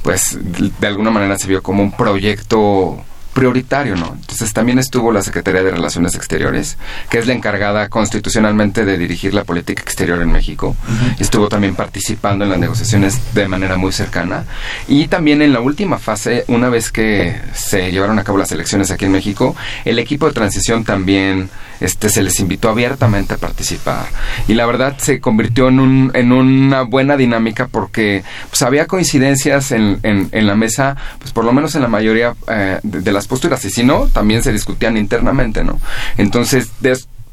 pues 0.03 0.39
de 0.41 0.87
alguna 0.87 1.11
manera 1.11 1.39
se 1.39 1.49
vio 1.49 1.63
como 1.63 1.83
un 1.83 1.93
proyecto 1.93 3.05
prioritario, 3.33 3.97
¿no? 3.97 4.15
Entonces 4.15 4.53
también 4.53 4.79
estuvo 4.79 5.11
la 5.11 5.23
Secretaría 5.23 5.63
de 5.63 5.71
Relaciones 5.71 6.15
Exteriores, 6.15 6.77
que 7.09 7.19
es 7.19 7.27
la 7.27 7.33
encargada 7.33 7.89
constitucionalmente 7.89 8.85
de 8.85 8.99
dirigir 8.99 9.35
la 9.35 9.45
política 9.45 9.83
exterior 9.83 10.21
en 10.21 10.31
México. 10.31 10.77
Estuvo 11.19 11.49
también 11.49 11.75
participando 11.75 12.45
en 12.45 12.51
las 12.51 12.59
negociaciones 12.59 13.35
de 13.35 13.49
manera 13.49 13.77
muy 13.77 13.93
cercana. 13.93 14.45
Y 14.87 15.09
también 15.09 15.43
en 15.43 15.53
la 15.53 15.61
última 15.61 15.99
fase, 15.99 16.45
una 16.49 16.69
vez 16.69 16.93
que 16.93 17.41
se 17.55 17.91
llevaron 17.91 18.19
a 18.19 18.25
cabo 18.25 18.39
las 18.39 18.53
elecciones 18.53 18.91
aquí 18.91 19.07
en 19.07 19.13
México, 19.13 19.57
el 19.85 19.99
equipo 19.99 20.27
de 20.27 20.35
transición 20.35 20.85
también 20.85 21.49
este, 21.83 22.09
se 22.09 22.23
les 22.23 22.39
invitó 22.41 22.69
abiertamente 22.69 23.35
a 23.35 23.37
participar. 23.37 24.07
Y 24.49 24.55
la 24.55 24.67
verdad 24.67 24.97
se 24.99 25.21
convirtió 25.21 25.69
en, 25.69 25.81
un, 25.81 26.11
en 26.15 26.33
una 26.33 26.83
buena 26.83 27.17
dinámica 27.17 27.69
porque 27.69 28.23
pues, 28.49 28.63
había 28.63 28.87
coincidencias 28.87 29.73
en, 29.73 29.99
en, 30.03 30.47
la 30.47 30.55
mesa, 30.55 30.97
pues 31.19 31.33
por 31.33 31.45
lo 31.45 31.53
menos 31.53 31.75
en 31.75 31.83
la 31.83 31.89
mayoría 31.89 32.35
eh, 32.49 32.79
de, 32.83 33.13
las 33.13 33.27
posturas, 33.27 33.65
y 33.65 33.71
si 33.71 33.85
no, 33.85 34.07
también 34.07 34.43
se 34.43 34.53
discutían 34.53 34.97
internamente, 34.97 35.65
¿no? 35.65 35.81
Entonces, 36.17 36.71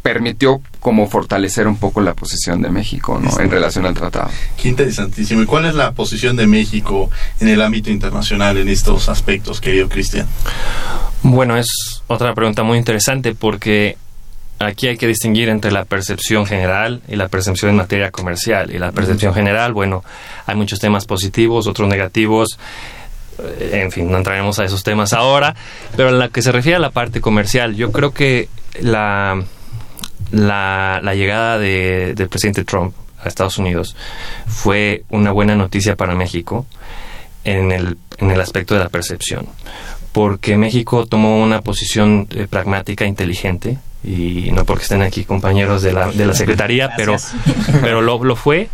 permitió 0.02 0.62
como 0.80 1.08
fortalecer 1.10 1.68
un 1.68 1.76
poco 1.76 2.02
la 2.02 2.14
posición 2.14 2.62
de 2.62 2.70
México 2.70 3.20
¿no? 3.22 3.38
en 3.40 3.52
relación 3.52 3.86
al 3.86 3.94
tratado. 3.94 4.30
Qué 4.62 4.70
interesantísimo. 4.70 5.42
¿Y 5.42 5.46
cuál 5.46 5.66
es 5.66 5.76
la 5.76 5.92
posición 5.92 6.38
de 6.38 6.48
México 6.48 7.10
en 7.40 7.50
el 7.50 7.62
ámbito 7.62 7.92
internacional 7.92 8.58
en 8.58 8.70
estos 8.70 9.10
aspectos, 9.10 9.60
querido 9.60 9.90
Cristian? 9.90 10.26
Bueno, 11.22 11.58
es 11.58 12.02
otra 12.08 12.34
pregunta 12.34 12.64
muy 12.64 12.78
interesante 12.78 13.36
porque 13.36 13.98
aquí 14.60 14.88
hay 14.88 14.98
que 14.98 15.08
distinguir 15.08 15.50
entre 15.50 15.72
la 15.72 15.86
percepción 15.86 16.46
general 16.46 17.02
y 17.08 17.16
la 17.16 17.30
percepción 17.30 17.72
en 17.72 17.78
materia 17.78 18.12
comercial. 18.12 18.72
Y 18.72 18.78
la 18.78 18.92
percepción 18.92 19.34
general, 19.34 19.74
bueno, 19.74 20.04
hay 20.46 20.56
muchos 20.56 20.80
temas 20.80 21.06
positivos, 21.06 21.66
otros 21.68 21.88
negativos. 21.88 22.60
Eh, 23.40 23.82
en 23.84 23.92
fin, 23.92 24.12
no 24.12 24.18
entraremos 24.18 24.60
a 24.60 24.66
esos 24.66 24.84
temas 24.84 25.14
ahora. 25.14 25.56
Pero 25.96 26.10
en 26.10 26.20
la 26.20 26.30
que 26.30 26.42
se 26.42 26.52
refiere 26.52 26.76
a 26.76 26.80
la 26.80 26.92
parte 26.92 27.22
comercial, 27.22 27.76
yo 27.76 27.92
creo 27.92 28.14
que 28.14 28.50
la, 28.82 29.42
la, 30.32 31.14
llegada 31.16 31.58
de, 31.58 32.14
del 32.16 32.28
presidente 32.28 32.66
Trump 32.66 32.94
a 33.24 33.28
Estados 33.28 33.58
Unidos 33.58 33.96
fue 34.48 35.04
una 35.10 35.32
buena 35.32 35.56
noticia 35.56 35.96
para 35.96 36.16
México 36.16 36.66
en 37.44 37.72
el, 37.72 37.98
en 38.18 38.32
el 38.32 38.42
aspecto 38.42 38.74
de 38.74 38.82
la 38.82 38.90
percepción. 38.90 39.48
Porque 40.12 40.58
México 40.58 41.06
tomó 41.06 41.42
una 41.42 41.62
posición 41.62 42.28
eh, 42.32 42.48
pragmática, 42.50 43.06
inteligente, 43.06 43.78
y 44.04 44.52
no 44.52 44.66
porque 44.66 44.84
estén 44.84 45.02
aquí 45.02 45.26
compañeros 45.26 45.82
de 45.82 45.94
la, 45.94 46.12
de 46.12 46.26
la 46.26 46.34
Secretaría, 46.34 46.92
pero, 46.96 47.16
pero 47.82 48.02
lo, 48.02 48.24
lo 48.24 48.36
fue. 48.36 48.70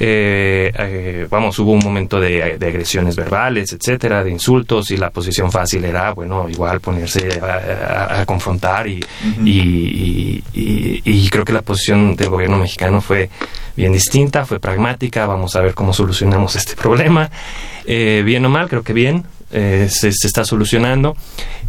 Eh, 0.00 0.70
eh, 0.78 1.26
vamos, 1.28 1.58
hubo 1.58 1.72
un 1.72 1.80
momento 1.80 2.20
de, 2.20 2.40
agresiones 2.54 3.16
verbales, 3.16 3.72
etcétera, 3.72 4.22
de 4.22 4.30
insultos, 4.30 4.92
y 4.92 4.96
la 4.96 5.10
posición 5.10 5.50
fácil 5.50 5.84
era, 5.84 6.12
bueno, 6.12 6.48
igual 6.48 6.80
ponerse 6.80 7.40
a, 7.42 8.24
confrontar, 8.24 8.86
y, 8.86 9.04
y, 9.44 10.42
y, 10.54 11.28
creo 11.30 11.44
que 11.44 11.52
la 11.52 11.62
posición 11.62 12.14
del 12.14 12.28
gobierno 12.28 12.58
mexicano 12.58 13.00
fue 13.00 13.28
bien 13.76 13.92
distinta, 13.92 14.46
fue 14.46 14.60
pragmática, 14.60 15.26
vamos 15.26 15.56
a 15.56 15.60
ver 15.60 15.74
cómo 15.74 15.92
solucionamos 15.92 16.54
este 16.54 16.76
problema. 16.76 17.30
Eh, 17.84 18.22
bien 18.24 18.44
o 18.44 18.50
mal, 18.50 18.68
creo 18.68 18.82
que 18.82 18.92
bien, 18.92 19.24
se, 19.50 19.88
se, 19.88 20.26
está 20.26 20.44
solucionando. 20.44 21.16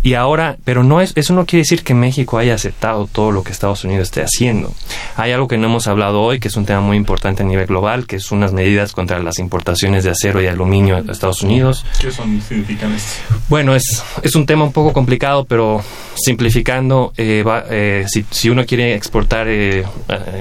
Y 0.02 0.14
ahora, 0.14 0.58
pero 0.64 0.84
no 0.84 1.02
es, 1.02 1.12
eso 1.16 1.34
no 1.34 1.46
quiere 1.46 1.62
decir 1.62 1.84
que 1.84 1.94
México 1.94 2.38
haya 2.38 2.54
aceptado 2.54 3.08
todo 3.08 3.32
lo 3.32 3.44
que 3.44 3.52
Estados 3.52 3.84
Unidos 3.84 4.08
esté 4.08 4.22
haciendo. 4.22 4.74
Hay 5.18 5.34
algo 5.34 5.50
que 5.50 5.58
no 5.58 5.68
hemos 5.68 5.88
hablado 5.88 6.22
hoy, 6.22 6.40
que 6.40 6.48
es 6.48 6.56
un 6.56 6.66
tema 6.66 6.80
muy 6.80 6.96
importante 6.96 7.44
a 7.44 7.46
nivel 7.46 7.66
global, 7.68 8.08
que 8.08 8.16
es 8.16 8.32
unas 8.32 8.54
medidas 8.54 8.94
contra 8.94 9.20
las 9.20 9.40
importaciones 9.40 10.06
de 10.06 10.12
acero 10.12 10.42
y 10.42 10.48
aluminio 10.48 10.96
a 10.96 11.12
Estados 11.12 11.42
Unidos. 11.42 11.86
¿Qué 12.00 12.12
son, 12.12 12.42
significan 12.42 12.96
Bueno, 13.50 13.76
es, 13.76 14.04
es 14.24 14.36
un 14.36 14.46
tema 14.46 14.64
un 14.64 14.72
poco 14.72 14.94
complicado, 14.94 15.44
pero 15.44 15.84
simplificando, 16.16 17.12
eh, 17.18 17.44
eh, 17.70 18.06
si, 18.08 18.26
si, 18.30 18.50
uno 18.50 18.66
quiere 18.66 18.96
exportar 18.96 19.48
eh, 19.50 19.84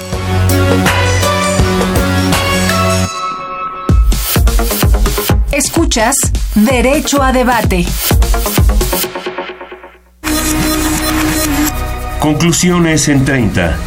Escuchas 5.52 6.16
Derecho 6.54 7.22
a 7.22 7.32
Debate. 7.32 7.86
Conclusiones 12.24 13.06
en 13.08 13.22
30. 13.22 13.78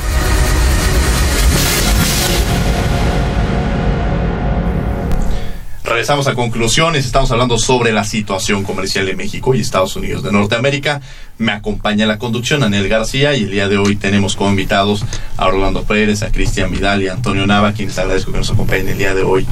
Regresamos 5.83 6.27
a 6.27 6.35
conclusiones. 6.35 7.07
Estamos 7.07 7.31
hablando 7.31 7.57
sobre 7.57 7.91
la 7.91 8.03
situación 8.03 8.63
comercial 8.63 9.07
de 9.07 9.15
México 9.15 9.55
y 9.55 9.61
Estados 9.61 9.95
Unidos 9.95 10.21
de 10.21 10.31
Norteamérica. 10.31 11.01
Me 11.39 11.51
acompaña 11.51 12.07
la 12.07 12.17
conducción 12.17 12.63
Anel 12.63 12.89
García 12.89 13.35
y 13.35 13.43
el 13.43 13.51
día 13.51 13.67
de 13.67 13.77
hoy 13.77 13.95
tenemos 13.95 14.35
como 14.35 14.49
invitados 14.49 15.05
a 15.37 15.47
Orlando 15.47 15.83
Pérez, 15.83 16.23
a 16.23 16.31
Cristian 16.31 16.71
Vidal 16.71 17.03
y 17.03 17.09
a 17.09 17.13
Antonio 17.13 17.45
Nava, 17.45 17.73
quienes 17.73 17.97
agradezco 17.99 18.31
que 18.31 18.39
nos 18.39 18.49
acompañen 18.49 18.89
el 18.89 18.97
día 18.97 19.13
de 19.13 19.21
hoy 19.21 19.45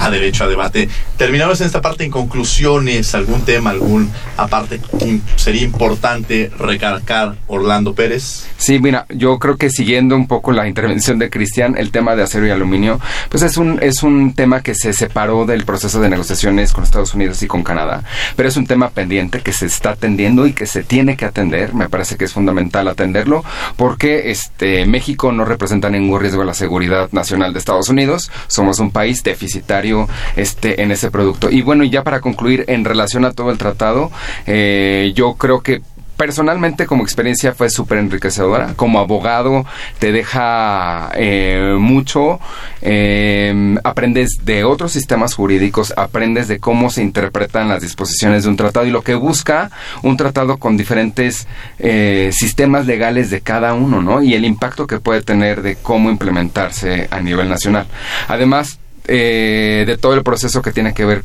a 0.00 0.10
Derecho 0.10 0.44
a 0.44 0.48
Debate. 0.48 0.88
Terminamos 1.16 1.60
en 1.60 1.66
esta 1.66 1.80
parte 1.80 2.04
en 2.04 2.10
conclusiones, 2.10 3.14
algún 3.14 3.42
tema, 3.42 3.70
algún 3.70 4.10
aparte 4.36 4.80
sería 5.36 5.62
importante 5.62 6.50
recalcar 6.58 7.36
Orlando 7.46 7.94
Pérez. 7.94 8.46
Sí, 8.56 8.78
mira, 8.78 9.06
yo 9.08 9.38
creo 9.38 9.56
que 9.56 9.70
siguiendo 9.70 10.16
un 10.16 10.26
poco 10.26 10.52
la 10.52 10.68
intervención 10.68 11.18
de 11.18 11.30
Cristian, 11.30 11.76
el 11.76 11.90
tema 11.90 12.16
de 12.16 12.22
acero 12.22 12.46
y 12.46 12.50
aluminio, 12.50 13.00
pues 13.28 13.42
es 13.42 13.56
un 13.56 13.78
es 13.80 14.02
un 14.02 14.34
tema 14.34 14.62
que 14.62 14.74
se 14.74 14.92
separó 14.92 15.46
del 15.46 15.64
proceso 15.64 16.00
de 16.00 16.08
negociaciones 16.08 16.72
con 16.72 16.84
Estados 16.84 17.14
Unidos 17.14 17.42
y 17.42 17.46
con 17.46 17.62
Canadá, 17.62 18.02
pero 18.36 18.48
es 18.48 18.56
un 18.56 18.66
tema 18.66 18.90
pendiente 18.90 19.40
que 19.40 19.52
se 19.52 19.66
está 19.66 19.90
atendiendo 19.90 20.46
y 20.46 20.52
que 20.52 20.66
se 20.66 20.82
tiene 20.82 21.16
que 21.16 21.27
atender, 21.28 21.74
me 21.74 21.88
parece 21.88 22.16
que 22.16 22.24
es 22.24 22.32
fundamental 22.32 22.88
atenderlo, 22.88 23.44
porque 23.76 24.30
este 24.30 24.86
México 24.86 25.32
no 25.32 25.44
representa 25.44 25.90
ningún 25.90 26.20
riesgo 26.20 26.42
a 26.42 26.44
la 26.44 26.54
seguridad 26.54 27.08
nacional 27.12 27.52
de 27.52 27.58
Estados 27.58 27.88
Unidos, 27.88 28.30
somos 28.46 28.78
un 28.80 28.90
país 28.90 29.22
deficitario 29.22 30.08
este 30.36 30.82
en 30.82 30.90
ese 30.90 31.10
producto. 31.10 31.50
Y 31.50 31.62
bueno, 31.62 31.84
y 31.84 31.90
ya 31.90 32.02
para 32.02 32.20
concluir 32.20 32.64
en 32.68 32.84
relación 32.84 33.24
a 33.24 33.32
todo 33.32 33.50
el 33.50 33.58
tratado, 33.58 34.10
eh, 34.46 35.12
yo 35.14 35.34
creo 35.34 35.60
que 35.60 35.82
personalmente 36.18 36.84
como 36.84 37.04
experiencia 37.04 37.54
fue 37.54 37.70
súper 37.70 37.98
enriquecedora. 37.98 38.74
Como 38.74 38.98
abogado 38.98 39.64
te 40.00 40.12
deja 40.12 41.10
eh, 41.14 41.76
mucho, 41.78 42.40
eh, 42.82 43.76
aprendes 43.84 44.40
de 44.44 44.64
otros 44.64 44.92
sistemas 44.92 45.34
jurídicos, 45.34 45.94
aprendes 45.96 46.48
de 46.48 46.58
cómo 46.58 46.90
se 46.90 47.02
interpretan 47.02 47.68
las 47.68 47.82
disposiciones 47.82 48.42
de 48.42 48.50
un 48.50 48.56
tratado 48.56 48.84
y 48.84 48.90
lo 48.90 49.02
que 49.02 49.14
busca 49.14 49.70
un 50.02 50.16
tratado 50.16 50.58
con 50.58 50.76
diferentes 50.76 51.46
eh, 51.78 52.30
sistemas 52.32 52.86
legales 52.86 53.30
de 53.30 53.40
cada 53.40 53.72
uno, 53.74 54.02
¿no? 54.02 54.20
Y 54.20 54.34
el 54.34 54.44
impacto 54.44 54.88
que 54.88 54.98
puede 54.98 55.22
tener 55.22 55.62
de 55.62 55.76
cómo 55.76 56.10
implementarse 56.10 57.06
a 57.12 57.20
nivel 57.20 57.48
nacional. 57.48 57.86
Además, 58.26 58.80
eh, 59.10 59.84
de 59.86 59.96
todo 59.96 60.12
el 60.12 60.22
proceso 60.22 60.60
que 60.60 60.70
tiene 60.70 60.92
que 60.92 61.06
ver 61.06 61.24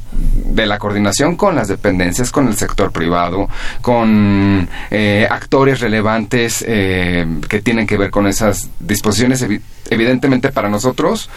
de 0.54 0.66
la 0.66 0.78
coordinación 0.80 1.36
con 1.36 1.56
las 1.56 1.68
dependencias, 1.68 2.32
con 2.32 2.47
el 2.47 2.56
sector 2.56 2.91
privado, 2.91 3.49
con 3.82 4.68
eh, 4.91 5.28
actores 5.30 5.80
relevantes 5.80 6.64
eh, 6.68 7.26
que 7.49 7.62
tienen 7.62 7.88
que 7.88 7.97
ver 7.97 8.12
con 8.12 8.28
esas 8.28 8.70
disposiciones. 8.80 9.43
Evi- 9.43 9.62
evidentemente 9.89 10.51
para 10.51 10.70
nosotros, 10.70 11.30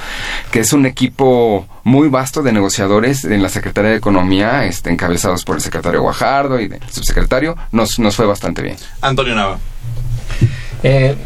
que 0.50 0.60
es 0.60 0.72
un 0.72 0.86
equipo 0.86 1.66
muy 1.84 2.08
vasto 2.08 2.42
de 2.42 2.52
negociadores 2.52 3.24
en 3.24 3.42
la 3.42 3.48
Secretaría 3.48 3.90
de 3.90 3.96
Economía, 3.96 4.64
este, 4.64 4.90
encabezados 4.90 5.44
por 5.44 5.56
el 5.56 5.62
secretario 5.62 6.02
Guajardo 6.02 6.60
y 6.60 6.64
el 6.64 6.80
subsecretario, 6.90 7.56
nos, 7.72 7.98
nos 7.98 8.16
fue 8.16 8.26
bastante 8.26 8.62
bien. 8.62 8.76
Antonio 9.00 9.34
Nava. 9.34 9.58
Eh, 10.82 11.16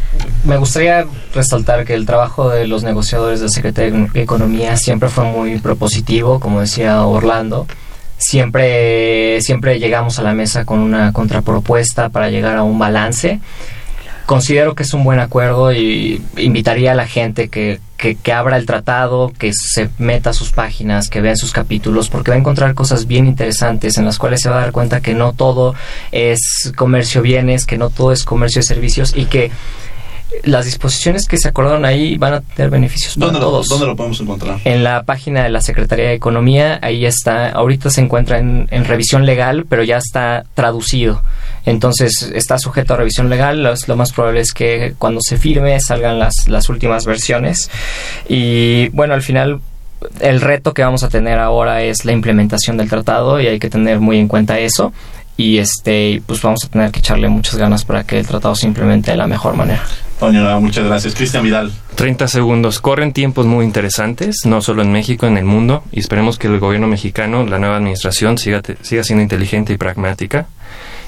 me 0.43 0.57
gustaría 0.57 1.05
resaltar 1.33 1.85
que 1.85 1.93
el 1.93 2.05
trabajo 2.05 2.49
de 2.49 2.67
los 2.67 2.83
negociadores 2.83 3.41
de 3.41 3.49
Secretaría 3.49 4.07
de 4.11 4.21
Economía 4.21 4.77
siempre 4.77 5.09
fue 5.09 5.25
muy 5.25 5.59
propositivo, 5.59 6.39
como 6.39 6.61
decía 6.61 7.05
Orlando. 7.05 7.67
Siempre, 8.17 9.41
siempre 9.41 9.79
llegamos 9.79 10.19
a 10.19 10.23
la 10.23 10.33
mesa 10.33 10.63
con 10.63 10.79
una 10.79 11.11
contrapropuesta 11.11 12.09
para 12.09 12.29
llegar 12.29 12.57
a 12.57 12.63
un 12.63 12.77
balance. 12.77 13.39
Considero 14.31 14.75
que 14.75 14.83
es 14.83 14.93
un 14.93 15.03
buen 15.03 15.19
acuerdo 15.19 15.73
y 15.73 16.21
invitaría 16.37 16.93
a 16.93 16.95
la 16.95 17.05
gente 17.05 17.49
que, 17.49 17.81
que, 17.97 18.15
que 18.15 18.31
abra 18.31 18.55
el 18.55 18.65
tratado, 18.65 19.33
que 19.37 19.51
se 19.51 19.89
meta 19.97 20.29
a 20.29 20.33
sus 20.33 20.53
páginas, 20.53 21.09
que 21.09 21.19
vean 21.19 21.35
sus 21.35 21.51
capítulos, 21.51 22.07
porque 22.07 22.31
va 22.31 22.37
a 22.37 22.39
encontrar 22.39 22.73
cosas 22.73 23.07
bien 23.07 23.27
interesantes 23.27 23.97
en 23.97 24.05
las 24.05 24.17
cuales 24.17 24.39
se 24.39 24.49
va 24.49 24.55
a 24.55 24.61
dar 24.61 24.71
cuenta 24.71 25.01
que 25.01 25.13
no 25.13 25.33
todo 25.33 25.75
es 26.13 26.71
comercio 26.77 27.21
bienes, 27.21 27.65
que 27.65 27.77
no 27.77 27.89
todo 27.89 28.13
es 28.13 28.23
comercio 28.23 28.61
de 28.61 28.67
servicios 28.67 29.11
y 29.17 29.25
que 29.25 29.51
las 30.43 30.65
disposiciones 30.65 31.27
que 31.27 31.37
se 31.37 31.47
acordaron 31.47 31.85
ahí 31.85 32.17
van 32.17 32.33
a 32.33 32.41
tener 32.41 32.69
beneficios 32.69 33.15
para 33.15 33.27
¿Dónde 33.27 33.39
lo, 33.39 33.45
todos. 33.45 33.67
¿Dónde 33.67 33.85
lo 33.85 33.95
podemos 33.95 34.19
encontrar? 34.21 34.59
En 34.65 34.83
la 34.83 35.03
página 35.03 35.43
de 35.43 35.49
la 35.49 35.61
Secretaría 35.61 36.07
de 36.07 36.13
Economía, 36.13 36.79
ahí 36.81 37.05
está, 37.05 37.49
ahorita 37.49 37.89
se 37.89 38.01
encuentra 38.01 38.39
en, 38.39 38.67
en 38.71 38.85
revisión 38.85 39.25
legal, 39.25 39.65
pero 39.67 39.83
ya 39.83 39.97
está 39.97 40.45
traducido. 40.53 41.21
Entonces 41.65 42.31
está 42.33 42.57
sujeto 42.57 42.93
a 42.93 42.97
revisión 42.97 43.29
legal, 43.29 43.63
lo, 43.63 43.73
lo 43.87 43.95
más 43.95 44.11
probable 44.11 44.41
es 44.41 44.51
que 44.51 44.95
cuando 44.97 45.21
se 45.21 45.37
firme 45.37 45.79
salgan 45.79 46.19
las, 46.19 46.47
las 46.47 46.69
últimas 46.69 47.05
versiones. 47.05 47.69
Y 48.27 48.89
bueno, 48.89 49.13
al 49.13 49.21
final 49.21 49.61
el 50.19 50.41
reto 50.41 50.73
que 50.73 50.83
vamos 50.83 51.03
a 51.03 51.09
tener 51.09 51.39
ahora 51.39 51.83
es 51.83 52.05
la 52.05 52.11
implementación 52.11 52.77
del 52.77 52.89
tratado 52.89 53.39
y 53.39 53.47
hay 53.47 53.59
que 53.59 53.69
tener 53.69 53.99
muy 53.99 54.17
en 54.17 54.27
cuenta 54.27 54.59
eso. 54.59 54.93
Y 55.37 55.57
este, 55.57 56.21
pues 56.25 56.41
vamos 56.41 56.65
a 56.65 56.67
tener 56.67 56.91
que 56.91 56.99
echarle 56.99 57.27
muchas 57.29 57.55
ganas 57.55 57.85
para 57.85 58.03
que 58.03 58.19
el 58.19 58.27
tratado 58.27 58.53
se 58.55 58.67
implemente 58.67 59.11
de 59.11 59.17
la 59.17 59.27
mejor 59.27 59.55
manera. 59.55 59.83
Nava, 60.21 60.59
muchas 60.59 60.85
gracias. 60.85 61.15
Cristian 61.15 61.43
Vidal. 61.43 61.71
30 61.95 62.27
segundos. 62.27 62.79
Corren 62.79 63.13
tiempos 63.13 63.45
muy 63.45 63.65
interesantes, 63.65 64.41
no 64.45 64.61
solo 64.61 64.83
en 64.83 64.91
México, 64.91 65.25
en 65.25 65.37
el 65.37 65.45
mundo, 65.45 65.83
y 65.91 65.99
esperemos 65.99 66.37
que 66.37 66.47
el 66.47 66.59
gobierno 66.59 66.87
mexicano, 66.87 67.45
la 67.45 67.57
nueva 67.57 67.77
administración, 67.77 68.37
siga, 68.37 68.61
siga 68.81 69.03
siendo 69.03 69.23
inteligente 69.23 69.73
y 69.73 69.77
pragmática. 69.77 70.47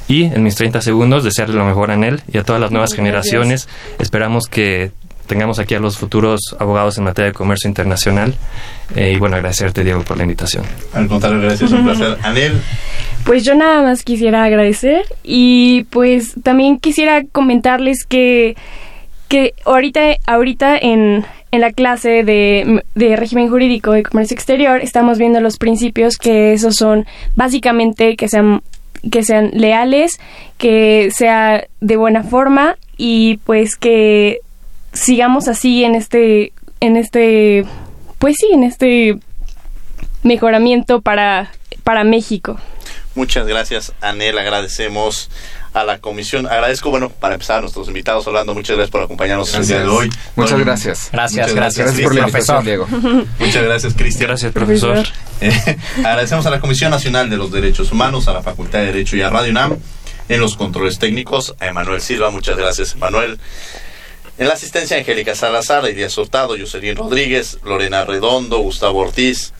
Y 0.07 0.23
en 0.23 0.43
mis 0.43 0.55
30 0.55 0.81
segundos, 0.81 1.23
desearle 1.23 1.55
lo 1.55 1.65
mejor 1.65 1.91
a 1.91 1.95
él 1.95 2.21
y 2.31 2.37
a 2.37 2.43
todas 2.43 2.61
las 2.61 2.71
nuevas 2.71 2.93
generaciones. 2.93 3.69
Esperamos 3.99 4.47
que 4.47 4.91
tengamos 5.27 5.59
aquí 5.59 5.75
a 5.75 5.79
los 5.79 5.97
futuros 5.97 6.55
abogados 6.59 6.97
en 6.97 7.05
materia 7.05 7.27
de 7.27 7.33
comercio 7.33 7.67
internacional. 7.67 8.35
Eh, 8.95 9.13
y 9.15 9.17
bueno, 9.17 9.35
agradecerte, 9.35 9.83
Diego, 9.83 10.01
por 10.03 10.17
la 10.17 10.23
invitación. 10.23 10.65
Al 10.93 11.07
contrario, 11.07 11.39
gracias, 11.39 11.71
un 11.71 11.85
placer. 11.85 12.17
Anel. 12.23 12.61
Pues 13.23 13.45
yo 13.45 13.55
nada 13.55 13.81
más 13.81 14.03
quisiera 14.03 14.43
agradecer 14.43 15.05
y 15.23 15.85
pues 15.85 16.33
también 16.43 16.77
quisiera 16.77 17.23
comentarles 17.31 18.05
que, 18.05 18.57
que 19.33 19.55
ahorita, 19.65 20.17
ahorita 20.27 20.77
en, 20.77 21.25
en 21.49 21.61
la 21.61 21.71
clase 21.71 22.23
de, 22.23 22.83
de 22.93 23.15
régimen 23.15 23.49
jurídico 23.49 23.93
de 23.93 24.03
comercio 24.03 24.35
exterior 24.35 24.79
estamos 24.79 25.17
viendo 25.17 25.41
los 25.41 25.57
principios 25.57 26.17
que 26.17 26.53
esos 26.53 26.75
son 26.75 27.07
básicamente 27.35 28.15
que 28.15 28.27
sean 28.27 28.61
que 29.11 29.23
sean 29.23 29.49
leales, 29.55 30.19
que 30.59 31.09
sea 31.09 31.65
de 31.81 31.97
buena 31.97 32.21
forma 32.21 32.77
y 32.95 33.37
pues 33.43 33.75
que 33.75 34.37
sigamos 34.91 35.47
así 35.47 35.83
en 35.83 35.95
este 35.95 36.53
en 36.79 36.95
este 36.95 37.65
pues 38.19 38.35
sí, 38.39 38.49
en 38.53 38.63
este 38.63 39.17
mejoramiento 40.21 41.01
para 41.01 41.49
para 41.83 42.03
México. 42.03 42.59
Muchas 43.15 43.45
gracias, 43.45 43.93
Anel. 44.01 44.37
Agradecemos 44.37 45.29
a 45.73 45.83
la 45.83 45.99
comisión. 45.99 46.47
Agradezco, 46.47 46.89
bueno, 46.89 47.09
para 47.09 47.35
empezar 47.35 47.59
a 47.59 47.61
nuestros 47.61 47.87
invitados, 47.87 48.25
Orlando, 48.27 48.53
muchas 48.53 48.75
gracias 48.75 48.91
por 48.91 49.01
acompañarnos 49.01 49.53
el 49.53 49.67
día 49.67 49.79
de 49.79 49.87
hoy. 49.87 50.09
Muchas 50.35 50.59
gracias. 50.59 51.09
Gracias, 51.11 51.47
muchas 51.47 51.55
gracias. 51.55 51.85
Gracias 51.85 52.03
por 52.03 52.15
la 52.15 52.21
invitación, 52.21 52.65
Diego. 52.65 52.87
Muchas 53.39 53.63
gracias, 53.63 53.93
Cristian. 53.93 54.27
Gracias, 54.29 54.51
profesor. 54.51 55.05
Eh, 55.41 55.77
agradecemos 55.97 56.45
a 56.45 56.49
la 56.49 56.59
Comisión 56.59 56.91
Nacional 56.91 57.29
de 57.29 57.37
los 57.37 57.51
Derechos 57.51 57.91
Humanos, 57.91 58.27
a 58.27 58.33
la 58.33 58.41
Facultad 58.41 58.79
de 58.79 58.85
Derecho 58.87 59.15
y 59.15 59.21
a 59.21 59.29
Radio 59.29 59.51
UNAM. 59.51 59.77
En 60.29 60.39
los 60.39 60.55
controles 60.55 60.99
técnicos, 60.99 61.53
a 61.59 61.67
Emanuel 61.67 62.01
Silva. 62.01 62.31
Muchas 62.31 62.55
gracias, 62.55 62.93
Emanuel. 62.93 63.39
En 64.37 64.47
la 64.47 64.53
asistencia, 64.53 64.97
Angélica 64.97 65.35
Salazar, 65.35 65.85
Elías 65.85 66.17
Hurtado, 66.17 66.55
Jocelyn 66.57 66.95
Rodríguez, 66.95 67.59
Lorena 67.63 68.05
Redondo, 68.05 68.59
Gustavo 68.59 68.99
Ortiz. 68.99 69.53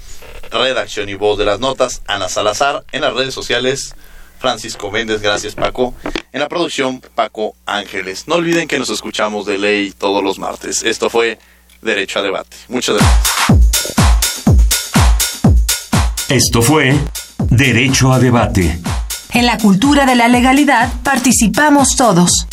Redacción 0.54 1.10
y 1.10 1.16
voz 1.16 1.38
de 1.38 1.46
las 1.46 1.60
notas, 1.60 2.02
Ana 2.08 2.30
Salazar. 2.30 2.84
En 2.92 3.02
las 3.02 3.14
redes 3.14 3.34
sociales, 3.34 3.96
Francisco 4.40 4.92
Méndez. 4.92 5.22
Gracias, 5.22 5.56
Paco. 5.56 5.96
En 6.32 6.40
la 6.40 6.48
producción, 6.48 7.02
Paco 7.16 7.56
Ángeles. 7.66 8.28
No 8.28 8.36
olviden 8.36 8.68
que 8.68 8.78
nos 8.78 8.90
escuchamos 8.90 9.46
de 9.46 9.58
ley 9.58 9.92
todos 9.92 10.24
los 10.24 10.38
martes. 10.38 10.84
Esto 10.84 11.10
fue 11.10 11.40
Derecho 11.82 12.20
a 12.20 12.22
Debate. 12.22 12.56
Muchas 12.68 12.98
gracias. 12.98 13.54
Esto 16.30 16.62
fue 16.62 16.98
Derecho 17.50 18.14
a 18.14 18.20
Debate. 18.20 18.80
En 19.34 19.46
la 19.46 19.58
cultura 19.58 20.06
de 20.06 20.16
la 20.16 20.28
legalidad 20.28 20.92
participamos 21.04 21.96
todos. 21.98 22.48